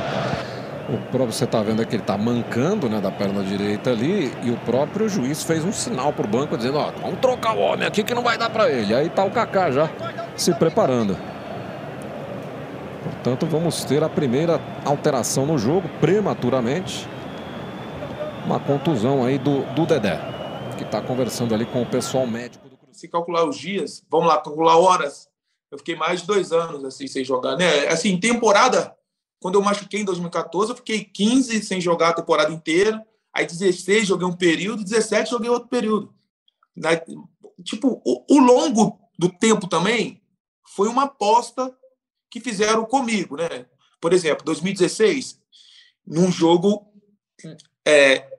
O 0.88 0.98
próprio, 1.12 1.34
você 1.34 1.46
está 1.46 1.62
vendo 1.64 1.84
que 1.86 1.96
ele 1.96 2.04
está 2.04 2.18
mancando 2.18 2.88
né, 2.88 3.02
da 3.02 3.12
perna 3.12 3.44
direita 3.44 3.90
ali 3.90 4.32
e 4.44 4.52
o 4.52 4.58
próprio 4.58 5.10
juiz 5.10 5.44
fez 5.44 5.64
um 5.66 5.72
sinal 5.72 6.14
para 6.14 6.26
o 6.26 6.30
banco 6.30 6.56
dizendo: 6.56 6.78
ó, 6.78 6.92
vamos 7.02 7.20
trocar 7.20 7.56
o 7.56 7.60
homem 7.60 7.88
aqui 7.88 8.04
que 8.04 8.14
não 8.14 8.22
vai 8.22 8.38
dar 8.38 8.50
para 8.50 8.70
ele. 8.70 8.94
Aí 8.94 9.08
está 9.08 9.24
o 9.24 9.32
Kaká 9.32 9.72
já 9.72 9.90
se 10.36 10.54
preparando. 10.54 11.18
Portanto, 13.04 13.48
vamos 13.48 13.84
ter 13.84 14.04
a 14.04 14.10
primeira 14.10 14.62
alteração 14.86 15.46
no 15.46 15.58
jogo, 15.58 15.90
prematuramente. 16.00 17.08
Uma 18.46 18.60
contusão 18.60 19.24
aí 19.26 19.38
do, 19.38 19.62
do 19.74 19.86
Dedé, 19.86 20.20
que 20.78 20.84
está 20.84 21.02
conversando 21.02 21.54
ali 21.54 21.66
com 21.66 21.82
o 21.82 21.86
pessoal 21.86 22.26
médico 22.26 22.68
do 22.68 22.78
Se 22.92 23.08
calcular 23.08 23.46
os 23.46 23.58
dias, 23.58 24.04
vamos 24.10 24.28
lá, 24.28 24.38
calcular 24.40 24.78
horas. 24.78 25.29
Eu 25.72 25.78
fiquei 25.78 25.96
mais 25.96 26.22
de 26.22 26.28
dois 26.28 26.52
anos 26.52 26.84
assim 26.84 27.08
sem 27.08 27.24
jogar, 27.24 27.56
né? 27.56 27.88
Assim, 27.88 28.20
temporada 28.20 28.96
quando 29.40 29.56
eu 29.56 29.62
machuquei 29.62 30.02
em 30.02 30.06
2014, 30.06 30.72
eu 30.72 30.76
fiquei 30.76 31.04
15 31.04 31.64
sem 31.64 31.80
jogar 31.80 32.10
a 32.10 32.14
temporada 32.14 32.52
inteira. 32.52 33.06
Aí 33.34 33.46
16 33.46 34.08
joguei 34.08 34.28
um 34.28 34.36
período, 34.36 34.84
17 34.84 35.30
joguei 35.30 35.50
outro 35.50 35.70
período. 35.70 36.14
Tipo, 37.64 38.02
o, 38.06 38.26
o 38.36 38.40
longo 38.40 39.00
do 39.18 39.30
tempo 39.30 39.68
também 39.68 40.22
foi 40.76 40.88
uma 40.88 41.04
aposta 41.04 41.74
que 42.30 42.40
fizeram 42.40 42.86
comigo, 42.86 43.38
né? 43.38 43.66
Por 44.02 44.14
exemplo, 44.14 44.46
2016, 44.46 45.40
num 46.06 46.32
jogo 46.32 46.92
é, 47.86 48.30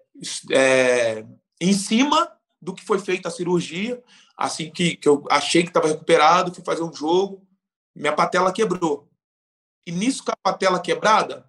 é, 0.51 1.25
em 1.61 1.73
cima 1.73 2.31
do 2.61 2.75
que 2.75 2.85
foi 2.85 2.99
feita 2.99 3.29
a 3.29 3.33
cirurgia, 3.33 4.03
assim 4.41 4.71
que, 4.71 4.97
que 4.97 5.07
eu 5.07 5.23
achei 5.31 5.63
que 5.63 5.69
estava 5.69 5.87
recuperado, 5.87 6.55
fui 6.55 6.65
fazer 6.65 6.83
um 6.83 6.93
jogo, 6.93 7.47
minha 7.95 8.15
patela 8.15 8.51
quebrou. 8.51 9.07
E 9.87 9.93
nisso 9.93 10.25
com 10.25 10.33
a 10.33 10.51
patela 10.51 10.81
quebrada, 10.81 11.47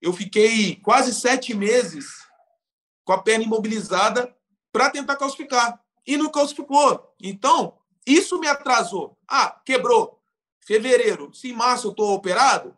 eu 0.00 0.12
fiquei 0.12 0.76
quase 0.76 1.12
sete 1.12 1.52
meses 1.52 2.06
com 3.04 3.12
a 3.12 3.20
perna 3.20 3.44
imobilizada 3.44 4.32
para 4.72 4.90
tentar 4.90 5.16
calcificar. 5.16 5.82
E 6.06 6.16
não 6.16 6.30
calcificou. 6.30 7.14
Então, 7.20 7.76
isso 8.06 8.38
me 8.38 8.46
atrasou. 8.46 9.18
Ah, 9.28 9.60
quebrou. 9.64 10.22
Fevereiro. 10.60 11.34
Se 11.34 11.50
em 11.50 11.52
março 11.52 11.88
eu 11.88 11.90
estou 11.90 12.14
operado, 12.14 12.76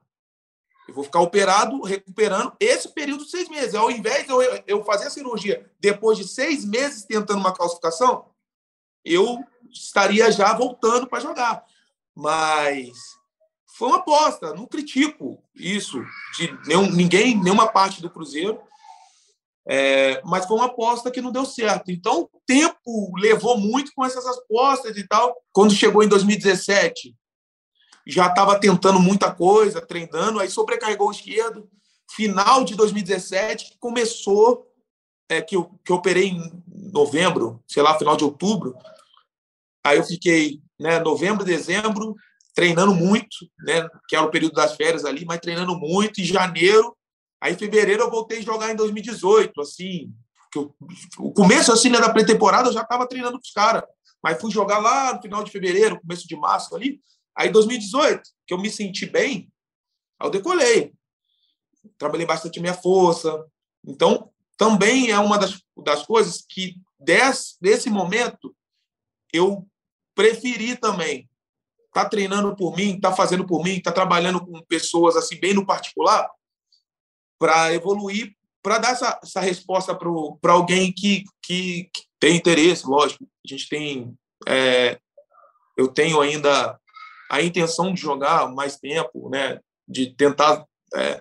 eu 0.88 0.94
vou 0.94 1.04
ficar 1.04 1.20
operado, 1.20 1.82
recuperando 1.82 2.54
esse 2.58 2.88
período 2.88 3.24
de 3.24 3.30
seis 3.30 3.48
meses. 3.48 3.74
Ao 3.74 3.90
invés 3.90 4.24
de 4.24 4.30
eu, 4.30 4.40
eu 4.66 4.84
fazer 4.84 5.08
a 5.08 5.10
cirurgia 5.10 5.70
depois 5.78 6.16
de 6.16 6.26
seis 6.26 6.64
meses 6.64 7.04
tentando 7.04 7.38
uma 7.38 7.54
calcificação, 7.54 8.31
eu 9.04 9.42
estaria 9.70 10.30
já 10.30 10.52
voltando 10.54 11.06
para 11.06 11.20
jogar. 11.20 11.64
Mas 12.14 12.90
foi 13.76 13.88
uma 13.88 13.98
aposta, 13.98 14.54
não 14.54 14.66
critico 14.66 15.42
isso 15.54 16.02
de 16.36 16.58
nenhum, 16.66 16.90
ninguém, 16.90 17.40
nenhuma 17.42 17.66
parte 17.66 18.02
do 18.02 18.10
Cruzeiro, 18.10 18.60
é, 19.66 20.20
mas 20.24 20.46
foi 20.46 20.56
uma 20.56 20.66
aposta 20.66 21.10
que 21.10 21.20
não 21.20 21.32
deu 21.32 21.44
certo. 21.44 21.90
Então, 21.90 22.28
o 22.32 22.40
tempo 22.46 23.12
levou 23.16 23.56
muito 23.58 23.92
com 23.94 24.04
essas 24.04 24.26
apostas 24.26 24.96
e 24.96 25.06
tal. 25.06 25.36
Quando 25.52 25.74
chegou 25.74 26.02
em 26.02 26.08
2017, 26.08 27.14
já 28.06 28.26
estava 28.26 28.58
tentando 28.58 28.98
muita 28.98 29.32
coisa, 29.32 29.80
treinando, 29.80 30.40
aí 30.40 30.50
sobrecarregou 30.50 31.08
o 31.08 31.12
esquerdo. 31.12 31.68
Final 32.10 32.64
de 32.64 32.74
2017, 32.74 33.76
começou, 33.78 34.66
é, 35.28 35.40
que, 35.40 35.56
eu, 35.56 35.64
que 35.84 35.92
eu 35.92 35.96
operei 35.96 36.28
em 36.28 36.62
novembro, 36.92 37.62
sei 37.66 37.82
lá, 37.82 37.98
final 37.98 38.16
de 38.16 38.24
outubro. 38.24 38.76
Aí 39.84 39.98
eu 39.98 40.04
fiquei, 40.04 40.60
né, 40.78 41.00
novembro, 41.00 41.44
dezembro, 41.44 42.14
treinando 42.54 42.94
muito, 42.94 43.36
né? 43.64 43.88
Que 44.08 44.14
era 44.14 44.24
o 44.24 44.30
período 44.30 44.54
das 44.54 44.76
férias 44.76 45.04
ali, 45.04 45.24
mas 45.24 45.40
treinando 45.40 45.76
muito. 45.78 46.20
Em 46.20 46.24
janeiro, 46.24 46.96
aí 47.40 47.54
em 47.54 47.58
fevereiro 47.58 48.02
eu 48.02 48.10
voltei 48.10 48.38
a 48.38 48.42
jogar 48.42 48.70
em 48.70 48.76
2018, 48.76 49.60
assim. 49.60 50.12
Que 50.52 50.58
eu, 50.58 50.74
o 51.18 51.32
começo 51.32 51.72
assim 51.72 51.88
né, 51.88 51.98
da 51.98 52.12
pré-temporada 52.12 52.68
eu 52.68 52.72
já 52.72 52.82
estava 52.82 53.08
treinando 53.08 53.38
com 53.38 53.44
os 53.44 53.52
caras, 53.52 53.82
mas 54.22 54.40
fui 54.40 54.50
jogar 54.50 54.78
lá 54.78 55.14
no 55.14 55.22
final 55.22 55.42
de 55.42 55.50
fevereiro, 55.50 56.00
começo 56.00 56.28
de 56.28 56.36
março 56.36 56.74
ali. 56.76 57.00
Aí 57.34 57.48
2018, 57.50 58.22
que 58.46 58.52
eu 58.52 58.58
me 58.58 58.70
senti 58.70 59.06
bem, 59.06 59.50
aí 60.20 60.26
eu 60.26 60.30
decolei. 60.30 60.92
Trabalhei 61.98 62.26
bastante 62.26 62.60
minha 62.60 62.74
força. 62.74 63.44
Então, 63.84 64.31
também 64.62 65.10
é 65.10 65.18
uma 65.18 65.36
das, 65.36 65.60
das 65.82 66.06
coisas 66.06 66.44
que 66.48 66.76
desse, 66.96 67.56
desse 67.60 67.90
momento 67.90 68.54
eu 69.32 69.66
preferi 70.14 70.76
também 70.76 71.28
está 71.88 72.08
treinando 72.08 72.54
por 72.54 72.76
mim, 72.76 72.94
está 72.94 73.12
fazendo 73.12 73.44
por 73.44 73.64
mim, 73.64 73.72
está 73.72 73.90
trabalhando 73.90 74.40
com 74.40 74.62
pessoas 74.62 75.16
assim 75.16 75.36
bem 75.40 75.52
no 75.52 75.66
particular, 75.66 76.30
para 77.40 77.74
evoluir, 77.74 78.36
para 78.62 78.78
dar 78.78 78.92
essa, 78.92 79.18
essa 79.20 79.40
resposta 79.40 79.94
para 79.94 80.52
alguém 80.52 80.92
que, 80.92 81.24
que, 81.42 81.90
que, 81.92 82.04
tem 82.20 82.36
interesse, 82.36 82.86
lógico. 82.86 83.24
A 83.44 83.48
gente 83.48 83.68
tem. 83.68 84.16
É, 84.46 85.00
eu 85.76 85.88
tenho 85.88 86.20
ainda 86.20 86.78
a 87.28 87.42
intenção 87.42 87.92
de 87.92 88.00
jogar 88.00 88.48
mais 88.48 88.76
tempo, 88.76 89.28
né? 89.28 89.58
de 89.88 90.14
tentar 90.14 90.64
é, 90.94 91.20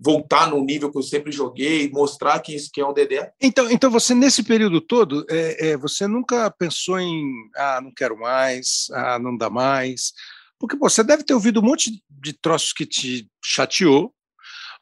voltar 0.00 0.48
no 0.48 0.64
nível 0.64 0.90
que 0.90 0.96
eu 0.96 1.02
sempre 1.02 1.30
joguei, 1.30 1.90
mostrar 1.90 2.40
que 2.40 2.54
isso 2.54 2.70
que 2.72 2.80
é 2.80 2.84
o 2.84 2.92
Dedé. 2.92 3.32
Então, 3.40 3.70
então 3.70 3.90
você 3.90 4.14
nesse 4.14 4.42
período 4.42 4.80
todo, 4.80 5.26
é, 5.28 5.70
é, 5.70 5.76
você 5.76 6.06
nunca 6.06 6.50
pensou 6.50 6.98
em 6.98 7.22
ah, 7.54 7.80
não 7.82 7.92
quero 7.92 8.18
mais, 8.18 8.86
ah, 8.92 9.18
não 9.18 9.36
dá 9.36 9.50
mais, 9.50 10.14
porque 10.58 10.76
pô, 10.76 10.88
você 10.88 11.04
deve 11.04 11.22
ter 11.22 11.34
ouvido 11.34 11.60
um 11.60 11.64
monte 11.64 12.02
de 12.08 12.32
troços 12.32 12.72
que 12.72 12.86
te 12.86 13.28
chateou. 13.44 14.14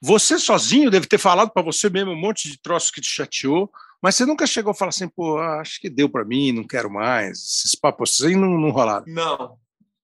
Você 0.00 0.38
sozinho 0.38 0.90
deve 0.90 1.06
ter 1.06 1.18
falado 1.18 1.50
para 1.50 1.62
você 1.62 1.90
mesmo 1.90 2.12
um 2.12 2.20
monte 2.20 2.48
de 2.48 2.60
troços 2.60 2.92
que 2.92 3.00
te 3.00 3.08
chateou, 3.08 3.68
mas 4.00 4.14
você 4.14 4.24
nunca 4.24 4.46
chegou 4.46 4.70
a 4.70 4.74
falar 4.74 4.90
assim, 4.90 5.08
pô, 5.08 5.38
ah, 5.38 5.60
acho 5.60 5.80
que 5.80 5.90
deu 5.90 6.08
para 6.08 6.24
mim, 6.24 6.52
não 6.52 6.62
quero 6.62 6.88
mais. 6.88 7.38
Esses 7.38 7.74
papos 7.74 8.20
assim 8.22 8.36
não, 8.36 8.56
não 8.56 8.70
rolaram. 8.70 9.04
Não. 9.08 9.34
O 9.34 9.58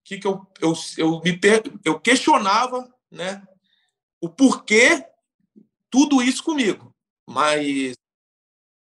que, 0.05 0.19
que 0.19 0.27
eu, 0.27 0.45
eu, 0.61 0.75
eu 0.99 1.21
me 1.25 1.41
eu 1.85 1.99
questionava, 2.01 2.87
né? 3.11 3.43
O 4.25 4.29
porquê 4.31 5.05
tudo 5.91 6.23
isso 6.23 6.43
comigo. 6.43 6.91
Mas 7.29 7.95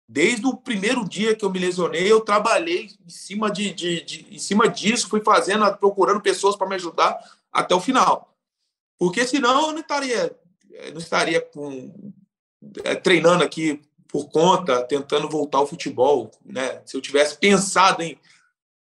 desde 0.05 0.45
o 0.45 0.57
primeiro 0.57 1.07
dia 1.07 1.33
que 1.33 1.45
eu 1.45 1.49
me 1.49 1.59
lesionei, 1.59 2.11
eu 2.11 2.19
trabalhei 2.19 2.89
em 3.05 3.09
cima, 3.09 3.49
de, 3.49 3.73
de, 3.73 4.03
de 4.03 4.35
em 4.35 4.37
cima 4.37 4.67
disso, 4.67 5.07
fui 5.07 5.21
fazendo, 5.23 5.65
procurando 5.77 6.19
pessoas 6.19 6.57
para 6.57 6.67
me 6.67 6.75
ajudar 6.75 7.17
até 7.53 7.73
o 7.73 7.79
final. 7.79 8.35
Porque 8.97 9.25
senão 9.25 9.67
eu 9.67 9.71
não 9.71 9.79
estaria, 9.79 10.37
não 10.91 10.97
estaria 10.97 11.39
com, 11.39 12.13
é, 12.83 12.95
treinando 12.95 13.41
aqui 13.41 13.81
por 14.09 14.29
conta, 14.29 14.83
tentando 14.83 15.29
voltar 15.29 15.59
ao 15.59 15.67
futebol. 15.67 16.31
Né? 16.43 16.81
Se 16.85 16.97
eu 16.97 17.01
tivesse 17.01 17.37
pensado 17.37 18.03
em, 18.03 18.19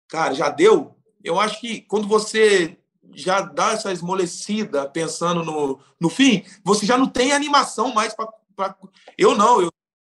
cara, 0.08 0.36
já 0.36 0.50
deu, 0.50 0.96
eu 1.24 1.40
acho 1.40 1.60
que 1.60 1.82
quando 1.82 2.08
você 2.08 2.78
já 3.16 3.42
dá 3.42 3.72
essa 3.72 3.92
esmolecida 3.92 4.88
pensando 4.88 5.44
no, 5.44 5.80
no 6.00 6.10
fim, 6.10 6.44
você 6.64 6.86
já 6.86 6.98
não 6.98 7.08
tem 7.08 7.32
animação 7.32 7.94
mais 7.94 8.14
para. 8.14 8.76
Eu 9.18 9.36
não, 9.36 9.62
eu, 9.62 9.72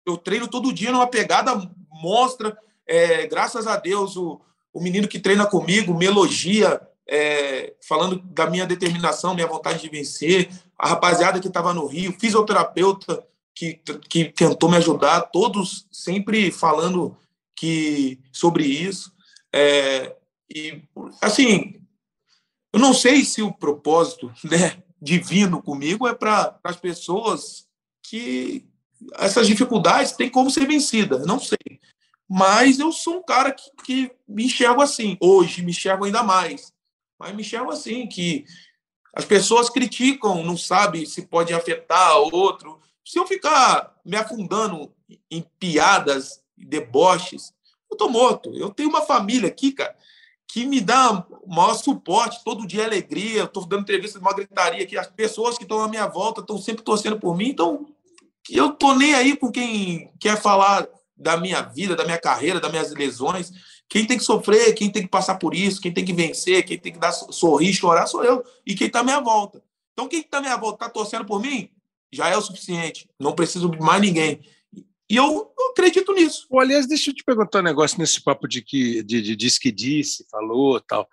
eu 0.06 0.16
treino 0.16 0.48
todo 0.48 0.72
dia 0.72 0.92
numa 0.92 1.06
pegada 1.06 1.70
mostra. 1.90 2.56
É, 2.86 3.26
graças 3.26 3.66
a 3.66 3.76
Deus, 3.76 4.16
o, 4.16 4.40
o 4.72 4.80
menino 4.80 5.08
que 5.08 5.18
treina 5.18 5.46
comigo 5.46 5.94
me 5.94 6.06
elogia, 6.06 6.80
é, 7.08 7.74
falando 7.80 8.16
da 8.16 8.48
minha 8.48 8.66
determinação, 8.66 9.34
minha 9.34 9.46
vontade 9.46 9.80
de 9.80 9.88
vencer, 9.88 10.50
a 10.78 10.88
rapaziada 10.88 11.40
que 11.40 11.48
estava 11.48 11.72
no 11.72 11.86
Rio, 11.86 12.14
fisioterapeuta 12.18 13.26
que, 13.54 13.80
que 14.08 14.26
tentou 14.26 14.68
me 14.70 14.76
ajudar, 14.76 15.22
todos 15.22 15.86
sempre 15.90 16.50
falando 16.50 17.16
que 17.54 18.20
sobre 18.30 18.64
isso. 18.64 19.10
É, 19.52 20.14
e, 20.54 20.82
assim, 21.22 21.80
eu 22.76 22.80
não 22.80 22.92
sei 22.92 23.24
se 23.24 23.40
o 23.40 23.50
propósito 23.50 24.30
né, 24.44 24.82
divino 25.00 25.62
comigo 25.62 26.06
é 26.06 26.14
para 26.14 26.60
as 26.62 26.76
pessoas 26.76 27.66
que 28.02 28.68
essas 29.14 29.46
dificuldades 29.46 30.12
têm 30.12 30.28
como 30.28 30.50
ser 30.50 30.66
vencidas, 30.66 31.24
não 31.24 31.40
sei. 31.40 31.80
Mas 32.28 32.78
eu 32.78 32.92
sou 32.92 33.16
um 33.16 33.22
cara 33.22 33.50
que, 33.50 33.70
que 33.82 34.12
me 34.28 34.44
enxergo 34.44 34.82
assim. 34.82 35.16
Hoje 35.20 35.62
me 35.62 35.70
enxergo 35.70 36.04
ainda 36.04 36.22
mais. 36.22 36.70
Mas 37.18 37.34
me 37.34 37.40
enxergo 37.40 37.70
assim, 37.70 38.06
que 38.06 38.44
as 39.14 39.24
pessoas 39.24 39.70
criticam, 39.70 40.44
não 40.44 40.56
sabe 40.56 41.06
se 41.06 41.26
pode 41.26 41.54
afetar 41.54 42.18
outro. 42.18 42.78
Se 43.02 43.18
eu 43.18 43.26
ficar 43.26 43.94
me 44.04 44.16
afundando 44.18 44.92
em 45.30 45.42
piadas 45.58 46.42
deboches, 46.54 47.54
eu 47.90 47.96
tô 47.96 48.10
morto. 48.10 48.54
Eu 48.54 48.68
tenho 48.68 48.90
uma 48.90 49.02
família 49.02 49.48
aqui, 49.48 49.72
cara, 49.72 49.96
que 50.48 50.64
me 50.64 50.80
dá 50.80 51.26
o 51.42 51.54
maior 51.54 51.74
suporte, 51.74 52.42
todo 52.44 52.66
dia 52.66 52.84
alegria. 52.84 53.46
Tô 53.46 53.60
dando 53.60 53.82
entrevista 53.82 54.18
de 54.18 54.24
uma 54.24 54.34
gritaria 54.34 54.84
aqui. 54.84 54.96
As 54.96 55.08
pessoas 55.08 55.56
que 55.58 55.64
estão 55.64 55.82
à 55.82 55.88
minha 55.88 56.06
volta 56.06 56.40
estão 56.40 56.58
sempre 56.58 56.82
torcendo 56.82 57.18
por 57.18 57.36
mim. 57.36 57.48
Então, 57.48 57.86
eu 58.48 58.70
tô 58.70 58.94
nem 58.94 59.14
aí 59.14 59.36
com 59.36 59.50
quem 59.50 60.10
quer 60.20 60.40
falar 60.40 60.86
da 61.16 61.36
minha 61.36 61.62
vida, 61.62 61.96
da 61.96 62.04
minha 62.04 62.18
carreira, 62.18 62.60
das 62.60 62.70
minhas 62.70 62.92
lesões. 62.92 63.50
Quem 63.88 64.06
tem 64.06 64.18
que 64.18 64.24
sofrer, 64.24 64.74
quem 64.74 64.90
tem 64.90 65.02
que 65.02 65.08
passar 65.08 65.36
por 65.36 65.54
isso, 65.54 65.80
quem 65.80 65.92
tem 65.92 66.04
que 66.04 66.12
vencer, 66.12 66.64
quem 66.64 66.78
tem 66.78 66.92
que 66.92 66.98
dar 66.98 67.12
sorrir, 67.12 67.72
chorar, 67.72 68.06
sou 68.06 68.24
eu. 68.24 68.44
E 68.66 68.74
quem 68.74 68.86
está 68.86 69.00
à 69.00 69.04
minha 69.04 69.20
volta. 69.20 69.62
Então, 69.92 70.08
quem 70.08 70.20
está 70.20 70.38
à 70.38 70.40
minha 70.40 70.56
volta 70.56 70.84
está 70.84 70.88
torcendo 70.88 71.24
por 71.24 71.40
mim, 71.40 71.70
já 72.12 72.28
é 72.28 72.36
o 72.36 72.42
suficiente. 72.42 73.08
Não 73.18 73.34
preciso 73.34 73.70
de 73.70 73.78
mais 73.78 74.00
ninguém. 74.00 74.40
E 75.08 75.16
eu, 75.16 75.52
acredito 75.70 76.12
nisso. 76.12 76.46
Aliás, 76.58 76.86
deixa 76.86 77.10
eu 77.10 77.14
te 77.14 77.22
perguntar 77.22 77.60
um 77.60 77.62
negócio 77.62 77.98
nesse 77.98 78.22
papo 78.22 78.48
de 78.48 78.62
que 78.62 79.02
de, 79.02 79.22
de 79.22 79.36
diz 79.36 79.58
que 79.58 79.70
disse, 79.70 80.26
falou 80.30 80.80
tal. 80.80 81.08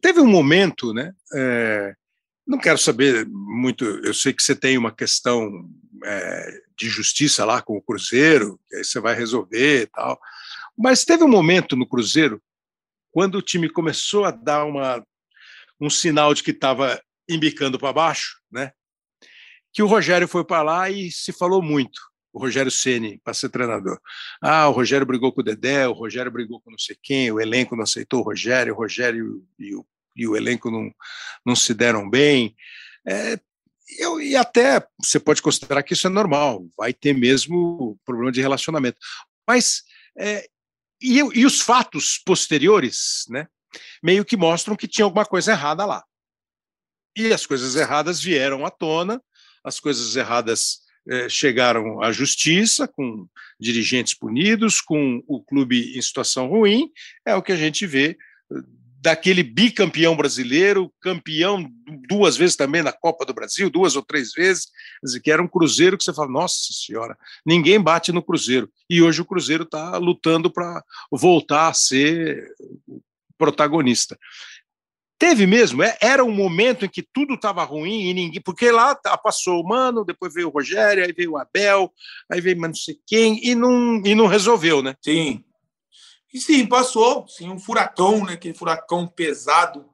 Teve 0.00 0.20
um 0.20 0.26
momento, 0.26 0.94
né? 0.94 1.12
É, 1.34 1.94
não 2.46 2.58
quero 2.58 2.78
saber 2.78 3.26
muito. 3.26 3.84
Eu 3.84 4.14
sei 4.14 4.32
que 4.32 4.42
você 4.42 4.56
tem 4.56 4.78
uma 4.78 4.92
questão 4.92 5.68
é, 6.04 6.62
de 6.76 6.88
justiça 6.88 7.44
lá 7.44 7.60
com 7.60 7.76
o 7.76 7.82
Cruzeiro, 7.82 8.58
que 8.68 8.76
aí 8.76 8.84
você 8.84 8.98
vai 8.98 9.14
resolver 9.14 9.82
e 9.82 9.86
tal. 9.86 10.18
Mas 10.76 11.04
teve 11.04 11.22
um 11.22 11.28
momento 11.28 11.76
no 11.76 11.86
Cruzeiro, 11.86 12.40
quando 13.10 13.36
o 13.36 13.42
time 13.42 13.68
começou 13.68 14.24
a 14.24 14.30
dar 14.30 14.64
uma, 14.64 15.04
um 15.78 15.90
sinal 15.90 16.32
de 16.32 16.42
que 16.42 16.52
estava 16.52 17.02
embicando 17.28 17.78
para 17.78 17.92
baixo, 17.92 18.38
né? 18.50 18.72
que 19.72 19.82
o 19.82 19.86
Rogério 19.86 20.26
foi 20.26 20.44
para 20.44 20.62
lá 20.62 20.90
e 20.90 21.10
se 21.10 21.32
falou 21.32 21.62
muito. 21.62 22.00
O 22.32 22.38
Rogério 22.38 22.70
Ceni 22.70 23.20
para 23.24 23.34
ser 23.34 23.48
treinador. 23.48 23.98
Ah, 24.40 24.68
o 24.68 24.72
Rogério 24.72 25.06
brigou 25.06 25.32
com 25.32 25.40
o 25.40 25.44
Dedé, 25.44 25.88
o 25.88 25.92
Rogério 25.92 26.30
brigou 26.30 26.60
com 26.60 26.70
não 26.70 26.78
sei 26.78 26.96
quem, 27.02 27.30
o 27.32 27.40
elenco 27.40 27.74
não 27.74 27.84
aceitou 27.84 28.20
o 28.20 28.24
Rogério, 28.24 28.74
o 28.74 28.76
Rogério 28.76 29.44
e 29.58 29.74
o, 29.74 29.86
e 30.14 30.26
o 30.26 30.36
elenco 30.36 30.70
não, 30.70 30.90
não 31.44 31.56
se 31.56 31.72
deram 31.72 32.08
bem. 32.08 32.54
É, 33.06 33.38
eu, 33.98 34.20
e 34.20 34.36
até 34.36 34.86
você 35.02 35.18
pode 35.18 35.40
considerar 35.40 35.82
que 35.82 35.94
isso 35.94 36.06
é 36.06 36.10
normal, 36.10 36.66
vai 36.76 36.92
ter 36.92 37.14
mesmo 37.14 37.98
problema 38.04 38.30
de 38.30 38.40
relacionamento. 38.40 38.98
Mas 39.46 39.82
é, 40.18 40.46
e, 41.00 41.18
e 41.18 41.46
os 41.46 41.60
fatos 41.60 42.18
posteriores, 42.18 43.24
né, 43.28 43.46
meio 44.02 44.24
que 44.24 44.36
mostram 44.36 44.76
que 44.76 44.88
tinha 44.88 45.04
alguma 45.04 45.24
coisa 45.24 45.52
errada 45.52 45.84
lá. 45.84 46.04
E 47.16 47.32
as 47.32 47.46
coisas 47.46 47.74
erradas 47.76 48.22
vieram 48.22 48.66
à 48.66 48.70
tona, 48.70 49.22
as 49.64 49.80
coisas 49.80 50.14
erradas 50.16 50.80
chegaram 51.28 52.02
à 52.02 52.12
justiça, 52.12 52.86
com 52.86 53.26
dirigentes 53.58 54.14
punidos, 54.14 54.80
com 54.80 55.22
o 55.26 55.42
clube 55.42 55.96
em 55.96 56.02
situação 56.02 56.48
ruim, 56.48 56.90
é 57.26 57.34
o 57.34 57.42
que 57.42 57.52
a 57.52 57.56
gente 57.56 57.86
vê 57.86 58.16
daquele 59.00 59.42
bicampeão 59.42 60.16
brasileiro, 60.16 60.92
campeão 61.00 61.70
duas 62.08 62.36
vezes 62.36 62.56
também 62.56 62.82
na 62.82 62.92
Copa 62.92 63.24
do 63.24 63.32
Brasil, 63.32 63.70
duas 63.70 63.94
ou 63.96 64.02
três 64.02 64.32
vezes, 64.32 64.66
que 65.22 65.30
era 65.30 65.42
um 65.42 65.48
Cruzeiro 65.48 65.96
que 65.96 66.04
você 66.04 66.12
fala, 66.12 66.28
nossa 66.28 66.72
senhora, 66.72 67.16
ninguém 67.46 67.80
bate 67.80 68.12
no 68.12 68.22
Cruzeiro. 68.22 68.68
E 68.90 69.00
hoje 69.00 69.20
o 69.20 69.24
Cruzeiro 69.24 69.62
está 69.62 69.96
lutando 69.98 70.50
para 70.50 70.82
voltar 71.12 71.68
a 71.68 71.74
ser 71.74 72.44
protagonista. 73.38 74.18
Teve 75.18 75.48
mesmo, 75.48 75.82
é, 75.82 75.98
era 76.00 76.24
um 76.24 76.30
momento 76.30 76.84
em 76.84 76.88
que 76.88 77.02
tudo 77.02 77.34
estava 77.34 77.64
ruim 77.64 78.08
e 78.08 78.14
ninguém. 78.14 78.40
Porque 78.40 78.70
lá 78.70 78.94
passou 78.94 79.60
o 79.60 79.66
Mano, 79.66 80.04
depois 80.04 80.32
veio 80.32 80.46
o 80.46 80.52
Rogério, 80.52 81.04
aí 81.04 81.12
veio 81.12 81.32
o 81.32 81.36
Abel, 81.36 81.92
aí 82.30 82.40
veio 82.40 82.56
não 82.56 82.72
sei 82.72 83.00
quem, 83.04 83.44
e 83.44 83.52
não, 83.54 84.00
e 84.04 84.14
não 84.14 84.28
resolveu, 84.28 84.80
né? 84.80 84.94
Sim. 85.02 85.44
E 86.32 86.40
sim, 86.40 86.66
passou, 86.66 87.26
sim, 87.26 87.48
um 87.50 87.58
furacão, 87.58 88.24
né? 88.24 88.34
Aquele 88.34 88.54
furacão 88.54 89.08
pesado 89.08 89.84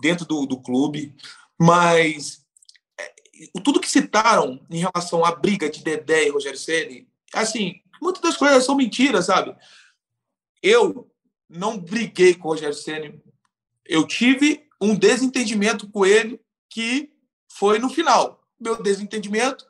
dentro 0.00 0.24
do, 0.24 0.46
do 0.46 0.58
clube. 0.58 1.14
Mas 1.60 2.42
é, 2.98 3.12
tudo 3.62 3.80
que 3.80 3.90
citaram 3.90 4.64
em 4.70 4.78
relação 4.78 5.26
à 5.26 5.34
briga 5.34 5.68
de 5.68 5.82
Dedé 5.82 6.26
e 6.26 6.30
Rogério 6.30 6.58
Ceni, 6.58 7.06
assim, 7.34 7.82
muitas 8.00 8.22
das 8.22 8.36
coisas 8.36 8.64
são 8.64 8.74
mentiras, 8.74 9.26
sabe? 9.26 9.54
Eu 10.62 11.10
não 11.50 11.78
briguei 11.78 12.34
com 12.34 12.48
o 12.48 12.52
Rogério 12.52 12.74
Ceni. 12.74 13.22
Eu 13.86 14.06
tive 14.06 14.66
um 14.80 14.94
desentendimento 14.94 15.90
com 15.90 16.04
ele 16.04 16.40
que 16.70 17.10
foi 17.52 17.78
no 17.78 17.88
final. 17.88 18.40
Meu 18.60 18.82
desentendimento 18.82 19.64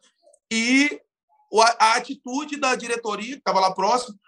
e 0.50 1.00
a, 1.60 1.86
a 1.86 1.96
atitude 1.96 2.56
da 2.56 2.74
diretoria, 2.74 3.32
que 3.32 3.38
estava 3.38 3.60
lá 3.60 3.72
próximo, 3.72 4.18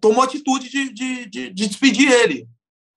tomou 0.00 0.22
atitude 0.22 0.68
de, 0.68 0.92
de, 0.92 1.26
de, 1.26 1.50
de 1.50 1.68
despedir 1.68 2.10
ele. 2.10 2.48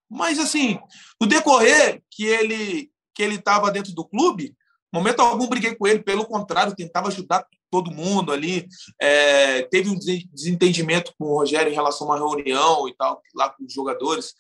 Mas, 0.09 0.39
assim, 0.39 0.79
no 1.19 1.27
decorrer 1.27 2.01
que 2.09 2.25
ele 2.25 2.91
que 3.13 3.23
ele 3.23 3.35
estava 3.35 3.71
dentro 3.71 3.93
do 3.93 4.05
clube, 4.05 4.55
momento 4.93 5.21
algum 5.21 5.47
briguei 5.47 5.73
com 5.73 5.87
ele, 5.87 6.03
pelo 6.03 6.23
contrário, 6.23 6.75
tentava 6.75 7.07
ajudar 7.07 7.43
todo 7.71 7.89
mundo 7.89 8.31
ali. 8.31 8.67
É, 9.01 9.63
teve 9.63 9.89
um 9.89 9.97
desentendimento 9.97 11.11
com 11.17 11.25
o 11.25 11.37
Rogério 11.39 11.71
em 11.71 11.75
relação 11.75 12.05
a 12.05 12.15
uma 12.15 12.19
reunião 12.19 12.87
e 12.87 12.95
tal, 12.95 13.19
lá 13.33 13.49
com 13.49 13.65
os 13.65 13.73
jogadores, 13.73 14.35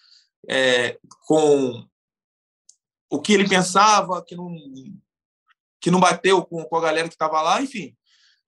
é, 0.47 0.97
com 1.25 1.85
o 3.09 3.21
que 3.21 3.33
ele 3.33 3.47
pensava, 3.47 4.23
que 4.23 4.35
não, 4.35 4.55
que 5.79 5.91
não 5.91 5.99
bateu 5.99 6.43
com, 6.45 6.63
com 6.63 6.77
a 6.77 6.81
galera 6.81 7.07
que 7.07 7.13
estava 7.13 7.41
lá, 7.41 7.61
enfim. 7.61 7.95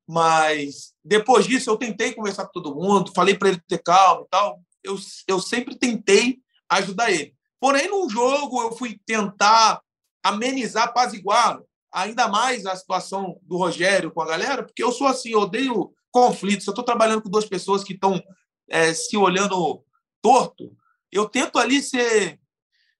Mas 0.07 0.93
depois 1.03 1.45
disso, 1.45 1.69
eu 1.69 1.77
tentei 1.77 2.13
conversar 2.13 2.45
com 2.45 2.51
todo 2.51 2.75
mundo, 2.75 3.11
falei 3.15 3.37
para 3.37 3.49
ele 3.49 3.61
ter 3.67 3.81
calma 3.83 4.23
e 4.23 4.29
tal. 4.29 4.61
Eu, 4.83 4.97
eu 5.27 5.39
sempre 5.39 5.75
tentei 5.75 6.39
ajudar 6.69 7.11
ele. 7.11 7.35
Porém, 7.59 7.89
num 7.89 8.09
jogo, 8.09 8.61
eu 8.61 8.71
fui 8.71 8.99
tentar 9.05 9.81
amenizar, 10.23 10.85
apaziguar 10.85 11.61
ainda 11.91 12.27
mais 12.27 12.65
a 12.65 12.75
situação 12.75 13.39
do 13.43 13.57
Rogério 13.57 14.11
com 14.11 14.21
a 14.21 14.25
galera, 14.25 14.63
porque 14.63 14.83
eu 14.83 14.91
sou 14.91 15.07
assim, 15.07 15.31
eu 15.31 15.41
odeio 15.41 15.93
conflitos. 16.11 16.65
Eu 16.65 16.71
estou 16.71 16.85
trabalhando 16.85 17.21
com 17.21 17.29
duas 17.29 17.45
pessoas 17.45 17.83
que 17.83 17.93
estão 17.93 18.21
é, 18.69 18.93
se 18.93 19.17
olhando 19.17 19.83
torto. 20.21 20.75
Eu 21.11 21.27
tento 21.27 21.57
ali 21.57 21.81
ser, 21.81 22.39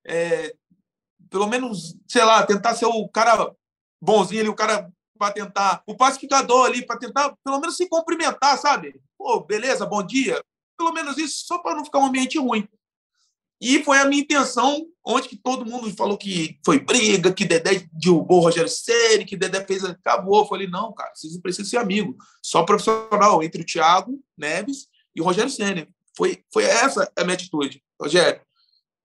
é, 0.05 0.55
pelo 1.29 1.47
menos, 1.47 1.95
sei 2.07 2.23
lá, 2.23 2.45
tentar 2.45 2.75
ser 2.75 2.85
o 2.85 3.07
cara 3.09 3.53
bonzinho 4.01 4.41
ali, 4.41 4.49
o 4.49 4.55
cara 4.55 4.91
para 5.17 5.33
tentar, 5.33 5.83
o 5.85 5.95
pacificador 5.95 6.65
ali, 6.65 6.85
para 6.85 6.97
tentar 6.97 7.35
pelo 7.43 7.59
menos 7.59 7.75
se 7.75 7.87
cumprimentar, 7.89 8.57
sabe? 8.57 8.99
Pô, 9.17 9.41
beleza, 9.41 9.85
bom 9.85 10.01
dia. 10.01 10.41
Pelo 10.77 10.93
menos 10.93 11.17
isso, 11.17 11.45
só 11.45 11.57
para 11.57 11.75
não 11.75 11.83
ficar 11.83 11.99
um 11.99 12.05
ambiente 12.05 12.39
ruim. 12.39 12.67
E 13.61 13.83
foi 13.83 13.99
a 13.99 14.05
minha 14.05 14.21
intenção, 14.21 14.87
onde 15.05 15.27
que 15.27 15.35
todo 15.35 15.65
mundo 15.65 15.93
falou 15.97 16.17
que 16.17 16.57
foi 16.63 16.79
briga, 16.79 17.33
que 17.33 17.43
Dedé 17.43 17.85
derrubou 17.91 18.37
o 18.39 18.43
Rogério 18.43 18.69
Ceni, 18.69 19.25
que 19.25 19.35
Dedé 19.35 19.65
fez, 19.65 19.83
acabou. 19.83 20.39
Eu 20.39 20.45
falei, 20.45 20.67
não, 20.67 20.93
cara, 20.93 21.11
vocês 21.13 21.33
não 21.33 21.41
precisam 21.41 21.69
ser 21.69 21.77
amigo. 21.77 22.15
Só 22.41 22.63
profissional 22.63 23.43
entre 23.43 23.61
o 23.61 23.65
Thiago 23.65 24.17
Neves 24.37 24.87
e 25.13 25.19
o 25.19 25.25
Rogério 25.25 25.51
Ceni. 25.51 25.89
Foi, 26.15 26.41
foi 26.53 26.63
essa 26.63 27.11
a 27.17 27.23
minha 27.25 27.33
atitude. 27.33 27.83
Rogério, 28.01 28.41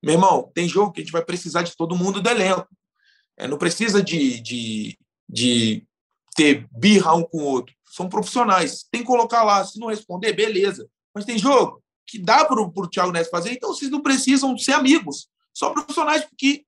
meu 0.02 0.14
irmão, 0.14 0.50
tem 0.54 0.68
jogo 0.68 0.92
que 0.92 1.00
a 1.00 1.04
gente 1.04 1.12
vai 1.12 1.24
precisar 1.24 1.62
de 1.62 1.76
todo 1.76 1.96
mundo 1.96 2.20
do 2.20 2.28
elenco. 2.28 2.68
É, 3.36 3.48
não 3.48 3.58
precisa 3.58 4.02
de, 4.02 4.40
de, 4.40 4.98
de 5.28 5.86
ter 6.36 6.68
birra 6.70 7.14
um 7.14 7.24
com 7.24 7.38
o 7.38 7.44
outro. 7.44 7.74
São 7.84 8.08
profissionais. 8.08 8.84
Tem 8.90 9.00
que 9.00 9.06
colocar 9.06 9.42
lá. 9.42 9.64
Se 9.64 9.78
não 9.78 9.88
responder, 9.88 10.32
beleza. 10.32 10.88
Mas 11.14 11.24
tem 11.24 11.38
jogo 11.38 11.82
que 12.06 12.18
dá 12.18 12.44
para 12.44 12.60
o 12.60 12.88
Thiago 12.88 13.12
Neves 13.12 13.30
fazer, 13.30 13.52
então 13.52 13.72
vocês 13.72 13.90
não 13.90 14.02
precisam 14.02 14.56
ser 14.58 14.72
amigos. 14.72 15.28
Só 15.54 15.70
profissionais, 15.70 16.24
porque 16.24 16.64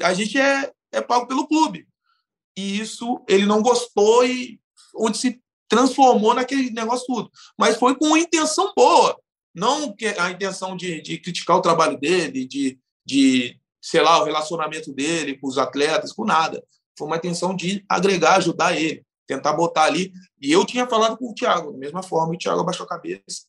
a 0.00 0.14
gente 0.14 0.38
é, 0.38 0.72
é 0.92 1.00
pago 1.00 1.26
pelo 1.26 1.46
clube. 1.46 1.86
E 2.56 2.78
isso 2.78 3.22
ele 3.28 3.46
não 3.46 3.60
gostou 3.60 4.24
e 4.24 4.60
onde 4.96 5.18
se 5.18 5.40
transformou 5.68 6.34
naquele 6.34 6.70
negócio 6.70 7.06
tudo. 7.06 7.30
Mas 7.58 7.76
foi 7.76 7.96
com 7.96 8.16
intenção 8.16 8.72
boa. 8.76 9.20
Não 9.54 9.94
a 10.18 10.30
intenção 10.30 10.76
de, 10.76 11.00
de 11.00 11.18
criticar 11.18 11.56
o 11.56 11.62
trabalho 11.62 11.98
dele, 11.98 12.44
de, 12.44 12.78
de, 13.06 13.60
sei 13.80 14.00
lá, 14.00 14.20
o 14.20 14.24
relacionamento 14.24 14.92
dele 14.92 15.38
com 15.38 15.46
os 15.46 15.58
atletas, 15.58 16.12
com 16.12 16.24
nada. 16.24 16.62
Foi 16.98 17.06
uma 17.06 17.16
intenção 17.16 17.54
de 17.54 17.84
agregar, 17.88 18.36
ajudar 18.36 18.76
ele, 18.76 19.04
tentar 19.26 19.52
botar 19.52 19.84
ali. 19.84 20.12
E 20.40 20.50
eu 20.50 20.64
tinha 20.64 20.86
falado 20.86 21.16
com 21.16 21.30
o 21.30 21.34
Thiago, 21.34 21.72
da 21.72 21.78
mesma 21.78 22.02
forma, 22.02 22.34
e 22.34 22.36
o 22.36 22.38
Thiago 22.38 22.60
abaixou 22.60 22.84
a 22.84 22.88
cabeça. 22.88 23.46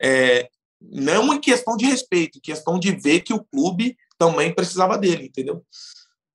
É, 0.00 0.48
não 0.80 1.34
em 1.34 1.40
questão 1.40 1.76
de 1.76 1.84
respeito, 1.86 2.38
em 2.38 2.40
questão 2.40 2.78
de 2.78 2.92
ver 2.92 3.20
que 3.20 3.34
o 3.34 3.44
clube 3.44 3.96
também 4.16 4.54
precisava 4.54 4.96
dele, 4.96 5.26
entendeu? 5.26 5.64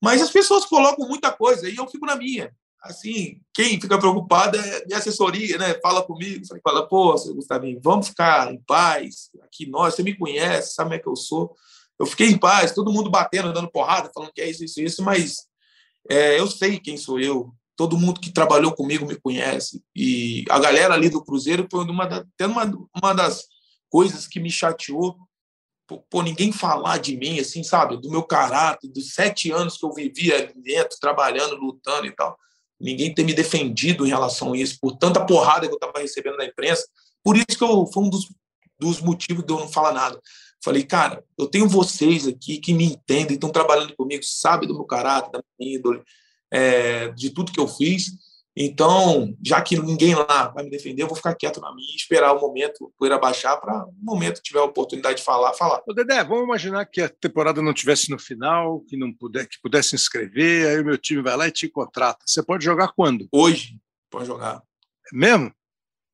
Mas 0.02 0.22
as 0.22 0.30
pessoas 0.30 0.66
colocam 0.66 1.08
muita 1.08 1.32
coisa 1.32 1.70
e 1.70 1.78
eu 1.78 1.88
fico 1.88 2.06
na 2.06 2.16
minha 2.16 2.54
assim, 2.84 3.40
quem 3.54 3.80
fica 3.80 3.98
preocupado 3.98 4.58
é 4.58 4.86
minha 4.86 4.98
assessoria, 4.98 5.58
né? 5.58 5.74
Fala 5.82 6.04
comigo, 6.04 6.46
fala, 6.62 6.86
pô, 6.86 7.18
seu 7.18 7.34
Gustavinho, 7.34 7.80
vamos 7.82 8.10
ficar 8.10 8.54
em 8.54 8.62
paz. 8.62 9.30
Aqui 9.42 9.66
nós, 9.66 9.96
você 9.96 10.04
me 10.04 10.16
conhece, 10.16 10.74
sabe 10.74 10.90
como 10.90 10.96
é 10.96 11.00
que 11.00 11.08
eu 11.08 11.16
sou. 11.16 11.56
Eu 11.98 12.06
fiquei 12.06 12.28
em 12.28 12.38
paz, 12.38 12.74
todo 12.74 12.92
mundo 12.92 13.10
batendo, 13.10 13.54
dando 13.54 13.72
porrada, 13.72 14.12
falando 14.14 14.34
que 14.34 14.42
é 14.42 14.50
isso, 14.50 14.66
isso, 14.66 14.82
isso, 14.82 15.02
mas 15.02 15.48
é, 16.10 16.38
eu 16.38 16.48
sei 16.48 16.78
quem 16.78 16.98
sou 16.98 17.20
eu. 17.20 17.54
Todo 17.76 17.98
mundo 17.98 18.20
que 18.20 18.32
trabalhou 18.32 18.74
comigo 18.74 19.06
me 19.06 19.16
conhece. 19.16 19.82
E 19.96 20.44
a 20.50 20.60
galera 20.60 20.94
ali 20.94 21.10
do 21.10 21.24
Cruzeiro 21.24 21.68
foi 21.72 21.86
uma, 21.86 22.06
da, 22.06 22.26
uma, 22.42 22.90
uma 22.96 23.14
das 23.14 23.46
coisas 23.90 24.28
que 24.28 24.40
me 24.40 24.52
chateou. 24.52 25.16
Pô, 26.10 26.22
ninguém 26.22 26.52
falar 26.52 26.98
de 26.98 27.16
mim, 27.16 27.40
assim, 27.40 27.64
sabe? 27.64 27.98
Do 27.98 28.12
meu 28.12 28.24
caráter, 28.24 28.90
dos 28.90 29.14
sete 29.14 29.52
anos 29.52 29.78
que 29.78 29.86
eu 29.86 29.94
vivia 29.94 30.52
dentro, 30.56 30.98
trabalhando, 31.00 31.56
lutando 31.56 32.08
e 32.08 32.12
tal 32.12 32.38
ninguém 32.84 33.14
ter 33.14 33.24
me 33.24 33.34
defendido 33.34 34.06
em 34.06 34.10
relação 34.10 34.52
a 34.52 34.58
isso, 34.58 34.78
por 34.80 34.98
tanta 34.98 35.26
porrada 35.26 35.66
que 35.66 35.74
eu 35.74 35.78
estava 35.78 36.00
recebendo 36.00 36.36
da 36.36 36.46
imprensa. 36.46 36.86
Por 37.24 37.38
isso 37.38 37.58
que 37.58 37.64
eu, 37.64 37.88
foi 37.88 38.04
um 38.04 38.10
dos, 38.10 38.28
dos 38.78 39.00
motivos 39.00 39.46
de 39.46 39.54
eu 39.54 39.60
não 39.60 39.70
falar 39.70 39.94
nada. 39.94 40.20
Falei, 40.62 40.84
cara, 40.84 41.24
eu 41.38 41.48
tenho 41.48 41.68
vocês 41.68 42.28
aqui 42.28 42.58
que 42.58 42.74
me 42.74 42.86
entendem, 42.86 43.36
estão 43.36 43.50
trabalhando 43.50 43.96
comigo, 43.96 44.24
sabem 44.24 44.68
do 44.68 44.76
meu 44.76 44.84
caráter, 44.84 45.32
da 45.32 45.44
minha 45.58 45.78
índole, 45.78 46.02
é, 46.52 47.10
de 47.10 47.30
tudo 47.30 47.52
que 47.52 47.60
eu 47.60 47.68
fiz. 47.68 48.12
Então, 48.56 49.36
já 49.44 49.62
que 49.62 49.80
ninguém 49.80 50.14
lá 50.14 50.50
vai 50.50 50.64
me 50.64 50.70
defender, 50.70 51.02
eu 51.02 51.08
vou 51.08 51.18
ficar 51.18 51.34
quieto 51.34 51.60
na 51.60 51.74
minha 51.74 51.92
e 51.92 51.96
esperar 51.96 52.34
o 52.34 52.40
momento, 52.40 52.94
poder 53.00 53.14
abaixar, 53.14 53.60
para 53.60 53.80
no 53.80 53.94
momento 54.04 54.42
tiver 54.42 54.60
a 54.60 54.64
oportunidade 54.64 55.18
de 55.18 55.24
falar, 55.24 55.54
falar. 55.54 55.82
Ô, 55.88 55.94
Dedé, 55.94 56.24
vamos 56.24 56.44
imaginar 56.44 56.86
que 56.86 57.02
a 57.02 57.10
temporada 57.10 57.62
não 57.62 57.74
tivesse 57.74 58.12
no 58.12 58.20
final, 58.20 58.82
que 58.82 58.96
não 58.96 59.12
puder, 59.12 59.48
que 59.48 59.60
pudesse 59.60 59.96
inscrever, 59.96 60.68
aí 60.68 60.80
o 60.80 60.86
meu 60.86 60.98
time 60.98 61.24
vai 61.24 61.36
lá 61.36 61.48
e 61.48 61.52
te 61.52 61.68
contrata. 61.68 62.24
Você 62.26 62.44
pode 62.44 62.64
jogar 62.64 62.90
quando? 62.90 63.28
Hoje, 63.32 63.80
pode 64.12 64.28
jogar. 64.28 64.62
É 65.12 65.18
mesmo? 65.18 65.52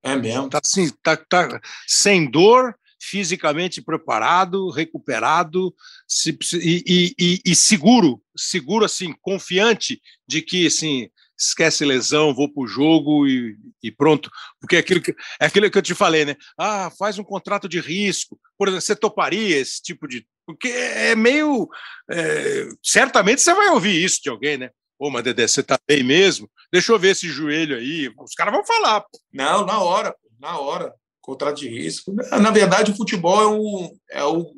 É 0.01 0.15
mesmo. 0.15 0.49
Tá 0.49 0.61
assim, 0.63 0.89
tá, 1.03 1.17
tá 1.17 1.59
sem 1.85 2.29
dor, 2.29 2.73
fisicamente 3.01 3.81
preparado, 3.81 4.69
recuperado 4.69 5.73
se, 6.07 6.37
e, 6.53 7.13
e, 7.19 7.41
e, 7.45 7.55
seguro, 7.55 8.21
seguro 8.35 8.85
assim, 8.85 9.13
confiante 9.21 10.01
de 10.27 10.41
que 10.41 10.67
assim 10.67 11.09
esquece 11.39 11.85
lesão, 11.85 12.35
vou 12.35 12.51
para 12.51 12.63
o 12.63 12.67
jogo 12.67 13.25
e, 13.25 13.57
e, 13.81 13.91
pronto. 13.91 14.29
Porque 14.59 14.75
é 14.75 14.79
aquilo, 14.79 15.01
que, 15.01 15.15
é 15.39 15.45
aquilo 15.45 15.71
que 15.71 15.77
eu 15.77 15.81
te 15.81 15.95
falei, 15.95 16.25
né? 16.25 16.35
Ah, 16.57 16.91
faz 16.97 17.17
um 17.17 17.23
contrato 17.23 17.69
de 17.69 17.79
risco. 17.79 18.37
Por 18.57 18.67
exemplo, 18.67 18.81
você 18.81 18.95
toparia 18.95 19.57
esse 19.57 19.81
tipo 19.81 20.07
de. 20.07 20.27
Porque 20.45 20.67
é 20.67 21.15
meio. 21.15 21.69
É... 22.11 22.67
Certamente 22.83 23.41
você 23.41 23.53
vai 23.53 23.69
ouvir 23.69 24.03
isso 24.03 24.21
de 24.21 24.29
alguém, 24.29 24.57
né? 24.57 24.69
Ô, 24.99 25.09
mas 25.09 25.23
Dedé, 25.23 25.47
você 25.47 25.63
tá 25.63 25.79
bem 25.87 26.03
mesmo? 26.03 26.49
Deixa 26.71 26.91
eu 26.91 26.99
ver 26.99 27.11
esse 27.11 27.29
joelho 27.29 27.77
aí. 27.77 28.11
Os 28.19 28.33
caras 28.33 28.53
vão 28.53 28.65
falar. 28.65 29.01
Pô. 29.01 29.17
Não, 29.31 29.65
na 29.65 29.79
hora, 29.79 30.13
na 30.37 30.59
hora. 30.59 30.93
Contrato 31.21 31.59
de 31.59 31.69
risco. 31.69 32.11
Na 32.13 32.51
verdade, 32.51 32.91
o 32.91 32.95
futebol 32.95 33.41
é 33.41 33.45
o, 33.45 33.97
é 34.09 34.23
o, 34.23 34.51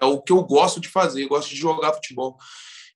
é 0.00 0.04
o 0.04 0.20
que 0.20 0.30
eu 0.30 0.42
gosto 0.44 0.78
de 0.78 0.88
fazer. 0.88 1.24
Eu 1.24 1.28
gosto 1.28 1.48
de 1.48 1.56
jogar 1.56 1.94
futebol. 1.94 2.36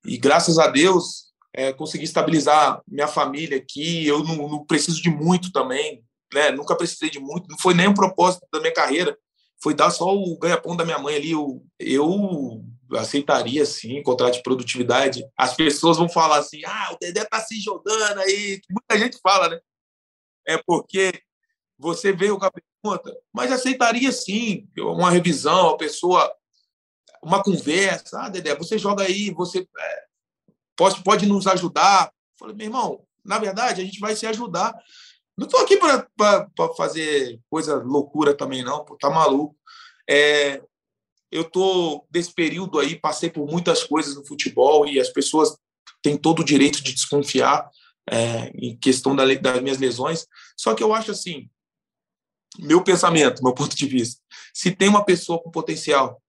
E 0.04 0.16
graças 0.16 0.58
a 0.58 0.66
Deus, 0.68 1.29
é, 1.52 1.72
consegui 1.72 2.04
estabilizar 2.04 2.80
minha 2.86 3.08
família 3.08 3.56
aqui. 3.56 4.06
Eu 4.06 4.22
não, 4.22 4.48
não, 4.48 4.64
preciso 4.64 5.02
de 5.02 5.10
muito 5.10 5.52
também, 5.52 6.04
né? 6.32 6.50
Nunca 6.50 6.76
precisei 6.76 7.10
de 7.10 7.18
muito. 7.18 7.48
Não 7.48 7.58
foi 7.58 7.74
nem 7.74 7.88
um 7.88 7.94
propósito 7.94 8.46
da 8.52 8.60
minha 8.60 8.72
carreira. 8.72 9.16
Foi 9.62 9.74
dar 9.74 9.90
só 9.90 10.14
o 10.14 10.38
ganha-pão 10.38 10.76
da 10.76 10.84
minha 10.84 10.98
mãe 10.98 11.16
ali. 11.16 11.32
Eu, 11.32 11.62
eu 11.78 12.64
aceitaria, 12.92 13.64
sim, 13.66 14.02
contrato 14.02 14.34
de 14.34 14.42
produtividade. 14.42 15.24
As 15.36 15.54
pessoas 15.54 15.98
vão 15.98 16.08
falar 16.08 16.38
assim: 16.38 16.64
ah, 16.64 16.92
o 16.92 16.98
Dedé 16.98 17.24
tá 17.24 17.40
se 17.40 17.60
jogando 17.60 18.20
aí. 18.20 18.60
Muita 18.70 18.98
gente 18.98 19.18
fala, 19.22 19.48
né? 19.48 19.60
É 20.46 20.58
porque 20.58 21.20
você 21.78 22.12
veio 22.12 22.38
com 22.38 22.46
a 22.46 22.52
pergunta, 22.52 23.16
mas 23.32 23.52
aceitaria 23.52 24.12
sim 24.12 24.68
uma 24.78 25.10
revisão, 25.10 25.70
a 25.70 25.76
pessoa, 25.76 26.32
uma 27.22 27.42
conversa. 27.42 28.20
Ah, 28.20 28.28
Dedé, 28.28 28.54
você 28.54 28.78
joga 28.78 29.04
aí, 29.04 29.30
você. 29.30 29.66
É, 29.78 30.09
pode, 30.80 31.02
pode 31.02 31.26
nos 31.26 31.46
ajudar. 31.46 32.06
Eu 32.06 32.38
falei, 32.38 32.56
meu 32.56 32.66
irmão, 32.66 33.04
na 33.22 33.38
verdade, 33.38 33.82
a 33.82 33.84
gente 33.84 34.00
vai 34.00 34.16
se 34.16 34.26
ajudar. 34.26 34.74
Não 35.36 35.44
estou 35.46 35.60
aqui 35.60 35.76
para 35.76 36.48
fazer 36.74 37.38
coisa 37.50 37.76
loucura 37.76 38.34
também, 38.34 38.64
não, 38.64 38.82
pô, 38.82 38.96
tá 38.96 39.10
maluco. 39.10 39.54
É, 40.08 40.62
eu 41.30 41.44
tô 41.44 42.06
desse 42.10 42.32
período 42.32 42.78
aí, 42.78 42.98
passei 42.98 43.28
por 43.28 43.46
muitas 43.46 43.84
coisas 43.84 44.16
no 44.16 44.26
futebol 44.26 44.88
e 44.88 44.98
as 44.98 45.10
pessoas 45.10 45.54
têm 46.02 46.16
todo 46.16 46.40
o 46.40 46.44
direito 46.44 46.82
de 46.82 46.94
desconfiar 46.94 47.68
é, 48.10 48.50
em 48.54 48.74
questão 48.74 49.14
da, 49.14 49.26
das 49.34 49.60
minhas 49.60 49.78
lesões. 49.78 50.26
Só 50.56 50.74
que 50.74 50.82
eu 50.82 50.94
acho 50.94 51.10
assim, 51.10 51.50
meu 52.58 52.82
pensamento, 52.82 53.44
meu 53.44 53.52
ponto 53.52 53.76
de 53.76 53.86
vista, 53.86 54.18
se 54.54 54.70
tem 54.70 54.88
uma 54.88 55.04
pessoa 55.04 55.42
com 55.42 55.50
potencial 55.50 56.22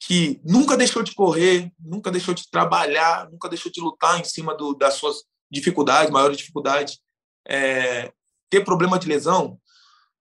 que 0.00 0.40
nunca 0.44 0.76
deixou 0.76 1.02
de 1.02 1.14
correr, 1.14 1.72
nunca 1.78 2.10
deixou 2.10 2.32
de 2.32 2.48
trabalhar, 2.48 3.28
nunca 3.30 3.48
deixou 3.48 3.70
de 3.70 3.80
lutar 3.80 4.20
em 4.20 4.24
cima 4.24 4.54
do, 4.56 4.74
das 4.74 4.94
suas 4.94 5.24
dificuldades, 5.50 6.10
maiores 6.10 6.36
dificuldades, 6.36 7.00
é, 7.46 8.12
ter 8.50 8.64
problema 8.64 8.98
de 8.98 9.08
lesão, 9.08 9.60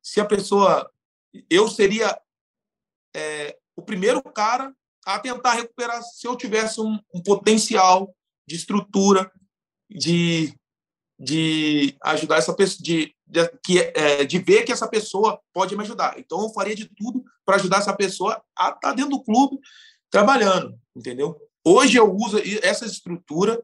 se 0.01 0.19
a 0.19 0.25
pessoa. 0.25 0.89
Eu 1.49 1.67
seria 1.67 2.19
é, 3.15 3.57
o 3.75 3.81
primeiro 3.81 4.23
cara 4.23 4.73
a 5.05 5.19
tentar 5.19 5.53
recuperar 5.53 6.01
se 6.01 6.25
eu 6.27 6.35
tivesse 6.35 6.81
um, 6.81 6.99
um 7.13 7.21
potencial 7.21 8.15
de 8.47 8.55
estrutura, 8.55 9.31
de, 9.89 10.53
de 11.19 11.95
ajudar 12.03 12.37
essa 12.37 12.55
pessoa, 12.55 12.83
de, 12.83 13.15
de, 13.27 13.47
que, 13.63 13.79
é, 13.79 14.23
de 14.25 14.39
ver 14.39 14.63
que 14.63 14.71
essa 14.71 14.87
pessoa 14.87 15.39
pode 15.53 15.75
me 15.75 15.83
ajudar. 15.83 16.17
Então, 16.17 16.41
eu 16.41 16.49
faria 16.49 16.75
de 16.75 16.85
tudo 16.95 17.23
para 17.45 17.55
ajudar 17.55 17.77
essa 17.77 17.95
pessoa 17.95 18.41
a 18.57 18.69
estar 18.69 18.79
tá 18.79 18.93
dentro 18.93 19.11
do 19.11 19.23
clube 19.23 19.59
trabalhando, 20.09 20.77
entendeu? 20.95 21.37
Hoje 21.65 21.97
eu 21.97 22.09
uso 22.09 22.37
essa 22.63 22.85
estrutura 22.85 23.61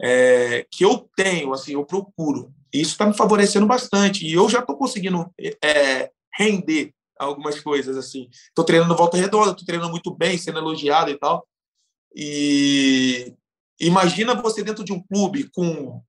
é, 0.00 0.66
que 0.70 0.84
eu 0.84 1.08
tenho, 1.14 1.52
assim, 1.52 1.74
eu 1.74 1.84
procuro. 1.84 2.52
Isso 2.72 2.92
está 2.92 3.06
me 3.06 3.14
favorecendo 3.14 3.66
bastante. 3.66 4.26
E 4.26 4.32
eu 4.32 4.48
já 4.48 4.60
estou 4.60 4.76
conseguindo 4.76 5.30
é, 5.62 6.10
render 6.36 6.92
algumas 7.18 7.60
coisas, 7.60 7.96
assim. 7.96 8.28
Estou 8.48 8.64
treinando 8.64 8.96
volta 8.96 9.16
redonda, 9.16 9.50
estou 9.50 9.66
treinando 9.66 9.90
muito 9.90 10.14
bem, 10.14 10.36
sendo 10.38 10.58
elogiado 10.58 11.10
e 11.10 11.18
tal. 11.18 11.46
E 12.14 13.34
imagina 13.78 14.34
você 14.34 14.62
dentro 14.62 14.84
de 14.84 14.92
um 14.92 15.02
clube 15.02 15.50
com, 15.52 16.02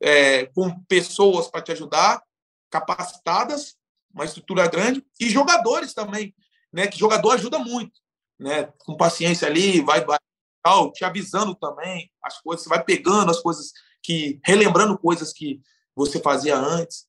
é, 0.00 0.46
com 0.46 0.78
pessoas 0.84 1.48
para 1.48 1.62
te 1.62 1.72
ajudar, 1.72 2.22
capacitadas, 2.70 3.76
uma 4.12 4.24
estrutura 4.24 4.66
grande, 4.68 5.04
e 5.20 5.28
jogadores 5.28 5.94
também, 5.94 6.34
né? 6.72 6.86
Que 6.86 6.98
jogador 6.98 7.32
ajuda 7.32 7.58
muito, 7.58 8.00
né? 8.38 8.72
Com 8.78 8.96
paciência 8.96 9.46
ali, 9.46 9.80
vai, 9.80 10.04
vai 10.04 10.18
tal, 10.62 10.92
te 10.92 11.04
avisando 11.04 11.54
também 11.54 12.10
as 12.22 12.40
coisas, 12.40 12.64
você 12.64 12.68
vai 12.68 12.82
pegando 12.82 13.30
as 13.30 13.40
coisas 13.40 13.72
que, 14.02 14.40
relembrando 14.44 14.98
coisas 14.98 15.32
que 15.32 15.60
você 15.94 16.20
fazia 16.20 16.56
antes. 16.56 17.06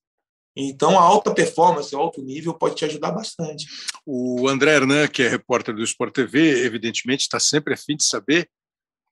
Então, 0.56 0.98
a 0.98 1.02
alta 1.02 1.32
performance, 1.32 1.94
o 1.94 1.98
alto 1.98 2.20
nível 2.20 2.54
pode 2.54 2.74
te 2.74 2.84
ajudar 2.84 3.12
bastante. 3.12 3.66
O 4.04 4.48
André 4.48 4.74
Hernan, 4.74 5.06
que 5.08 5.22
é 5.22 5.28
repórter 5.28 5.74
do 5.74 5.84
Sport 5.84 6.12
TV, 6.12 6.64
evidentemente 6.64 7.22
está 7.22 7.38
sempre 7.38 7.74
a 7.74 7.76
fim 7.76 7.96
de 7.96 8.04
saber 8.04 8.50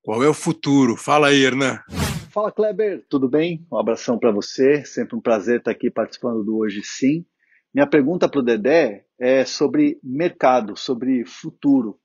qual 0.03 0.23
é 0.23 0.29
o 0.29 0.35
futuro. 0.35 0.97
Fala 0.97 1.29
aí, 1.29 1.45
Hernan. 1.45 1.81
Fala, 2.39 2.53
Kleber, 2.53 3.05
tudo 3.11 3.29
bem? 3.29 3.67
Um 3.69 3.77
abração 3.77 4.17
para 4.17 4.31
você. 4.31 4.85
Sempre 4.85 5.17
um 5.17 5.21
prazer 5.21 5.59
estar 5.59 5.73
aqui 5.73 5.91
participando 5.91 6.45
do 6.45 6.57
Hoje 6.59 6.83
Sim. 6.85 7.27
Minha 7.75 7.85
pergunta 7.85 8.29
para 8.29 8.39
o 8.39 8.45
Dedé 8.45 9.07
é 9.19 9.45
sobre 9.45 9.99
mercado, 10.05 10.77
sobre 10.77 11.25
futuro. 11.27 11.99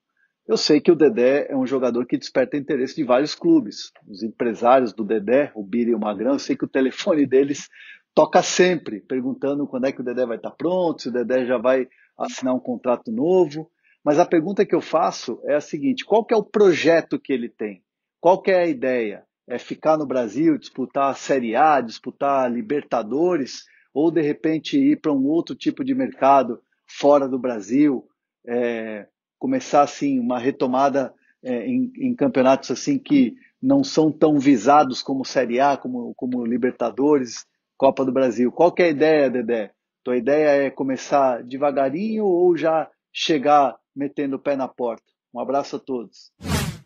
Eu 0.44 0.56
sei 0.56 0.80
que 0.80 0.90
o 0.90 0.96
Dedé 0.96 1.46
é 1.48 1.56
um 1.56 1.64
jogador 1.64 2.04
que 2.04 2.18
desperta 2.18 2.56
interesse 2.56 2.96
de 2.96 3.04
vários 3.04 3.32
clubes. 3.36 3.92
Os 4.08 4.24
empresários 4.24 4.92
do 4.92 5.04
Dedé, 5.04 5.52
o 5.54 5.62
Bira 5.62 5.90
e 5.90 5.94
o 5.94 6.00
Magrão, 6.00 6.32
eu 6.32 6.40
sei 6.40 6.56
que 6.56 6.64
o 6.64 6.68
telefone 6.68 7.24
deles 7.30 7.68
toca 8.12 8.42
sempre, 8.42 9.02
perguntando 9.02 9.68
quando 9.68 9.86
é 9.86 9.92
que 9.92 10.00
o 10.00 10.04
Dedé 10.04 10.26
vai 10.26 10.38
estar 10.38 10.50
pronto, 10.50 11.00
se 11.00 11.10
o 11.10 11.12
Dedé 11.12 11.46
já 11.46 11.58
vai 11.58 11.86
assinar 12.18 12.56
um 12.56 12.60
contrato 12.60 13.12
novo. 13.12 13.70
Mas 14.04 14.18
a 14.18 14.26
pergunta 14.26 14.66
que 14.66 14.74
eu 14.74 14.80
faço 14.80 15.40
é 15.44 15.54
a 15.54 15.60
seguinte: 15.60 16.04
qual 16.04 16.24
que 16.24 16.34
é 16.34 16.36
o 16.36 16.42
projeto 16.42 17.20
que 17.20 17.32
ele 17.32 17.48
tem? 17.48 17.84
Qual 18.18 18.42
que 18.42 18.50
é 18.50 18.64
a 18.64 18.66
ideia? 18.66 19.24
É 19.48 19.58
ficar 19.58 19.96
no 19.98 20.06
Brasil, 20.06 20.58
disputar 20.58 21.10
a 21.10 21.14
Série 21.14 21.54
A, 21.54 21.80
disputar 21.80 22.50
Libertadores? 22.50 23.64
ou 23.94 24.10
de 24.10 24.20
repente 24.20 24.76
ir 24.76 25.00
para 25.00 25.12
um 25.12 25.24
outro 25.26 25.54
tipo 25.54 25.84
de 25.84 25.94
mercado 25.94 26.60
fora 26.84 27.28
do 27.28 27.38
Brasil, 27.38 28.04
é, 28.46 29.06
começar 29.38 29.82
assim 29.82 30.18
uma 30.18 30.38
retomada 30.38 31.14
é, 31.42 31.66
em, 31.66 31.92
em, 31.96 32.14
campeonatos 32.14 32.72
assim 32.72 32.98
que 32.98 33.36
não 33.62 33.84
são 33.84 34.10
tão 34.10 34.38
visados 34.38 35.00
como 35.00 35.24
Série 35.24 35.60
A, 35.60 35.76
como, 35.76 36.12
como 36.16 36.44
Libertadores, 36.44 37.46
Copa 37.78 38.04
do 38.04 38.12
Brasil. 38.12 38.50
Qual 38.50 38.72
que 38.72 38.82
é 38.82 38.86
a 38.86 38.90
ideia, 38.90 39.30
Dedé? 39.30 39.70
Tua 40.02 40.16
ideia 40.16 40.66
é 40.66 40.70
começar 40.70 41.42
devagarinho 41.42 42.24
ou 42.26 42.54
já 42.56 42.90
chegar 43.12 43.74
metendo 43.96 44.36
o 44.36 44.38
pé 44.38 44.56
na 44.56 44.68
porta? 44.68 45.04
Um 45.32 45.40
abraço 45.40 45.76
a 45.76 45.78
todos. 45.78 46.30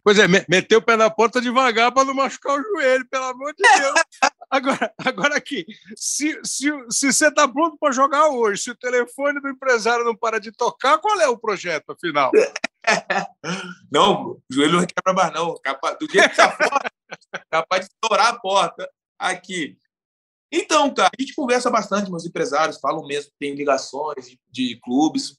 Pois 0.09 0.19
é, 0.19 0.27
meter 0.27 0.75
o 0.75 0.81
pé 0.81 0.97
na 0.97 1.11
porta 1.11 1.39
devagar 1.39 1.93
para 1.93 2.07
não 2.07 2.15
machucar 2.15 2.59
o 2.59 2.63
joelho, 2.63 3.07
pelo 3.11 3.25
amor 3.25 3.53
de 3.53 3.63
Deus. 3.63 3.95
Agora, 4.51 4.95
agora 5.05 5.37
aqui, 5.37 5.67
se, 5.95 6.41
se, 6.43 6.73
se 6.89 7.13
você 7.13 7.29
está 7.29 7.47
pronto 7.47 7.77
para 7.79 7.93
jogar 7.93 8.29
hoje, 8.29 8.63
se 8.63 8.71
o 8.71 8.75
telefone 8.75 9.39
do 9.43 9.51
empresário 9.51 10.07
não 10.07 10.17
para 10.17 10.41
de 10.41 10.51
tocar, 10.51 10.97
qual 10.97 11.21
é 11.21 11.29
o 11.29 11.37
projeto, 11.37 11.93
afinal? 11.93 12.33
Não, 13.93 14.31
o 14.31 14.43
joelho 14.51 14.81
não 14.81 14.87
quebra 14.87 15.13
mais, 15.13 15.35
não. 15.35 15.53
Do 15.53 16.11
jeito 16.11 16.25
que 16.25 16.31
está 16.31 16.51
fora, 16.51 16.91
capaz 17.51 17.85
de 17.85 17.93
estourar 17.93 18.29
a 18.29 18.39
porta 18.41 18.89
aqui. 19.19 19.77
Então, 20.51 20.95
cara, 20.95 21.11
a 21.13 21.23
gente 21.23 21.35
conversa 21.35 21.71
bastante, 21.71 22.11
meus 22.11 22.25
empresários 22.25 22.81
falam 22.81 23.07
mesmo, 23.07 23.31
tem 23.39 23.55
ligações 23.55 24.27
de, 24.27 24.41
de 24.51 24.81
clubes. 24.81 25.37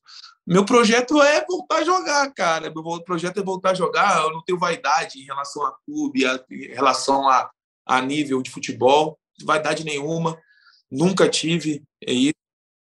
Meu 0.50 0.66
projeto 0.66 1.22
é 1.22 1.46
voltar 1.46 1.78
a 1.78 1.84
jogar, 1.84 2.34
cara. 2.34 2.74
Meu 2.74 3.04
projeto 3.04 3.40
é 3.40 3.44
voltar 3.44 3.70
a 3.70 3.76
jogar. 3.76 4.24
Eu 4.24 4.34
não 4.34 4.42
tenho 4.42 4.58
vaidade 4.58 5.20
em 5.20 5.24
relação 5.24 5.64
a 5.64 5.78
clube, 5.86 6.26
a, 6.26 6.44
em 6.50 6.74
relação 6.74 7.30
a, 7.30 7.52
a 7.86 8.02
nível 8.02 8.42
de 8.42 8.50
futebol, 8.50 9.20
vaidade 9.46 9.84
nenhuma. 9.84 10.42
Nunca 10.90 11.30
tive 11.30 11.84
isso. 12.02 12.34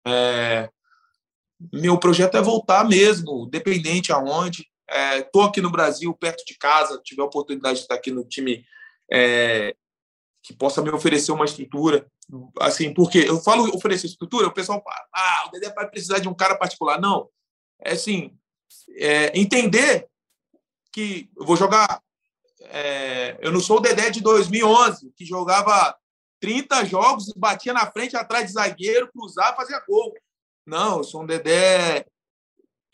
É, 0.07 0.67
meu 1.71 1.99
projeto 1.99 2.37
é 2.37 2.41
voltar 2.41 2.83
mesmo, 2.89 3.45
dependente 3.45 4.11
aonde. 4.11 4.65
Estou 5.17 5.43
é, 5.43 5.45
aqui 5.45 5.61
no 5.61 5.69
Brasil, 5.69 6.11
perto 6.15 6.43
de 6.45 6.57
casa. 6.57 6.99
Tive 7.03 7.21
a 7.21 7.25
oportunidade 7.25 7.75
de 7.75 7.81
estar 7.81 7.93
aqui 7.93 8.09
no 8.09 8.23
time 8.23 8.65
é, 9.11 9.75
que 10.41 10.55
possa 10.55 10.81
me 10.81 10.89
oferecer 10.89 11.31
uma 11.31 11.45
estrutura. 11.45 12.07
Assim, 12.59 12.95
porque 12.95 13.19
eu 13.19 13.39
falo 13.39 13.69
oferecer 13.75 14.07
estrutura, 14.07 14.47
o 14.47 14.53
pessoal 14.53 14.81
fala, 14.83 15.05
ah, 15.13 15.45
o 15.47 15.51
Dedé 15.51 15.71
vai 15.71 15.87
precisar 15.87 16.17
de 16.17 16.27
um 16.27 16.33
cara 16.33 16.57
particular. 16.57 16.99
Não 16.99 17.29
é 17.35 17.38
assim, 17.83 18.37
é, 18.97 19.37
entender 19.39 20.07
que 20.91 21.29
eu 21.37 21.45
vou 21.45 21.55
jogar. 21.55 22.01
É, 22.61 23.37
eu 23.41 23.51
não 23.51 23.59
sou 23.59 23.77
o 23.77 23.79
Dedé 23.79 24.09
de 24.09 24.21
2011, 24.21 25.11
que 25.15 25.25
jogava 25.25 25.95
30 26.39 26.85
jogos, 26.85 27.33
batia 27.35 27.73
na 27.73 27.89
frente, 27.91 28.15
atrás 28.15 28.47
de 28.47 28.53
zagueiro, 28.53 29.11
cruzava, 29.11 29.55
fazia 29.55 29.83
gol. 29.87 30.13
Não, 30.65 30.97
eu 30.97 31.03
sou 31.03 31.23
um 31.23 31.25
Dedé 31.25 32.05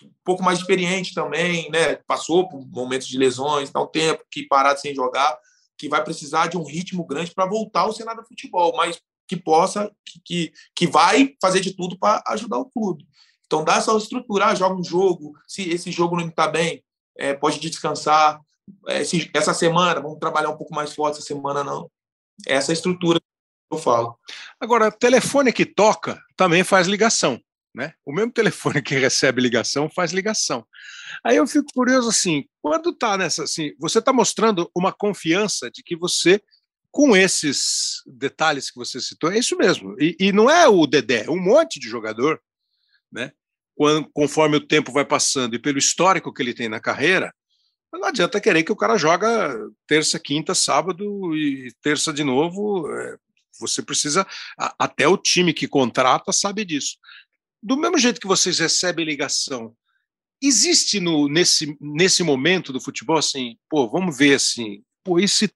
um 0.04 0.12
pouco 0.24 0.44
mais 0.44 0.60
experiente 0.60 1.14
também, 1.14 1.70
né? 1.72 1.96
Passou 2.08 2.48
por 2.48 2.66
momentos 2.68 3.08
de 3.08 3.18
lesões, 3.18 3.72
tá 3.72 3.82
um 3.82 3.88
tempo 3.88 4.24
que 4.30 4.48
parado 4.48 4.80
sem 4.80 4.94
jogar, 4.94 5.38
que 5.78 5.90
vai 5.90 6.04
precisar 6.04 6.48
de 6.48 6.58
um 6.58 6.64
ritmo 6.64 7.06
grande 7.06 7.34
para 7.34 7.46
voltar 7.46 7.82
ao 7.82 7.94
cenário 7.94 8.22
do 8.22 8.28
futebol, 8.28 8.74
mas 8.76 9.00
que 9.28 9.36
possa, 9.36 9.92
que, 10.06 10.22
que, 10.24 10.54
que 10.76 10.88
vai 10.88 11.36
fazer 11.42 11.60
de 11.60 11.76
tudo 11.76 11.98
para 11.98 12.24
ajudar 12.28 12.60
o 12.60 12.70
clube. 12.70 13.08
Então, 13.56 13.64
dá 13.64 13.78
essa 13.78 13.96
estrutura, 13.96 14.48
ah, 14.48 14.56
joga 14.56 14.76
um 14.76 14.84
jogo, 14.84 15.34
se 15.48 15.70
esse 15.70 15.90
jogo 15.90 16.18
não 16.18 16.28
está 16.28 16.46
bem, 16.46 16.84
é, 17.18 17.34
pode 17.34 17.58
descansar. 17.58 18.42
É, 18.86 19.02
essa 19.34 19.54
semana, 19.54 20.02
vamos 20.02 20.20
trabalhar 20.20 20.50
um 20.50 20.58
pouco 20.58 20.76
mais 20.76 20.94
forte 20.94 21.20
essa 21.20 21.28
semana, 21.28 21.64
não. 21.64 21.90
Essa 22.46 22.72
é 22.72 22.74
a 22.74 22.76
estrutura 22.76 23.18
que 23.18 23.26
eu 23.72 23.78
falo. 23.78 24.20
Agora, 24.60 24.92
telefone 24.92 25.54
que 25.54 25.66
toca 25.66 26.22
também 26.36 26.66
faz 26.66 26.86
ligação. 26.86 27.40
Né? 27.74 27.94
O 28.06 28.12
mesmo 28.12 28.34
telefone 28.34 28.82
que 28.82 28.96
recebe 28.96 29.42
ligação 29.42 29.90
faz 29.90 30.12
ligação. 30.12 30.68
Aí 31.24 31.38
eu 31.38 31.48
fico 31.48 31.72
curioso 31.74 32.10
assim, 32.10 32.44
quando 32.62 32.90
está 32.90 33.18
nessa 33.18 33.44
assim, 33.44 33.74
você 33.80 34.00
está 34.00 34.12
mostrando 34.12 34.70
uma 34.76 34.92
confiança 34.92 35.72
de 35.72 35.82
que 35.82 35.96
você 35.96 36.42
com 36.92 37.16
esses 37.16 38.02
detalhes 38.06 38.70
que 38.70 38.78
você 38.78 39.00
citou, 39.00 39.32
é 39.32 39.38
isso 39.38 39.56
mesmo. 39.58 39.96
E, 39.98 40.16
e 40.20 40.32
não 40.34 40.50
é 40.50 40.68
o 40.68 40.86
Dedé, 40.86 41.26
é 41.26 41.30
um 41.30 41.42
monte 41.42 41.80
de 41.80 41.88
jogador 41.88 42.42
né? 43.16 43.32
Quando, 43.76 44.10
conforme 44.14 44.58
o 44.58 44.66
tempo 44.66 44.92
vai 44.92 45.06
passando 45.06 45.56
e 45.56 45.60
pelo 45.60 45.78
histórico 45.78 46.34
que 46.34 46.42
ele 46.42 46.54
tem 46.54 46.70
na 46.70 46.80
carreira, 46.80 47.34
não 47.92 48.06
adianta 48.06 48.42
querer 48.42 48.64
que 48.64 48.72
o 48.72 48.76
cara 48.76 48.98
joga 48.98 49.56
terça, 49.88 50.20
quinta, 50.20 50.54
sábado 50.56 51.36
e 51.36 51.72
terça 51.82 52.12
de 52.12 52.24
novo. 52.24 52.90
É, 52.92 53.18
você 53.60 53.82
precisa, 53.82 54.28
até 54.58 55.08
o 55.08 55.18
time 55.18 55.54
que 55.54 55.68
contrata 55.68 56.32
sabe 56.32 56.66
disso. 56.66 56.98
Do 57.64 57.78
mesmo 57.78 57.98
jeito 57.98 58.20
que 58.20 58.28
vocês 58.28 58.60
recebem 58.60 59.06
ligação, 59.06 59.76
existe 60.42 61.00
no, 61.00 61.28
nesse, 61.28 61.78
nesse 61.80 62.22
momento 62.22 62.74
do 62.74 62.82
futebol 62.82 63.18
assim, 63.18 63.58
pô, 63.70 63.90
vamos 63.90 64.18
ver 64.18 64.36
assim, 64.36 64.84
pô, 65.04 65.20
esse 65.20 65.50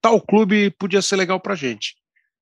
tal 0.00 0.20
clube 0.20 0.70
podia 0.72 1.00
ser 1.00 1.16
legal 1.16 1.40
para 1.40 1.54
gente 1.54 1.96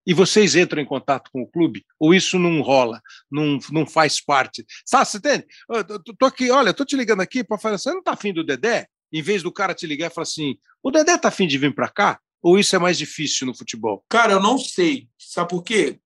e 0.07 0.13
vocês 0.13 0.55
entram 0.55 0.83
em 0.83 0.87
contato 0.87 1.31
com 1.33 1.43
o 1.43 1.47
clube? 1.47 1.85
Ou 1.99 2.15
isso 2.15 2.39
não 2.39 2.61
rola, 2.61 3.01
não, 3.31 3.59
não 3.71 3.87
faz 3.87 4.21
parte? 4.21 4.65
Sabe, 4.85 5.07
você 5.07 5.19
entende? 5.19 5.47
Eu 5.69 6.17
tô 6.19 6.27
aqui, 6.27 6.51
olha, 6.51 6.75
tô 6.75 6.85
te 6.85 6.97
ligando 6.97 7.21
aqui 7.21 7.45
para 7.45 7.59
falar, 7.59 7.79
você 7.79 7.93
não 7.93 8.03
tá 8.03 8.13
afim 8.13 8.33
do 8.33 8.45
Dedé? 8.45 8.87
Em 9.13 9.23
vez 9.23 9.43
do 9.43 9.53
cara 9.53 9.75
te 9.75 9.87
ligar 9.87 10.11
e 10.11 10.15
falar 10.15 10.23
assim, 10.23 10.57
o 10.83 10.91
Dedé 10.91 11.17
tá 11.19 11.29
afim 11.29 11.47
de 11.47 11.59
vir 11.59 11.75
para 11.75 11.89
cá? 11.89 12.21
Ou 12.43 12.59
isso 12.59 12.75
é 12.75 12.79
mais 12.79 12.99
difícil 12.99 13.47
no 13.47 13.55
futebol? 13.55 14.05
Cara, 14.09 14.33
eu 14.33 14.41
não 14.41 14.59
sei. 14.59 15.09
Sabe 15.17 15.51
por 15.51 15.63
quê? 15.63 16.01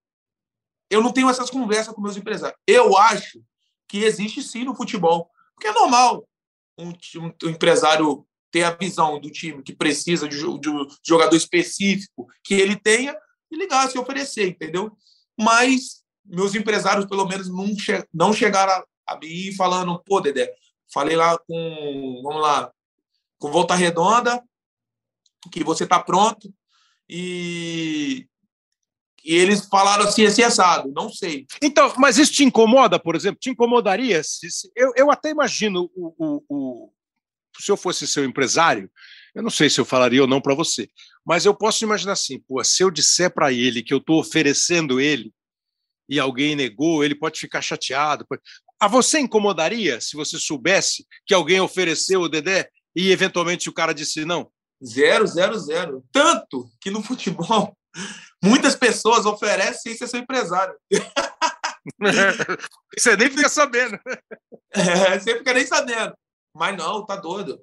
Eu 0.90 1.02
não 1.02 1.12
tenho 1.12 1.30
essas 1.30 1.50
conversas 1.50 1.94
com 1.94 2.00
meus 2.00 2.16
empresários. 2.16 2.58
Eu 2.66 2.96
acho 2.96 3.40
que 3.88 4.04
existe 4.04 4.42
sim 4.42 4.64
no 4.64 4.74
futebol. 4.74 5.30
Porque 5.54 5.68
é 5.68 5.72
normal 5.72 6.28
um, 6.78 6.90
um, 6.90 7.32
um 7.44 7.50
empresário 7.50 8.26
ter 8.50 8.64
a 8.64 8.70
visão 8.70 9.18
do 9.18 9.30
time 9.30 9.62
que 9.62 9.74
precisa 9.74 10.28
de, 10.28 10.36
de 10.36 10.70
um 10.70 10.86
jogador 11.06 11.36
específico 11.36 12.26
que 12.44 12.54
ele 12.54 12.76
tenha 12.76 13.16
e 13.50 13.56
ligar, 13.56 13.90
se 13.90 13.98
oferecer, 13.98 14.48
entendeu? 14.48 14.96
Mas 15.38 16.02
meus 16.24 16.54
empresários, 16.54 17.06
pelo 17.06 17.26
menos, 17.26 17.48
não, 17.48 17.76
che 17.78 18.04
não 18.12 18.32
chegaram 18.32 18.72
a, 18.72 19.14
a 19.14 19.18
mim 19.18 19.52
falando, 19.54 20.02
pô, 20.04 20.20
Dedé, 20.20 20.52
falei 20.92 21.16
lá 21.16 21.38
com, 21.38 22.20
vamos 22.22 22.42
lá, 22.42 22.72
com 23.38 23.50
Volta 23.50 23.74
Redonda, 23.74 24.42
que 25.52 25.62
você 25.62 25.84
está 25.84 26.00
pronto, 26.00 26.52
e, 27.08 28.26
e 29.24 29.34
eles 29.34 29.66
falaram 29.66 30.04
assim, 30.04 30.24
assim, 30.26 30.42
assado, 30.42 30.90
não 30.92 31.10
sei. 31.10 31.46
Então, 31.62 31.92
mas 31.98 32.18
isso 32.18 32.32
te 32.32 32.44
incomoda, 32.44 32.98
por 32.98 33.14
exemplo? 33.14 33.38
Te 33.40 33.50
incomodaria? 33.50 34.22
Se, 34.24 34.50
se, 34.50 34.70
eu, 34.74 34.92
eu 34.96 35.10
até 35.10 35.30
imagino 35.30 35.90
o, 35.94 36.14
o, 36.18 36.44
o, 36.48 36.92
se 37.60 37.70
eu 37.70 37.76
fosse 37.76 38.08
seu 38.08 38.24
empresário, 38.24 38.90
eu 39.36 39.42
não 39.42 39.50
sei 39.50 39.68
se 39.68 39.78
eu 39.78 39.84
falaria 39.84 40.22
ou 40.22 40.26
não 40.26 40.40
para 40.40 40.54
você, 40.54 40.88
mas 41.22 41.44
eu 41.44 41.54
posso 41.54 41.84
imaginar 41.84 42.14
assim: 42.14 42.40
pô, 42.40 42.64
se 42.64 42.82
eu 42.82 42.90
disser 42.90 43.30
para 43.30 43.52
ele 43.52 43.82
que 43.82 43.92
eu 43.92 43.98
estou 43.98 44.18
oferecendo 44.18 44.98
ele 44.98 45.30
e 46.08 46.18
alguém 46.18 46.56
negou, 46.56 47.04
ele 47.04 47.14
pode 47.14 47.38
ficar 47.38 47.60
chateado. 47.60 48.26
A 48.80 48.88
você 48.88 49.18
incomodaria 49.18 50.00
se 50.00 50.16
você 50.16 50.38
soubesse 50.38 51.06
que 51.26 51.34
alguém 51.34 51.60
ofereceu 51.60 52.22
o 52.22 52.30
Dedé 52.30 52.70
e 52.96 53.12
eventualmente 53.12 53.68
o 53.68 53.74
cara 53.74 53.92
disse 53.92 54.24
não? 54.24 54.50
Zero, 54.82 55.26
zero, 55.26 55.58
zero. 55.58 56.04
Tanto 56.10 56.70
que 56.80 56.90
no 56.90 57.02
futebol 57.02 57.76
muitas 58.42 58.74
pessoas 58.74 59.26
oferecem 59.26 59.92
sem 59.92 59.96
ser 59.96 60.08
seu 60.08 60.20
empresário. 60.20 60.74
você 62.98 63.14
nem 63.18 63.28
fica 63.28 63.50
sabendo. 63.50 64.00
É, 64.72 65.18
você 65.18 65.36
fica 65.36 65.52
nem 65.52 65.66
sabendo. 65.66 66.16
Mas 66.54 66.74
não, 66.74 67.04
tá 67.04 67.16
doido. 67.16 67.60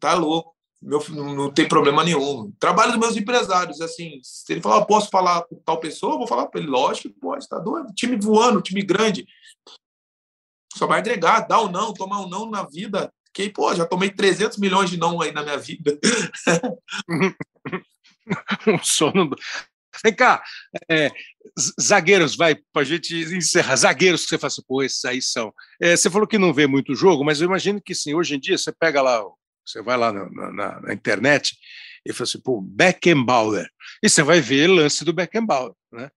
Tá 0.00 0.14
louco 0.14 0.56
meu, 0.82 1.00
não 1.10 1.50
tem 1.50 1.68
problema 1.68 2.02
nenhum. 2.02 2.52
Trabalho 2.58 2.90
dos 2.90 3.00
meus 3.00 3.16
empresários, 3.16 3.80
assim, 3.80 4.18
se 4.22 4.52
ele 4.52 4.60
falar, 4.60 4.84
posso 4.84 5.08
falar 5.08 5.42
com 5.42 5.54
tal 5.64 5.78
pessoa, 5.78 6.14
eu 6.14 6.18
vou 6.18 6.26
falar 6.26 6.46
para 6.46 6.60
ele, 6.60 6.68
lógico 6.68 7.08
que 7.08 7.20
pode, 7.20 7.48
tá 7.48 7.58
doido. 7.58 7.94
Time 7.94 8.16
voando, 8.16 8.60
time 8.60 8.82
grande. 8.82 9.24
Só 10.74 10.86
vai 10.86 10.98
agregar, 10.98 11.46
dar 11.46 11.60
ou 11.60 11.68
um 11.68 11.70
não, 11.70 11.94
tomar 11.94 12.20
um 12.20 12.28
não 12.28 12.50
na 12.50 12.64
vida. 12.64 13.12
Que, 13.32 13.48
pô, 13.48 13.72
já 13.74 13.86
tomei 13.86 14.10
300 14.10 14.58
milhões 14.58 14.90
de 14.90 14.96
não 14.96 15.20
aí 15.20 15.30
na 15.30 15.42
minha 15.42 15.56
vida. 15.56 15.98
um 18.66 18.78
sono. 18.82 19.30
Vem 20.02 20.14
cá, 20.14 20.42
é, 20.90 21.10
zagueiros, 21.80 22.34
vai, 22.34 22.56
para 22.72 22.82
a 22.82 22.84
gente 22.84 23.14
encerrar. 23.14 23.76
Zagueiros 23.76 24.24
que 24.24 24.30
você 24.30 24.38
fala 24.38 24.48
assim, 24.48 24.62
pô, 24.66 24.82
esses 24.82 25.04
aí 25.04 25.22
são. 25.22 25.54
É, 25.80 25.96
você 25.96 26.10
falou 26.10 26.26
que 26.26 26.38
não 26.38 26.52
vê 26.52 26.66
muito 26.66 26.94
jogo, 26.94 27.24
mas 27.24 27.40
eu 27.40 27.46
imagino 27.46 27.80
que 27.80 27.94
sim, 27.94 28.14
hoje 28.14 28.34
em 28.34 28.40
dia 28.40 28.58
você 28.58 28.72
pega 28.72 29.00
lá 29.00 29.22
você 29.64 29.82
vai 29.82 29.96
lá 29.96 30.12
na, 30.12 30.28
na, 30.52 30.80
na 30.80 30.94
internet 30.94 31.56
e 32.04 32.12
fala 32.12 32.24
assim, 32.24 32.40
pô, 32.40 32.60
Beckenbauer. 32.60 33.68
E 34.02 34.08
você 34.08 34.22
vai 34.22 34.40
ver 34.40 34.66
lance 34.66 35.04
do 35.04 35.12
Beckenbauer, 35.12 35.72
né? 35.92 36.10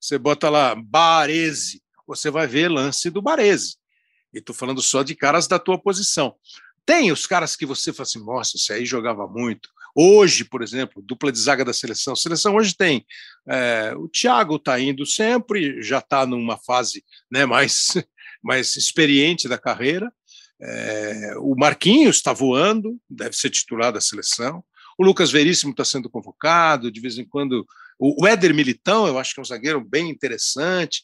Você 0.00 0.18
bota 0.18 0.50
lá 0.50 0.74
Baresi, 0.74 1.80
você 2.06 2.30
vai 2.30 2.46
ver 2.46 2.68
lance 2.68 3.08
do 3.08 3.22
Baresi. 3.22 3.76
E 4.34 4.38
estou 4.38 4.54
falando 4.54 4.82
só 4.82 5.02
de 5.02 5.14
caras 5.14 5.46
da 5.46 5.58
tua 5.58 5.78
posição. 5.78 6.34
Tem 6.84 7.12
os 7.12 7.26
caras 7.26 7.54
que 7.54 7.64
você 7.64 7.92
fala 7.92 8.02
assim, 8.02 8.24
nossa, 8.24 8.56
esse 8.56 8.72
aí 8.72 8.84
jogava 8.84 9.26
muito. 9.28 9.68
Hoje, 9.94 10.44
por 10.44 10.62
exemplo, 10.62 11.02
dupla 11.02 11.30
de 11.30 11.38
zaga 11.38 11.64
da 11.64 11.72
seleção. 11.72 12.16
Seleção 12.16 12.56
hoje 12.56 12.74
tem 12.74 13.06
é, 13.46 13.94
o 13.96 14.08
Thiago 14.08 14.56
está 14.56 14.80
indo 14.80 15.04
sempre, 15.04 15.82
já 15.82 15.98
está 15.98 16.26
numa 16.26 16.56
fase 16.56 17.04
né, 17.30 17.44
mais 17.44 17.94
mais 18.42 18.74
experiente 18.76 19.48
da 19.48 19.56
carreira. 19.56 20.12
É, 20.62 21.34
o 21.38 21.56
Marquinhos 21.56 22.16
está 22.16 22.32
voando, 22.32 22.96
deve 23.10 23.36
ser 23.36 23.50
titular 23.50 23.92
da 23.92 24.00
seleção. 24.00 24.64
O 24.96 25.04
Lucas 25.04 25.30
Veríssimo 25.30 25.72
está 25.72 25.84
sendo 25.84 26.08
convocado, 26.08 26.90
de 26.90 27.00
vez 27.00 27.18
em 27.18 27.24
quando. 27.24 27.66
O 27.98 28.26
Éder 28.26 28.54
Militão, 28.54 29.06
eu 29.06 29.18
acho 29.18 29.34
que 29.34 29.40
é 29.40 29.42
um 29.42 29.44
zagueiro 29.44 29.80
bem 29.80 30.10
interessante. 30.10 31.02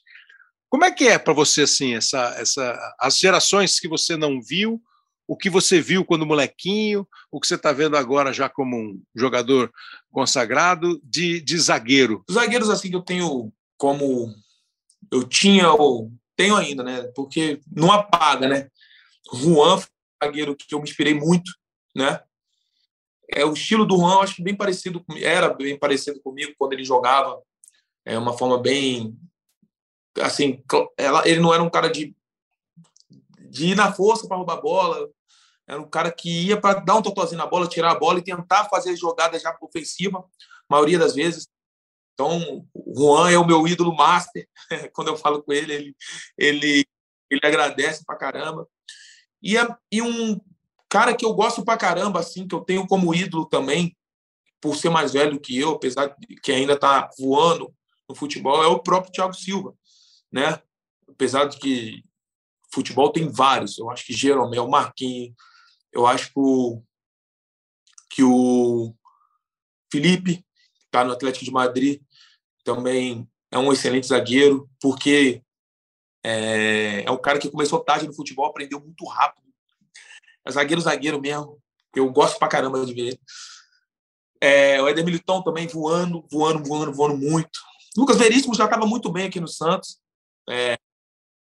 Como 0.69 0.85
é 0.85 0.91
que 0.91 1.09
é 1.09 1.19
para 1.19 1.33
você 1.33 1.63
assim 1.63 1.95
essa, 1.95 2.35
essa, 2.39 2.95
as 3.01 3.19
gerações 3.19 3.81
que 3.81 3.89
você 3.89 4.17
não 4.17 4.41
viu, 4.41 4.81
o 5.27 5.37
que 5.37 5.49
você 5.49 5.81
viu 5.81 6.05
quando 6.05 6.27
molequinho, 6.27 7.07
o 7.31 7.41
que 7.41 7.47
você 7.47 7.55
está 7.55 7.73
vendo 7.73 7.97
agora 7.97 8.33
já 8.33 8.49
como 8.49 8.77
um 8.77 9.03
jogador 9.15 9.73
consagrado 10.11 11.01
de, 11.03 11.41
de 11.41 11.59
zagueiro? 11.59 12.25
Os 12.29 12.35
zagueiros 12.35 12.71
assim 12.71 12.91
que 12.91 12.97
eu 12.97 13.03
tenho 13.03 13.53
como 13.77 14.35
eu 15.13 15.25
tinha 15.25 15.71
ou 15.71 16.13
tenho 16.37 16.57
ainda, 16.57 16.83
né? 16.83 17.03
Porque 17.15 17.61
não 17.71 17.91
apaga, 17.91 18.49
né? 18.49 18.69
Juan, 19.33 19.81
zagueiro 20.23 20.57
que 20.57 20.75
eu 20.75 20.79
me 20.79 20.89
inspirei 20.89 21.15
muito, 21.15 21.53
né? 21.95 22.23
É 23.31 23.45
o 23.45 23.53
estilo 23.53 23.85
do 23.85 23.99
Juan, 23.99 24.21
acho 24.21 24.37
que 24.37 24.43
bem 24.43 24.57
parecido 24.57 25.05
era 25.21 25.53
bem 25.53 25.79
parecido 25.79 26.21
comigo 26.21 26.55
quando 26.59 26.73
ele 26.73 26.85
jogava. 26.85 27.43
É 28.05 28.19
uma 28.19 28.37
forma 28.37 28.59
bem 28.59 29.19
assim, 30.21 30.63
ela, 30.97 31.29
ele 31.29 31.41
não 31.41 31.53
era 31.53 31.63
um 31.63 31.71
cara 31.71 31.89
de 31.89 32.17
de 33.51 33.69
ir 33.69 33.75
na 33.75 33.93
força 33.93 34.29
para 34.29 34.37
roubar 34.37 34.59
a 34.59 34.61
bola, 34.61 35.09
era 35.67 35.81
um 35.81 35.89
cara 35.89 36.11
que 36.11 36.47
ia 36.47 36.61
para 36.61 36.81
dar 36.81 36.97
um 36.97 37.03
totozinho 37.03 37.39
na 37.39 37.47
bola, 37.47 37.69
tirar 37.69 37.93
a 37.93 37.99
bola 37.99 38.19
e 38.19 38.25
tentar 38.25 38.65
fazer 38.69 38.97
jogadas 38.97 39.43
já 39.43 39.57
ofensiva, 39.61 40.25
maioria 40.69 40.99
das 40.99 41.15
vezes. 41.15 41.49
Então, 42.15 42.67
o 42.75 42.95
Juan 42.95 43.31
é 43.31 43.39
o 43.39 43.47
meu 43.47 43.67
ídolo 43.69 43.95
master. 43.95 44.49
Quando 44.93 45.09
eu 45.09 45.17
falo 45.17 45.43
com 45.43 45.53
ele, 45.53 45.73
ele, 45.73 45.97
ele, 46.37 46.87
ele 47.31 47.41
agradece 47.45 48.05
pra 48.05 48.17
caramba. 48.17 48.67
E, 49.43 49.57
é, 49.57 49.67
e 49.91 50.03
um 50.03 50.41
cara 50.89 51.15
que 51.15 51.25
eu 51.25 51.35
gosto 51.35 51.65
pra 51.65 51.77
caramba, 51.77 52.21
assim, 52.21 52.47
que 52.47 52.55
eu 52.55 52.61
tenho 52.61 52.87
como 52.87 53.15
ídolo 53.15 53.47
também, 53.47 53.97
por 54.61 54.77
ser 54.77 54.91
mais 54.91 55.13
velho 55.13 55.41
que 55.41 55.57
eu, 55.57 55.71
apesar 55.71 56.07
de 56.07 56.37
que 56.41 56.51
ainda 56.51 56.79
tá 56.79 57.09
voando 57.19 57.73
no 58.09 58.15
futebol, 58.15 58.63
é 58.63 58.67
o 58.67 58.81
próprio 58.81 59.13
Thiago 59.13 59.35
Silva, 59.35 59.75
né? 60.33 60.61
Apesar 61.09 61.45
de 61.45 61.59
que 61.59 62.05
futebol 62.73 63.11
tem 63.13 63.29
vários, 63.29 63.79
eu 63.79 63.91
acho 63.91 64.05
que 64.05 64.13
Jeromel, 64.13 64.69
Marquinhos, 64.69 65.35
eu 65.93 66.07
acho 66.07 66.29
que 66.33 66.41
o, 66.41 66.83
que 68.11 68.23
o 68.23 68.95
Felipe 69.91 70.45
está 70.85 71.05
no 71.05 71.13
Atlético 71.13 71.45
de 71.45 71.51
Madrid, 71.51 72.01
também 72.65 73.29
é 73.51 73.59
um 73.59 73.73
excelente 73.73 74.07
zagueiro, 74.07 74.69
porque 74.81 75.43
é, 76.25 77.05
é 77.05 77.11
um 77.11 77.19
cara 77.19 77.39
que 77.39 77.51
começou 77.51 77.81
tarde 77.81 78.07
no 78.07 78.15
futebol, 78.15 78.47
aprendeu 78.47 78.81
muito 78.81 79.05
rápido. 79.07 79.47
É 80.47 80.51
zagueiro, 80.51 80.81
zagueiro 80.81 81.21
mesmo, 81.21 81.61
eu 81.95 82.11
gosto 82.11 82.39
pra 82.39 82.49
caramba 82.49 82.85
de 82.85 82.95
ver. 82.95 83.21
É, 84.41 84.81
o 84.81 84.89
Eder 84.89 85.05
Militão 85.05 85.43
também 85.43 85.67
voando, 85.67 86.25
voando, 86.31 86.63
voando, 86.63 86.93
voando 86.93 87.17
muito. 87.17 87.59
Lucas 87.97 88.17
Veríssimo 88.17 88.55
já 88.55 88.65
estava 88.65 88.87
muito 88.87 89.11
bem 89.11 89.27
aqui 89.27 89.41
no 89.41 89.49
Santos. 89.49 89.99
É, 90.49 90.79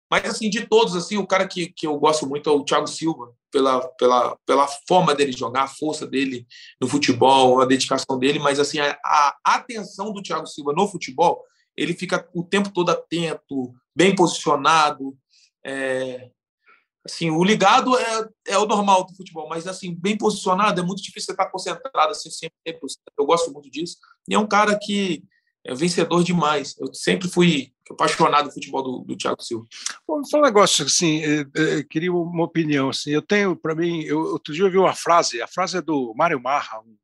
mas, 0.09 0.25
assim, 0.25 0.49
de 0.49 0.65
todos, 0.65 0.95
assim, 0.95 1.17
o 1.17 1.27
cara 1.27 1.47
que, 1.47 1.67
que 1.67 1.85
eu 1.85 1.97
gosto 1.99 2.25
muito 2.27 2.49
é 2.49 2.53
o 2.53 2.63
Thiago 2.63 2.87
Silva, 2.87 3.33
pela, 3.51 3.85
pela, 3.89 4.37
pela 4.45 4.67
forma 4.87 5.13
dele 5.13 5.33
jogar, 5.33 5.63
a 5.63 5.67
força 5.67 6.07
dele 6.07 6.47
no 6.79 6.87
futebol, 6.87 7.61
a 7.61 7.65
dedicação 7.65 8.17
dele, 8.17 8.39
mas, 8.39 8.59
assim, 8.59 8.79
a, 8.79 8.97
a 9.03 9.55
atenção 9.55 10.13
do 10.13 10.21
Thiago 10.21 10.47
Silva 10.47 10.71
no 10.73 10.87
futebol, 10.87 11.43
ele 11.77 11.93
fica 11.93 12.27
o 12.33 12.43
tempo 12.43 12.71
todo 12.73 12.89
atento, 12.89 13.73
bem 13.95 14.15
posicionado, 14.15 15.15
é, 15.63 16.29
assim, 17.05 17.29
o 17.29 17.43
ligado 17.43 17.97
é, 17.97 18.29
é 18.47 18.57
o 18.57 18.65
normal 18.65 19.05
do 19.05 19.15
futebol, 19.15 19.47
mas 19.47 19.67
assim, 19.67 19.95
bem 19.95 20.17
posicionado, 20.17 20.79
é 20.79 20.83
muito 20.83 21.01
difícil 21.01 21.33
estar 21.33 21.49
concentrado 21.49 22.11
assim 22.11 22.29
sempre. 22.29 22.57
Eu 23.17 23.25
gosto 23.25 23.51
muito 23.51 23.69
disso. 23.69 23.97
E 24.27 24.35
é 24.35 24.39
um 24.39 24.47
cara 24.47 24.77
que 24.77 25.23
é 25.65 25.73
vencedor 25.73 26.23
demais. 26.23 26.75
Eu 26.79 26.93
sempre 26.93 27.27
fui 27.27 27.73
apaixonado 27.89 28.47
do 28.47 28.53
futebol 28.53 28.83
do, 28.83 28.99
do 29.05 29.17
Thiago 29.17 29.41
Silva. 29.41 29.65
Bom, 30.07 30.23
só 30.23 30.39
um 30.39 30.43
negócio 30.43 30.85
assim, 30.85 31.19
eu, 31.19 31.45
eu 31.53 31.87
queria 31.87 32.11
uma 32.11 32.43
opinião 32.43 32.89
assim. 32.89 33.11
Eu 33.11 33.21
tenho 33.21 33.55
para 33.55 33.75
mim, 33.75 34.01
eu, 34.03 34.19
outro 34.19 34.53
dia 34.53 34.65
eu 34.65 34.71
vi 34.71 34.77
uma 34.77 34.93
frase, 34.93 35.41
a 35.41 35.47
frase 35.47 35.77
é 35.77 35.81
do 35.81 36.13
Mário 36.15 36.41
Marra, 36.41 36.79
um 36.79 36.95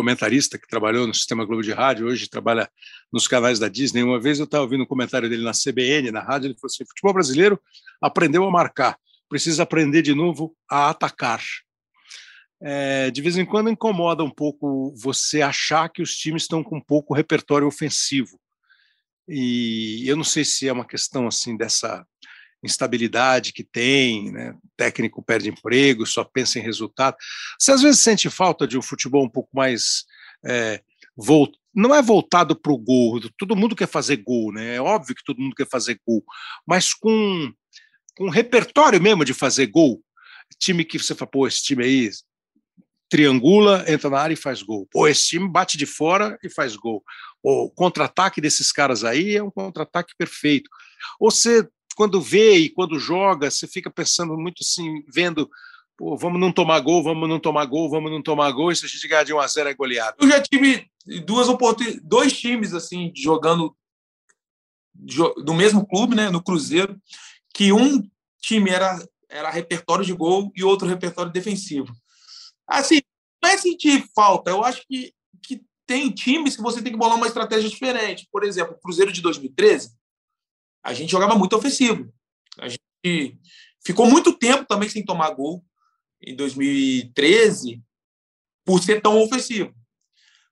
comentarista 0.00 0.58
que 0.58 0.66
trabalhou 0.66 1.06
no 1.06 1.14
Sistema 1.14 1.44
Globo 1.44 1.62
de 1.62 1.72
Rádio, 1.72 2.06
hoje 2.06 2.28
trabalha 2.28 2.70
nos 3.12 3.28
canais 3.28 3.58
da 3.58 3.68
Disney. 3.68 4.02
Uma 4.02 4.20
vez 4.20 4.38
eu 4.38 4.44
estava 4.44 4.64
ouvindo 4.64 4.82
um 4.82 4.86
comentário 4.86 5.28
dele 5.28 5.44
na 5.44 5.52
CBN, 5.52 6.10
na 6.10 6.20
rádio, 6.20 6.46
ele 6.46 6.54
falou 6.54 6.72
assim: 6.72 6.84
futebol 6.86 7.12
brasileiro 7.12 7.60
aprendeu 8.00 8.44
a 8.44 8.50
marcar, 8.50 8.98
precisa 9.28 9.62
aprender 9.62 10.02
de 10.02 10.14
novo 10.14 10.56
a 10.70 10.90
atacar 10.90 11.42
é, 12.62 13.10
de 13.10 13.22
vez 13.22 13.38
em 13.38 13.44
quando 13.44 13.70
incomoda 13.70 14.22
um 14.22 14.30
pouco 14.30 14.94
você 14.94 15.40
achar 15.40 15.88
que 15.88 16.02
os 16.02 16.14
times 16.14 16.42
estão 16.42 16.62
com 16.62 16.80
pouco 16.80 17.14
repertório 17.14 17.66
ofensivo. 17.66 18.38
E 19.26 20.04
eu 20.06 20.16
não 20.16 20.24
sei 20.24 20.44
se 20.44 20.68
é 20.68 20.72
uma 20.72 20.84
questão 20.84 21.26
assim 21.26 21.56
dessa 21.56 22.06
instabilidade 22.62 23.52
que 23.52 23.64
tem, 23.64 24.30
né? 24.30 24.50
o 24.52 24.68
técnico 24.76 25.22
perde 25.22 25.48
emprego, 25.48 26.06
só 26.06 26.24
pensa 26.24 26.58
em 26.58 26.62
resultado. 26.62 27.16
Você 27.58 27.72
às 27.72 27.82
vezes 27.82 28.00
sente 28.00 28.28
falta 28.28 28.66
de 28.66 28.76
um 28.76 28.82
futebol 28.82 29.24
um 29.24 29.30
pouco 29.30 29.48
mais 29.52 30.04
é, 30.44 30.82
volt... 31.16 31.52
não 31.74 31.94
é 31.94 32.02
voltado 32.02 32.54
para 32.54 32.72
o 32.72 32.78
gol. 32.78 33.20
Todo 33.38 33.56
mundo 33.56 33.76
quer 33.76 33.88
fazer 33.88 34.16
gol, 34.18 34.52
né? 34.52 34.76
É 34.76 34.80
óbvio 34.80 35.14
que 35.14 35.24
todo 35.24 35.40
mundo 35.40 35.54
quer 35.54 35.68
fazer 35.68 36.00
gol, 36.06 36.22
mas 36.66 36.92
com 36.92 37.52
com 38.20 38.28
repertório 38.28 39.00
mesmo 39.00 39.24
de 39.24 39.32
fazer 39.32 39.66
gol. 39.66 40.02
Time 40.58 40.84
que 40.84 40.98
você 40.98 41.14
fala, 41.14 41.30
pô, 41.30 41.46
esse 41.46 41.62
time 41.62 41.82
aí 41.82 42.10
triangula, 43.08 43.84
entra 43.88 44.10
na 44.10 44.20
área 44.20 44.34
e 44.34 44.36
faz 44.36 44.62
gol. 44.62 44.86
Pô, 44.90 45.08
esse 45.08 45.28
time 45.28 45.48
bate 45.48 45.78
de 45.78 45.86
fora 45.86 46.38
e 46.44 46.50
faz 46.50 46.76
gol. 46.76 47.02
O 47.42 47.70
contra-ataque 47.70 48.40
desses 48.40 48.70
caras 48.70 49.04
aí 49.04 49.36
é 49.36 49.42
um 49.42 49.50
contra-ataque 49.50 50.14
perfeito. 50.18 50.68
Ou 51.18 51.30
você, 51.30 51.66
quando 52.00 52.18
vê 52.18 52.56
e 52.56 52.70
quando 52.70 52.98
joga, 52.98 53.50
você 53.50 53.66
fica 53.66 53.90
pensando 53.90 54.34
muito 54.34 54.62
assim, 54.62 55.04
vendo, 55.06 55.50
pô, 55.98 56.16
vamos 56.16 56.40
não 56.40 56.50
tomar 56.50 56.80
gol, 56.80 57.02
vamos 57.02 57.28
não 57.28 57.38
tomar 57.38 57.66
gol, 57.66 57.90
vamos 57.90 58.10
não 58.10 58.22
tomar 58.22 58.50
gol, 58.52 58.72
e 58.72 58.76
se 58.76 58.86
a 58.86 58.88
gente 58.88 59.06
ganhar 59.06 59.22
de 59.22 59.34
1 59.34 59.38
a 59.38 59.46
0 59.46 59.68
é 59.68 59.74
goleado. 59.74 60.16
Eu 60.18 60.26
já 60.26 60.40
tive 60.40 60.90
duas 61.26 61.46
oportunidades, 61.50 62.02
dois 62.02 62.32
times 62.32 62.72
assim, 62.72 63.12
jogando 63.14 63.76
no 65.44 65.52
mesmo 65.52 65.86
clube, 65.86 66.16
né, 66.16 66.30
no 66.30 66.42
Cruzeiro, 66.42 66.98
que 67.54 67.70
um 67.70 68.02
time 68.40 68.70
era, 68.70 68.98
era 69.28 69.50
repertório 69.50 70.02
de 70.02 70.14
gol 70.14 70.50
e 70.56 70.64
outro 70.64 70.88
repertório 70.88 71.30
defensivo. 71.30 71.92
Assim, 72.66 73.02
não 73.42 73.50
é 73.50 73.58
sentir 73.58 74.06
falta. 74.14 74.50
Eu 74.50 74.64
acho 74.64 74.86
que, 74.88 75.12
que 75.42 75.60
tem 75.86 76.10
times 76.10 76.56
que 76.56 76.62
você 76.62 76.80
tem 76.80 76.94
que 76.94 76.98
bolar 76.98 77.18
uma 77.18 77.26
estratégia 77.26 77.68
diferente. 77.68 78.26
Por 78.32 78.42
exemplo, 78.42 78.74
o 78.74 78.80
Cruzeiro 78.80 79.12
de 79.12 79.20
2013, 79.20 79.99
a 80.82 80.92
gente 80.92 81.10
jogava 81.10 81.34
muito 81.34 81.56
ofensivo. 81.56 82.12
A 82.58 82.68
gente 82.68 83.38
ficou 83.84 84.08
muito 84.08 84.36
tempo 84.36 84.64
também 84.66 84.88
sem 84.88 85.04
tomar 85.04 85.30
gol 85.30 85.64
em 86.22 86.34
2013 86.36 87.82
por 88.64 88.82
ser 88.82 89.00
tão 89.00 89.20
ofensivo. 89.22 89.74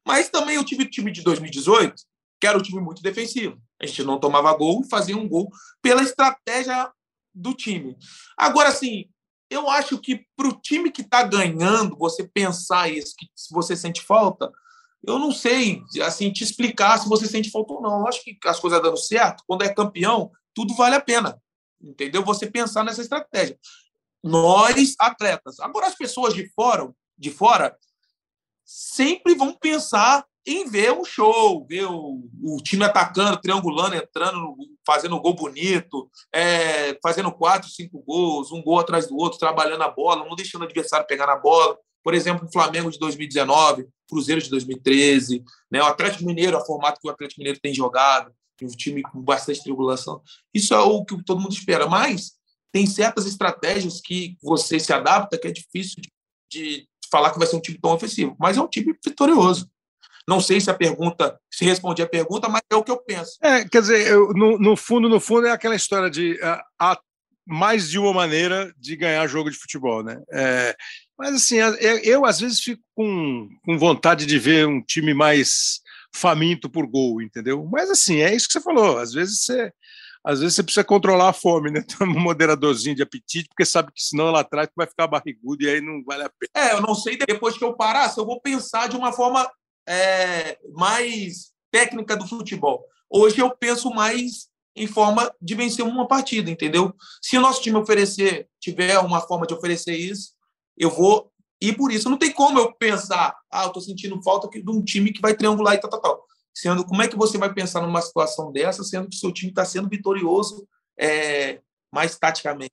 Mas 0.06 0.30
também 0.30 0.56
eu 0.56 0.64
tive 0.64 0.84
o 0.84 0.90
time 0.90 1.12
de 1.12 1.22
2018, 1.22 1.94
que 2.40 2.46
era 2.46 2.56
um 2.56 2.62
time 2.62 2.80
muito 2.80 3.02
defensivo. 3.02 3.60
A 3.80 3.86
gente 3.86 4.02
não 4.02 4.18
tomava 4.18 4.52
gol 4.54 4.82
e 4.82 4.88
fazia 4.88 5.16
um 5.16 5.28
gol 5.28 5.50
pela 5.82 6.02
estratégia 6.02 6.90
do 7.34 7.54
time. 7.54 7.96
Agora, 8.36 8.70
assim, 8.70 9.08
eu 9.50 9.68
acho 9.68 9.98
que 9.98 10.26
para 10.36 10.48
o 10.48 10.60
time 10.60 10.90
que 10.90 11.02
está 11.02 11.22
ganhando, 11.22 11.96
você 11.96 12.26
pensar 12.26 12.90
isso, 12.90 13.14
que 13.16 13.26
se 13.34 13.52
você 13.52 13.76
sente 13.76 14.02
falta, 14.02 14.50
eu 15.06 15.18
não 15.18 15.32
sei 15.32 15.82
assim 16.02 16.32
te 16.32 16.42
explicar 16.42 16.98
se 16.98 17.08
você 17.08 17.26
sente 17.26 17.50
falta 17.50 17.72
ou 17.72 17.82
não. 17.82 18.00
Eu 18.00 18.08
acho 18.08 18.22
que 18.22 18.36
as 18.44 18.60
coisas 18.60 18.82
dando 18.82 18.96
certo, 18.96 19.44
quando 19.46 19.62
é 19.62 19.72
campeão, 19.72 20.30
tudo 20.54 20.74
vale 20.74 20.96
a 20.96 21.00
pena. 21.00 21.40
Entendeu? 21.80 22.24
Você 22.24 22.50
pensar 22.50 22.84
nessa 22.84 23.02
estratégia. 23.02 23.58
Nós, 24.22 24.94
atletas. 24.98 25.60
Agora, 25.60 25.86
as 25.86 25.94
pessoas 25.94 26.34
de 26.34 26.48
fora, 26.50 26.92
de 27.16 27.30
fora 27.30 27.76
sempre 28.64 29.34
vão 29.34 29.54
pensar 29.54 30.26
em 30.46 30.68
ver 30.68 30.92
um 30.92 31.04
show, 31.04 31.66
ver 31.66 31.84
o, 31.84 32.22
o 32.42 32.56
time 32.62 32.84
atacando, 32.84 33.40
triangulando, 33.40 33.94
entrando, 33.94 34.56
fazendo 34.86 35.20
gol 35.20 35.34
bonito, 35.34 36.10
é, 36.34 36.98
fazendo 37.02 37.30
quatro, 37.30 37.68
cinco 37.68 38.02
gols, 38.02 38.50
um 38.50 38.62
gol 38.62 38.78
atrás 38.78 39.06
do 39.06 39.16
outro, 39.16 39.38
trabalhando 39.38 39.82
a 39.82 39.90
bola, 39.90 40.24
não 40.24 40.34
deixando 40.34 40.62
o 40.62 40.64
adversário 40.64 41.06
pegar 41.06 41.26
na 41.26 41.36
bola. 41.36 41.78
Por 42.08 42.14
exemplo, 42.14 42.48
o 42.48 42.50
Flamengo 42.50 42.90
de 42.90 42.98
2019, 42.98 43.86
Cruzeiro 44.08 44.40
de 44.40 44.48
2013, 44.48 45.44
né, 45.70 45.82
o 45.82 45.84
Atlético 45.84 46.24
Mineiro, 46.24 46.56
a 46.56 46.64
formato 46.64 46.98
que 46.98 47.06
o 47.06 47.10
Atlético 47.10 47.38
Mineiro 47.38 47.60
tem 47.60 47.74
jogado, 47.74 48.32
um 48.62 48.68
time 48.68 49.02
com 49.02 49.20
bastante 49.20 49.62
tribulação. 49.62 50.22
Isso 50.54 50.72
é 50.72 50.78
o 50.78 51.04
que 51.04 51.22
todo 51.22 51.38
mundo 51.38 51.52
espera. 51.52 51.86
Mas 51.86 52.32
tem 52.72 52.86
certas 52.86 53.26
estratégias 53.26 54.00
que 54.00 54.38
você 54.42 54.80
se 54.80 54.90
adapta 54.90 55.36
que 55.36 55.48
é 55.48 55.50
difícil 55.50 55.96
de, 56.00 56.08
de 56.50 56.88
falar 57.10 57.30
que 57.30 57.38
vai 57.38 57.46
ser 57.46 57.56
um 57.56 57.60
time 57.60 57.78
tão 57.78 57.92
ofensivo. 57.92 58.34
Mas 58.40 58.56
é 58.56 58.62
um 58.62 58.68
time 58.68 58.96
vitorioso. 59.04 59.70
Não 60.26 60.40
sei 60.40 60.62
se 60.62 60.70
a 60.70 60.74
pergunta, 60.74 61.38
se 61.52 61.66
respondi 61.66 62.00
a 62.00 62.08
pergunta, 62.08 62.48
mas 62.48 62.62
é 62.70 62.74
o 62.74 62.82
que 62.82 62.90
eu 62.90 63.04
penso. 63.04 63.36
É, 63.42 63.68
quer 63.68 63.82
dizer, 63.82 64.06
eu, 64.06 64.32
no, 64.32 64.58
no, 64.58 64.76
fundo, 64.78 65.10
no 65.10 65.20
fundo, 65.20 65.46
é 65.46 65.50
aquela 65.50 65.76
história 65.76 66.08
de 66.08 66.40
a, 66.42 66.98
mais 67.46 67.90
de 67.90 67.98
uma 67.98 68.14
maneira 68.14 68.72
de 68.78 68.96
ganhar 68.96 69.26
jogo 69.26 69.50
de 69.50 69.58
futebol, 69.58 70.02
né? 70.02 70.22
É, 70.32 70.74
mas 71.18 71.34
assim, 71.34 71.56
eu 72.04 72.24
às 72.24 72.38
vezes 72.38 72.60
fico 72.60 72.82
com, 72.94 73.48
com 73.64 73.76
vontade 73.76 74.24
de 74.24 74.38
ver 74.38 74.66
um 74.68 74.80
time 74.80 75.12
mais 75.12 75.80
faminto 76.14 76.70
por 76.70 76.86
gol, 76.86 77.20
entendeu? 77.20 77.66
Mas 77.70 77.90
assim, 77.90 78.20
é 78.20 78.34
isso 78.34 78.46
que 78.46 78.52
você 78.52 78.60
falou. 78.60 78.98
Às 78.98 79.12
vezes 79.12 79.44
você, 79.44 79.72
às 80.24 80.40
vezes 80.40 80.54
você 80.54 80.62
precisa 80.62 80.84
controlar 80.84 81.30
a 81.30 81.32
fome, 81.32 81.70
né? 81.70 81.82
Ter 81.86 82.04
um 82.04 82.20
moderadorzinho 82.20 82.94
de 82.94 83.02
apetite, 83.02 83.48
porque 83.48 83.64
sabe 83.64 83.92
que 83.92 84.02
senão 84.02 84.30
lá 84.30 84.40
atrás 84.40 84.68
vai 84.76 84.86
ficar 84.86 85.08
barrigudo 85.08 85.64
e 85.64 85.68
aí 85.68 85.80
não 85.80 86.02
vale 86.04 86.22
a 86.22 86.30
pena. 86.30 86.68
É, 86.68 86.74
eu 86.74 86.80
não 86.80 86.94
sei 86.94 87.16
depois 87.16 87.58
que 87.58 87.64
eu 87.64 87.74
parar 87.74 88.08
se 88.08 88.20
eu 88.20 88.26
vou 88.26 88.40
pensar 88.40 88.88
de 88.88 88.96
uma 88.96 89.12
forma 89.12 89.50
é, 89.88 90.56
mais 90.72 91.52
técnica 91.72 92.16
do 92.16 92.28
futebol. 92.28 92.84
Hoje 93.10 93.40
eu 93.40 93.50
penso 93.50 93.90
mais 93.90 94.48
em 94.76 94.86
forma 94.86 95.34
de 95.42 95.56
vencer 95.56 95.84
uma 95.84 96.06
partida, 96.06 96.48
entendeu? 96.48 96.94
Se 97.20 97.36
o 97.36 97.40
nosso 97.40 97.60
time 97.60 97.76
oferecer, 97.76 98.48
tiver 98.60 98.98
uma 99.00 99.20
forma 99.20 99.46
de 99.46 99.54
oferecer 99.54 99.96
isso, 99.96 100.37
eu 100.78 100.90
vou. 100.90 101.30
E 101.60 101.72
por 101.72 101.90
isso 101.90 102.08
não 102.08 102.16
tem 102.16 102.32
como 102.32 102.58
eu 102.58 102.72
pensar, 102.72 103.36
ah, 103.50 103.64
eu 103.64 103.70
tô 103.70 103.80
sentindo 103.80 104.22
falta 104.22 104.48
de 104.48 104.70
um 104.70 104.82
time 104.82 105.12
que 105.12 105.20
vai 105.20 105.34
triangular 105.34 105.74
e 105.74 105.78
tal, 105.78 105.90
tal, 105.90 106.00
tal. 106.00 106.26
Sendo, 106.54 106.84
como 106.84 107.02
é 107.02 107.08
que 107.08 107.16
você 107.16 107.36
vai 107.36 107.52
pensar 107.52 107.80
numa 107.80 108.00
situação 108.00 108.52
dessa, 108.52 108.84
sendo 108.84 109.08
que 109.08 109.16
seu 109.16 109.32
time 109.32 109.50
está 109.50 109.64
sendo 109.64 109.88
vitorioso 109.88 110.68
é, 110.98 111.60
mais 111.92 112.16
taticamente? 112.16 112.72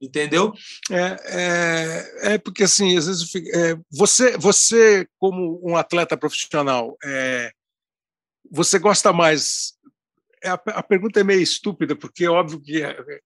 Entendeu? 0.00 0.52
É, 0.90 1.16
é, 1.24 2.34
é, 2.34 2.38
porque 2.38 2.62
assim, 2.64 2.96
às 2.96 3.06
vezes 3.06 3.34
é, 3.34 3.76
você, 3.90 4.36
você, 4.36 5.08
como 5.18 5.60
um 5.62 5.76
atleta 5.76 6.16
profissional, 6.16 6.96
é, 7.02 7.50
você 8.50 8.78
gosta 8.78 9.12
mais 9.12 9.78
é, 10.42 10.50
a, 10.50 10.54
a, 10.54 10.82
pergunta 10.82 11.20
é 11.20 11.24
meio 11.24 11.40
estúpida, 11.40 11.96
porque 11.96 12.24
é 12.24 12.30
óbvio 12.30 12.60
que 12.60 12.82
é, 12.82 12.90
é, 12.90 13.20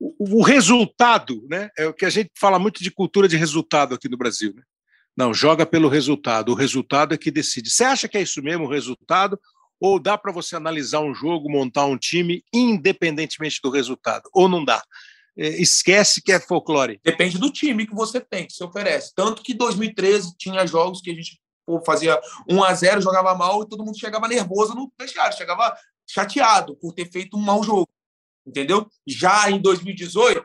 o, 0.00 0.38
o, 0.38 0.42
resultado, 0.42 1.46
né, 1.48 1.70
é 1.76 1.86
o 1.86 1.92
que 1.92 2.06
a 2.06 2.10
gente 2.10 2.30
fala 2.38 2.58
muito 2.58 2.82
de 2.82 2.90
cultura 2.90 3.28
de 3.28 3.36
resultado 3.36 3.94
aqui 3.94 4.08
no 4.08 4.16
Brasil. 4.16 4.52
Né? 4.54 4.62
Não, 5.16 5.34
joga 5.34 5.66
pelo 5.66 5.88
resultado, 5.88 6.50
o 6.50 6.54
resultado 6.54 7.14
é 7.14 7.18
que 7.18 7.30
decide. 7.30 7.70
Você 7.70 7.84
acha 7.84 8.08
que 8.08 8.16
é 8.16 8.22
isso 8.22 8.42
mesmo, 8.42 8.64
o 8.64 8.70
resultado? 8.70 9.38
Ou 9.78 9.98
dá 10.00 10.16
para 10.16 10.32
você 10.32 10.56
analisar 10.56 11.00
um 11.00 11.14
jogo, 11.14 11.50
montar 11.50 11.86
um 11.86 11.96
time, 11.96 12.42
independentemente 12.52 13.60
do 13.62 13.70
resultado? 13.70 14.28
Ou 14.32 14.48
não 14.48 14.64
dá? 14.64 14.82
esquece 15.36 16.20
que 16.20 16.32
é 16.32 16.40
folclore. 16.40 17.00
Depende 17.02 17.38
do 17.38 17.50
time 17.50 17.86
que 17.86 17.94
você 17.94 18.20
tem, 18.20 18.46
que 18.46 18.52
você 18.52 18.64
oferece. 18.64 19.14
Tanto 19.14 19.42
que 19.42 19.54
2013 19.54 20.36
tinha 20.36 20.66
jogos 20.66 21.00
que 21.00 21.10
a 21.10 21.14
gente 21.14 21.40
pô, 21.64 21.80
fazia 21.84 22.20
1 22.48 22.62
a 22.62 22.74
0 22.74 23.00
jogava 23.00 23.34
mal 23.34 23.62
e 23.62 23.68
todo 23.68 23.84
mundo 23.84 23.98
chegava 23.98 24.28
nervoso 24.28 24.74
no 24.74 24.92
vestiário, 24.98 25.36
chegava 25.36 25.74
chateado 26.06 26.76
por 26.76 26.92
ter 26.92 27.10
feito 27.10 27.36
um 27.36 27.40
mau 27.40 27.62
jogo, 27.62 27.88
entendeu? 28.50 28.86
Já 29.06 29.50
em 29.50 29.60
2018, 29.60 30.44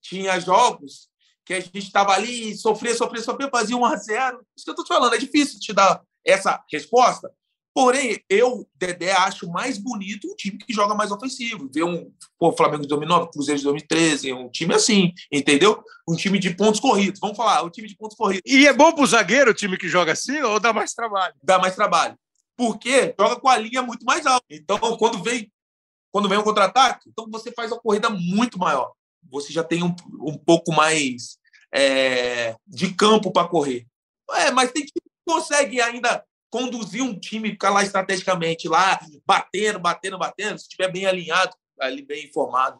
tinha 0.00 0.38
jogos 0.40 1.08
que 1.44 1.52
a 1.52 1.60
gente 1.60 1.78
estava 1.78 2.12
ali, 2.12 2.56
sofria, 2.56 2.94
sofria, 2.94 3.22
sofria, 3.22 3.50
fazia 3.50 3.76
1 3.76 3.84
a 3.84 3.96
0 3.96 4.40
Isso 4.56 4.64
que 4.64 4.70
eu 4.70 4.72
estou 4.72 4.84
te 4.84 4.88
falando, 4.88 5.14
é 5.14 5.18
difícil 5.18 5.60
te 5.60 5.72
dar 5.72 6.00
essa 6.24 6.62
resposta. 6.72 7.30
Porém, 7.74 8.20
eu, 8.30 8.66
Dedé, 8.76 9.10
acho 9.10 9.50
mais 9.50 9.76
bonito 9.76 10.28
um 10.30 10.36
time 10.36 10.56
que 10.56 10.72
joga 10.72 10.94
mais 10.94 11.10
ofensivo. 11.10 11.68
Ver 11.74 11.82
um 11.82 12.08
pô, 12.38 12.52
Flamengo 12.52 12.82
de 12.82 12.88
2009, 12.88 13.32
Cruzeiro 13.32 13.58
de 13.58 13.64
2013, 13.64 14.32
um 14.32 14.48
time 14.48 14.74
assim, 14.74 15.12
entendeu? 15.30 15.82
Um 16.08 16.14
time 16.14 16.38
de 16.38 16.54
pontos 16.54 16.78
corridos. 16.78 17.18
Vamos 17.18 17.36
falar, 17.36 17.64
um 17.64 17.70
time 17.70 17.88
de 17.88 17.96
pontos 17.96 18.16
corridos. 18.16 18.44
E 18.46 18.68
é 18.68 18.72
bom 18.72 18.92
para 18.92 19.02
o 19.02 19.06
zagueiro 19.06 19.50
o 19.50 19.54
time 19.54 19.76
que 19.76 19.88
joga 19.88 20.12
assim 20.12 20.40
ou 20.40 20.60
dá 20.60 20.72
mais 20.72 20.94
trabalho? 20.94 21.34
Dá 21.42 21.58
mais 21.58 21.74
trabalho 21.74 22.16
porque 22.56 23.14
joga 23.18 23.36
com 23.36 23.48
a 23.48 23.56
linha 23.56 23.82
muito 23.82 24.04
mais 24.04 24.26
alta. 24.26 24.46
Então, 24.50 24.78
quando 24.96 25.22
vem, 25.22 25.50
quando 26.14 26.28
vem 26.28 26.38
um 26.38 26.44
contra-ataque, 26.44 27.10
então 27.10 27.28
você 27.28 27.50
faz 27.50 27.72
uma 27.72 27.80
corrida 27.80 28.08
muito 28.08 28.56
maior. 28.56 28.92
Você 29.32 29.52
já 29.52 29.64
tem 29.64 29.82
um, 29.82 29.92
um 30.20 30.38
pouco 30.38 30.70
mais 30.70 31.38
é, 31.74 32.54
de 32.64 32.94
campo 32.94 33.32
para 33.32 33.48
correr. 33.48 33.84
É, 34.30 34.52
mas 34.52 34.70
tem 34.70 34.84
que 34.84 34.92
consegue 35.26 35.80
ainda 35.80 36.24
conduzir 36.48 37.02
um 37.02 37.18
time, 37.18 37.50
ficar 37.50 37.70
lá 37.70 37.82
estrategicamente, 37.82 38.68
lá 38.68 39.00
batendo, 39.26 39.80
batendo, 39.80 40.16
batendo, 40.16 40.56
se 40.56 40.66
estiver 40.66 40.92
bem 40.92 41.04
alinhado, 41.04 41.50
ali 41.80 42.00
bem 42.00 42.26
informado. 42.26 42.78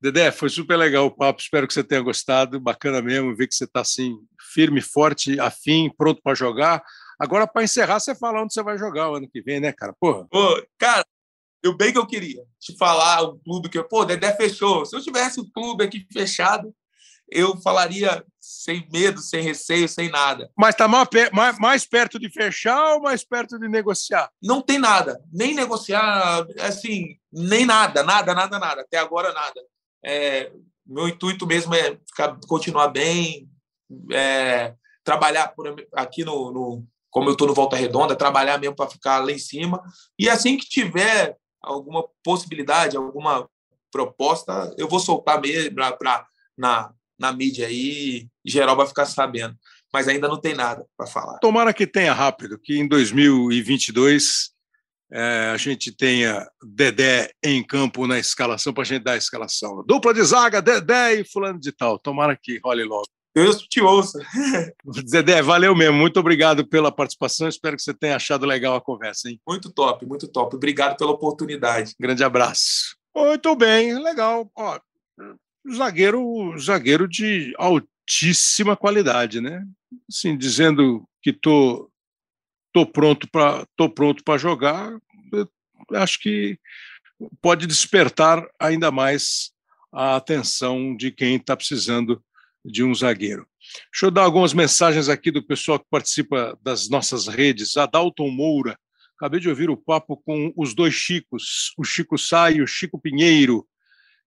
Dedé, 0.00 0.32
foi 0.32 0.48
super 0.48 0.78
legal 0.78 1.04
o 1.04 1.14
papo, 1.14 1.42
espero 1.42 1.68
que 1.68 1.74
você 1.74 1.84
tenha 1.84 2.00
gostado, 2.00 2.58
bacana 2.58 3.02
mesmo, 3.02 3.36
ver 3.36 3.46
que 3.46 3.54
você 3.54 3.64
está 3.64 3.82
assim, 3.82 4.16
firme, 4.54 4.80
forte, 4.80 5.38
afim, 5.38 5.92
pronto 5.98 6.22
para 6.22 6.34
jogar. 6.34 6.82
Agora, 7.18 7.46
para 7.46 7.62
encerrar, 7.62 8.00
você 8.00 8.14
fala 8.14 8.42
onde 8.42 8.54
você 8.54 8.62
vai 8.62 8.78
jogar 8.78 9.10
o 9.10 9.16
ano 9.16 9.28
que 9.28 9.42
vem, 9.42 9.60
né, 9.60 9.70
cara? 9.70 9.94
Porra. 10.00 10.26
Pô, 10.30 10.66
cara, 10.78 11.04
eu 11.62 11.76
bem 11.76 11.92
que 11.92 11.98
eu 11.98 12.06
queria 12.06 12.42
te 12.58 12.76
falar 12.76 13.22
o 13.22 13.38
clube 13.38 13.68
que. 13.68 13.82
Pô, 13.82 14.04
Dedé 14.04 14.34
fechou. 14.34 14.84
Se 14.86 14.96
eu 14.96 15.02
tivesse 15.02 15.40
o 15.40 15.50
clube 15.50 15.84
aqui 15.84 16.06
fechado, 16.12 16.74
eu 17.30 17.56
falaria 17.60 18.24
sem 18.40 18.88
medo, 18.92 19.20
sem 19.20 19.42
receio, 19.42 19.88
sem 19.88 20.10
nada. 20.10 20.50
Mas 20.56 20.74
está 20.74 20.88
mais, 20.88 21.08
mais, 21.32 21.58
mais, 21.58 21.86
perto 21.86 22.18
de 22.18 22.30
fechar 22.30 22.94
ou 22.94 23.02
mais 23.02 23.24
perto 23.24 23.58
de 23.58 23.68
negociar? 23.68 24.30
Não 24.42 24.60
tem 24.60 24.78
nada. 24.78 25.22
Nem 25.32 25.54
negociar, 25.54 26.44
assim, 26.60 27.16
nem 27.32 27.64
nada, 27.64 28.02
nada, 28.02 28.34
nada, 28.34 28.58
nada. 28.58 28.80
Até 28.82 28.98
agora, 28.98 29.32
nada. 29.32 29.60
É, 30.04 30.50
meu 30.84 31.08
intuito 31.08 31.46
mesmo 31.46 31.74
é 31.74 31.96
ficar, 32.08 32.36
continuar 32.48 32.88
bem, 32.88 33.48
é, 34.12 34.74
trabalhar 35.04 35.48
por, 35.48 35.74
aqui 35.92 36.24
no, 36.24 36.50
no, 36.50 36.86
como 37.10 37.28
eu 37.28 37.32
estou 37.32 37.46
no 37.46 37.54
Volta 37.54 37.76
Redonda, 37.76 38.16
trabalhar 38.16 38.58
mesmo 38.58 38.74
para 38.74 38.90
ficar 38.90 39.24
lá 39.24 39.30
em 39.30 39.38
cima. 39.38 39.82
E 40.18 40.28
assim 40.28 40.56
que 40.56 40.68
tiver 40.68 41.36
alguma 41.62 42.04
possibilidade, 42.22 42.96
alguma 42.96 43.48
proposta, 43.92 44.74
eu 44.78 44.88
vou 44.88 45.00
soltar 45.00 45.40
mesmo 45.40 45.74
pra, 45.74 45.92
pra, 45.92 46.26
na, 46.56 46.92
na 47.18 47.32
mídia 47.32 47.66
aí 47.66 48.28
geral 48.44 48.76
vai 48.76 48.86
ficar 48.86 49.06
sabendo. 49.06 49.56
Mas 49.92 50.06
ainda 50.06 50.28
não 50.28 50.40
tem 50.40 50.54
nada 50.54 50.86
para 50.96 51.06
falar. 51.06 51.38
Tomara 51.38 51.74
que 51.74 51.86
tenha 51.86 52.12
rápido, 52.12 52.58
que 52.58 52.78
em 52.78 52.86
2022 52.86 54.50
é, 55.12 55.50
a 55.52 55.56
gente 55.56 55.90
tenha 55.90 56.48
Dedé 56.62 57.32
em 57.42 57.64
campo 57.64 58.06
na 58.06 58.18
escalação 58.18 58.72
para 58.72 58.82
a 58.82 58.86
gente 58.86 59.02
dar 59.02 59.12
a 59.12 59.16
escalação. 59.16 59.84
Dupla 59.84 60.14
de 60.14 60.22
zaga, 60.22 60.62
Dedé 60.62 61.14
e 61.14 61.24
fulano 61.24 61.58
de 61.58 61.72
tal. 61.72 61.98
Tomara 61.98 62.38
que 62.40 62.60
role 62.64 62.84
logo. 62.84 63.08
Deus 63.34 63.62
te 63.62 63.80
ouça. 63.80 64.18
Zedé, 65.08 65.40
valeu 65.40 65.74
mesmo. 65.74 65.96
Muito 65.96 66.18
obrigado 66.18 66.66
pela 66.66 66.90
participação. 66.90 67.48
Espero 67.48 67.76
que 67.76 67.82
você 67.82 67.94
tenha 67.94 68.16
achado 68.16 68.44
legal 68.44 68.74
a 68.74 68.80
conversa. 68.80 69.30
Hein? 69.30 69.40
Muito 69.46 69.72
top, 69.72 70.04
muito 70.04 70.26
top. 70.26 70.56
Obrigado 70.56 70.96
pela 70.96 71.12
oportunidade. 71.12 71.94
Grande 71.98 72.24
abraço. 72.24 72.96
Muito 73.14 73.54
bem, 73.54 74.02
legal. 74.02 74.50
Ó, 74.56 74.80
zagueiro, 75.72 76.56
zagueiro 76.58 77.08
de 77.08 77.52
altíssima 77.56 78.76
qualidade, 78.76 79.40
né? 79.40 79.64
Assim, 80.08 80.36
dizendo 80.36 81.06
que 81.22 81.32
tô, 81.32 81.90
tô 82.72 82.84
pronto 82.84 83.28
para 83.30 83.64
tô 83.76 83.88
pronto 83.88 84.24
para 84.24 84.38
jogar. 84.38 84.92
acho 85.94 86.20
que 86.20 86.58
pode 87.40 87.66
despertar 87.66 88.44
ainda 88.58 88.90
mais 88.90 89.52
a 89.92 90.16
atenção 90.16 90.96
de 90.96 91.10
quem 91.10 91.36
está 91.36 91.56
precisando 91.56 92.22
de 92.64 92.84
um 92.84 92.94
zagueiro. 92.94 93.46
Deixa 93.92 94.06
eu 94.06 94.10
dar 94.10 94.22
algumas 94.22 94.52
mensagens 94.52 95.08
aqui 95.08 95.30
do 95.30 95.42
pessoal 95.42 95.78
que 95.78 95.86
participa 95.90 96.58
das 96.62 96.88
nossas 96.88 97.26
redes. 97.26 97.76
Adalton 97.76 98.30
Moura, 98.30 98.78
acabei 99.16 99.40
de 99.40 99.48
ouvir 99.48 99.70
o 99.70 99.76
papo 99.76 100.16
com 100.16 100.52
os 100.56 100.74
dois 100.74 100.94
Chicos, 100.94 101.72
o 101.78 101.84
Chico 101.84 102.18
Sá 102.18 102.50
e 102.50 102.62
o 102.62 102.66
Chico 102.66 103.00
Pinheiro. 103.00 103.66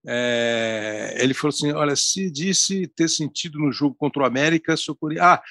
É, 0.06 1.16
ele 1.18 1.32
falou 1.32 1.48
assim: 1.48 1.72
olha, 1.72 1.96
se 1.96 2.30
disse 2.30 2.86
ter 2.88 3.08
sentido 3.08 3.58
no 3.58 3.72
jogo 3.72 3.94
contra 3.94 4.22
o 4.22 4.26
América, 4.26 4.76
socorri. 4.76 5.18
Ah, 5.18 5.42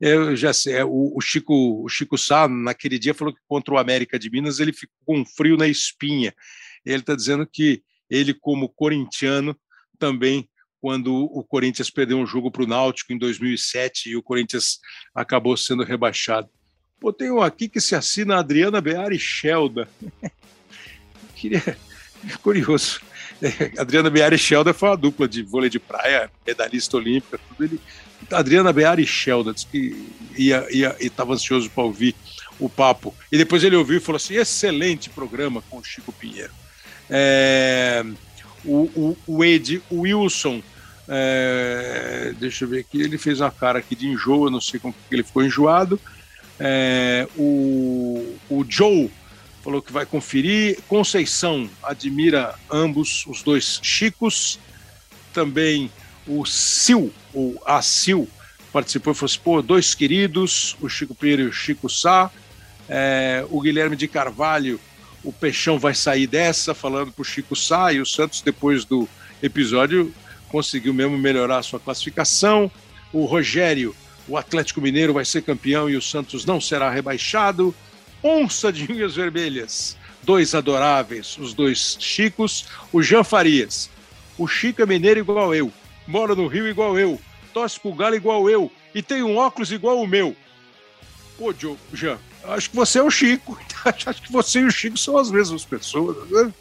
eu 0.00 0.36
já 0.36 0.52
sei, 0.52 0.74
é, 0.74 0.84
o, 0.84 1.12
o, 1.16 1.20
Chico, 1.20 1.82
o 1.82 1.88
Chico 1.88 2.18
Sá, 2.18 2.46
naquele 2.46 2.98
dia, 2.98 3.14
falou 3.14 3.32
que 3.32 3.40
contra 3.48 3.72
o 3.72 3.78
América 3.78 4.18
de 4.18 4.30
Minas 4.30 4.60
ele 4.60 4.72
ficou 4.72 4.96
com 5.04 5.24
frio 5.24 5.56
na 5.56 5.66
espinha. 5.66 6.34
Ele 6.84 7.00
está 7.00 7.14
dizendo 7.14 7.46
que 7.46 7.82
ele, 8.10 8.34
como 8.34 8.68
corintiano, 8.68 9.56
também 9.98 10.48
quando 10.82 11.14
o 11.14 11.44
Corinthians 11.44 11.88
perdeu 11.88 12.18
um 12.18 12.26
jogo 12.26 12.50
para 12.50 12.64
o 12.64 12.66
Náutico 12.66 13.12
em 13.12 13.18
2007 13.18 14.10
e 14.10 14.16
o 14.16 14.22
Corinthians 14.22 14.80
acabou 15.14 15.56
sendo 15.56 15.84
rebaixado. 15.84 16.48
Pô, 16.98 17.12
tem 17.12 17.30
um 17.30 17.40
aqui 17.40 17.68
que 17.68 17.80
se 17.80 17.94
assina 17.94 18.36
Adriana 18.36 18.80
Beari 18.80 19.16
Shelda. 19.16 19.88
Queria... 21.36 21.78
Curioso. 22.42 23.00
É, 23.40 23.80
Adriana 23.80 24.10
Beari 24.10 24.36
Shelda 24.36 24.74
foi 24.74 24.88
uma 24.88 24.96
dupla 24.96 25.28
de 25.28 25.44
vôlei 25.44 25.70
de 25.70 25.78
praia, 25.78 26.28
medalhista 26.44 26.96
olímpica, 26.96 27.38
tudo. 27.48 27.64
Ele... 27.64 27.80
Adriana 28.32 28.72
Beari 28.72 29.06
Shelda 29.06 29.54
disse 29.54 29.66
que 29.68 30.08
ia, 30.36 30.66
ia, 30.70 30.96
estava 30.98 31.34
ansioso 31.34 31.70
para 31.70 31.84
ouvir 31.84 32.16
o 32.58 32.68
papo. 32.68 33.14
E 33.30 33.38
depois 33.38 33.62
ele 33.62 33.76
ouviu 33.76 33.98
e 33.98 34.00
falou 34.00 34.16
assim: 34.16 34.34
excelente 34.34 35.10
programa 35.10 35.62
com 35.70 35.78
o 35.78 35.84
Chico 35.84 36.12
Pinheiro. 36.12 36.52
É... 37.08 38.04
O, 38.64 38.82
o, 38.94 39.18
o 39.26 39.44
Ed 39.44 39.82
Wilson 39.90 40.62
é, 41.08 42.32
deixa 42.38 42.64
eu 42.64 42.68
ver 42.68 42.80
aqui, 42.80 43.00
ele 43.00 43.18
fez 43.18 43.40
uma 43.40 43.50
cara 43.50 43.78
aqui 43.78 43.94
de 43.94 44.06
enjoo, 44.08 44.46
eu 44.46 44.50
não 44.50 44.60
sei 44.60 44.78
como 44.78 44.94
que 44.94 45.14
ele 45.14 45.22
ficou 45.22 45.44
enjoado. 45.44 46.00
É, 46.58 47.26
o, 47.36 48.36
o 48.48 48.64
Joe 48.68 49.10
falou 49.62 49.82
que 49.82 49.92
vai 49.92 50.06
conferir. 50.06 50.78
Conceição 50.88 51.68
admira 51.82 52.54
ambos, 52.70 53.24
os 53.26 53.42
dois 53.42 53.80
Chicos. 53.82 54.58
também 55.32 55.90
o 56.26 56.44
Sil, 56.46 57.10
ou 57.34 57.60
a 57.66 57.82
Sil, 57.82 58.30
participou 58.72 59.12
e 59.12 59.16
falou 59.16 59.26
assim: 59.26 59.40
pô, 59.42 59.62
dois 59.62 59.94
queridos, 59.94 60.76
o 60.80 60.88
Chico 60.88 61.14
Pinheiro 61.14 61.42
e 61.42 61.46
o 61.46 61.52
Chico 61.52 61.88
Sá. 61.88 62.30
É, 62.88 63.44
o 63.50 63.60
Guilherme 63.60 63.96
de 63.96 64.06
Carvalho, 64.06 64.78
o 65.24 65.32
Peixão 65.32 65.78
vai 65.78 65.94
sair 65.94 66.26
dessa, 66.26 66.74
falando 66.74 67.12
para 67.12 67.22
o 67.22 67.24
Chico 67.24 67.56
Sá, 67.56 67.92
e 67.92 68.00
o 68.00 68.06
Santos, 68.06 68.42
depois 68.42 68.84
do 68.84 69.08
episódio, 69.42 70.12
conseguiu 70.52 70.92
mesmo 70.92 71.16
melhorar 71.16 71.58
a 71.58 71.62
sua 71.62 71.80
classificação. 71.80 72.70
O 73.10 73.24
Rogério, 73.24 73.96
o 74.28 74.36
Atlético 74.36 74.82
Mineiro 74.82 75.14
vai 75.14 75.24
ser 75.24 75.42
campeão 75.42 75.88
e 75.88 75.96
o 75.96 76.02
Santos 76.02 76.44
não 76.44 76.60
será 76.60 76.90
rebaixado. 76.90 77.74
Onça 78.22 78.70
de 78.70 78.92
unhas 78.92 79.16
vermelhas, 79.16 79.96
dois 80.22 80.54
adoráveis, 80.54 81.36
os 81.38 81.54
dois 81.54 81.96
Chicos. 81.98 82.66
O 82.92 83.02
Jean 83.02 83.24
Farias, 83.24 83.90
o 84.38 84.46
Chico 84.46 84.82
é 84.82 84.86
mineiro 84.86 85.20
igual 85.20 85.54
eu, 85.54 85.72
mora 86.06 86.34
no 86.34 86.46
Rio 86.46 86.68
igual 86.68 86.98
eu, 86.98 87.20
torce 87.52 87.80
pro 87.80 87.94
Galo 87.94 88.14
igual 88.14 88.48
eu 88.48 88.70
e 88.94 89.02
tem 89.02 89.22
um 89.22 89.36
óculos 89.36 89.72
igual 89.72 90.00
o 90.00 90.06
meu. 90.06 90.36
Pô, 91.38 91.52
Jean, 91.92 92.18
acho 92.44 92.70
que 92.70 92.76
você 92.76 92.98
é 92.98 93.02
o 93.02 93.10
Chico. 93.10 93.58
acho 94.06 94.22
que 94.22 94.30
você 94.30 94.60
e 94.60 94.64
o 94.64 94.70
Chico 94.70 94.98
são 94.98 95.16
as 95.16 95.30
mesmas 95.30 95.64
pessoas. 95.64 96.28
Né? 96.30 96.52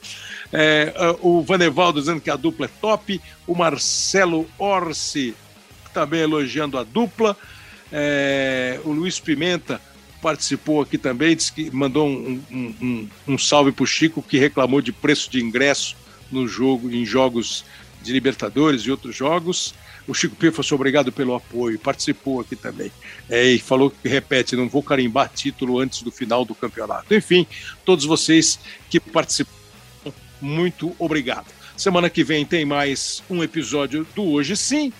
É, 0.54 0.94
o 1.22 1.42
Vanevaldo 1.42 2.00
dizendo 2.00 2.22
que 2.22 2.30
a 2.30 2.36
dupla 2.36 2.66
é 2.66 2.70
top. 2.82 3.22
O 3.48 3.56
Marcelo 3.56 4.48
Orsi 4.58 5.34
também 5.94 6.22
elogiando 6.22 6.78
a 6.78 6.84
dupla. 6.84 7.38
É, 7.92 8.80
o 8.84 8.92
Luiz 8.92 9.20
Pimenta 9.20 9.82
participou 10.22 10.82
aqui 10.82 10.98
também, 10.98 11.36
disse 11.36 11.52
que 11.52 11.72
mandou 11.72 12.08
um, 12.08 12.42
um, 12.52 12.76
um, 12.82 13.10
um 13.30 13.38
salve 13.38 13.72
para 13.72 13.84
o 13.84 13.88
Chico, 13.88 14.22
que 14.22 14.38
reclamou 14.38 14.80
de 14.82 14.92
preço 14.92 15.30
de 15.30 15.42
ingresso 15.42 15.96
no 16.32 16.48
jogo, 16.48 16.92
em 16.92 17.04
jogos 17.06 17.66
de 18.02 18.14
Libertadores 18.14 18.84
e 18.84 18.92
outros 18.92 19.16
jogos. 19.16 19.74
O 20.08 20.14
Chico 20.14 20.36
Pia 20.36 20.52
foi 20.52 20.66
obrigado 20.72 21.12
pelo 21.12 21.36
apoio, 21.36 21.78
participou 21.78 22.40
aqui 22.40 22.56
também. 22.56 22.92
É, 23.30 23.46
e 23.52 23.60
falou 23.60 23.92
que 23.92 24.08
repete: 24.08 24.56
não 24.56 24.68
vou 24.68 24.82
carimbar 24.82 25.32
título 25.34 25.80
antes 25.80 26.02
do 26.02 26.12
final 26.12 26.44
do 26.44 26.56
campeonato. 26.56 27.14
Enfim, 27.14 27.46
todos 27.86 28.06
vocês 28.06 28.60
que 28.90 29.00
participaram, 29.00 29.61
muito 30.42 30.96
obrigado. 30.98 31.48
Semana 31.78 32.10
que 32.10 32.24
vem 32.24 32.46
tem 32.46 32.66
mais 32.66 33.24
um 33.30 33.44
episódio 33.44 34.06
do 34.16 34.24
Hoje 34.24 34.56
Sim 34.56 34.92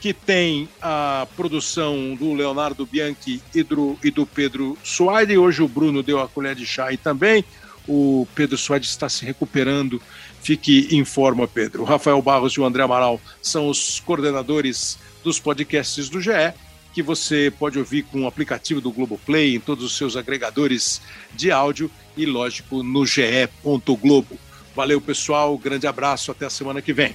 que 0.00 0.14
tem 0.14 0.66
a 0.80 1.26
produção 1.36 2.14
do 2.14 2.32
Leonardo 2.32 2.86
Bianchi 2.86 3.42
e 3.54 3.62
do, 3.62 3.98
e 4.02 4.10
do 4.10 4.24
Pedro 4.24 4.76
Soares. 4.82 5.36
Hoje 5.36 5.62
o 5.62 5.68
Bruno 5.68 6.02
deu 6.02 6.20
a 6.20 6.26
colher 6.26 6.54
de 6.54 6.66
chá 6.66 6.86
aí 6.86 6.96
também. 6.96 7.44
O 7.86 8.26
Pedro 8.34 8.56
Soares 8.56 8.88
está 8.88 9.10
se 9.10 9.26
recuperando. 9.26 10.00
Fique 10.40 10.88
em 10.90 11.04
forma, 11.04 11.46
Pedro. 11.46 11.82
O 11.82 11.84
Rafael 11.84 12.20
Barros 12.22 12.54
e 12.54 12.60
o 12.60 12.64
André 12.64 12.82
Amaral 12.82 13.20
são 13.42 13.68
os 13.68 14.00
coordenadores 14.00 14.98
dos 15.22 15.38
podcasts 15.38 16.08
do 16.08 16.18
GE, 16.18 16.54
que 16.94 17.02
você 17.02 17.52
pode 17.58 17.78
ouvir 17.78 18.04
com 18.04 18.22
o 18.22 18.26
aplicativo 18.26 18.80
do 18.80 18.90
Globoplay, 18.90 19.54
em 19.54 19.60
todos 19.60 19.84
os 19.84 19.96
seus 19.98 20.16
agregadores 20.16 21.02
de 21.34 21.50
áudio 21.50 21.90
e, 22.16 22.24
lógico, 22.24 22.82
no 22.82 23.04
ge.globo. 23.04 24.38
Valeu, 24.74 25.00
pessoal. 25.00 25.56
Grande 25.58 25.86
abraço. 25.86 26.30
Até 26.30 26.46
a 26.46 26.50
semana 26.50 26.80
que 26.80 26.92
vem. 26.92 27.14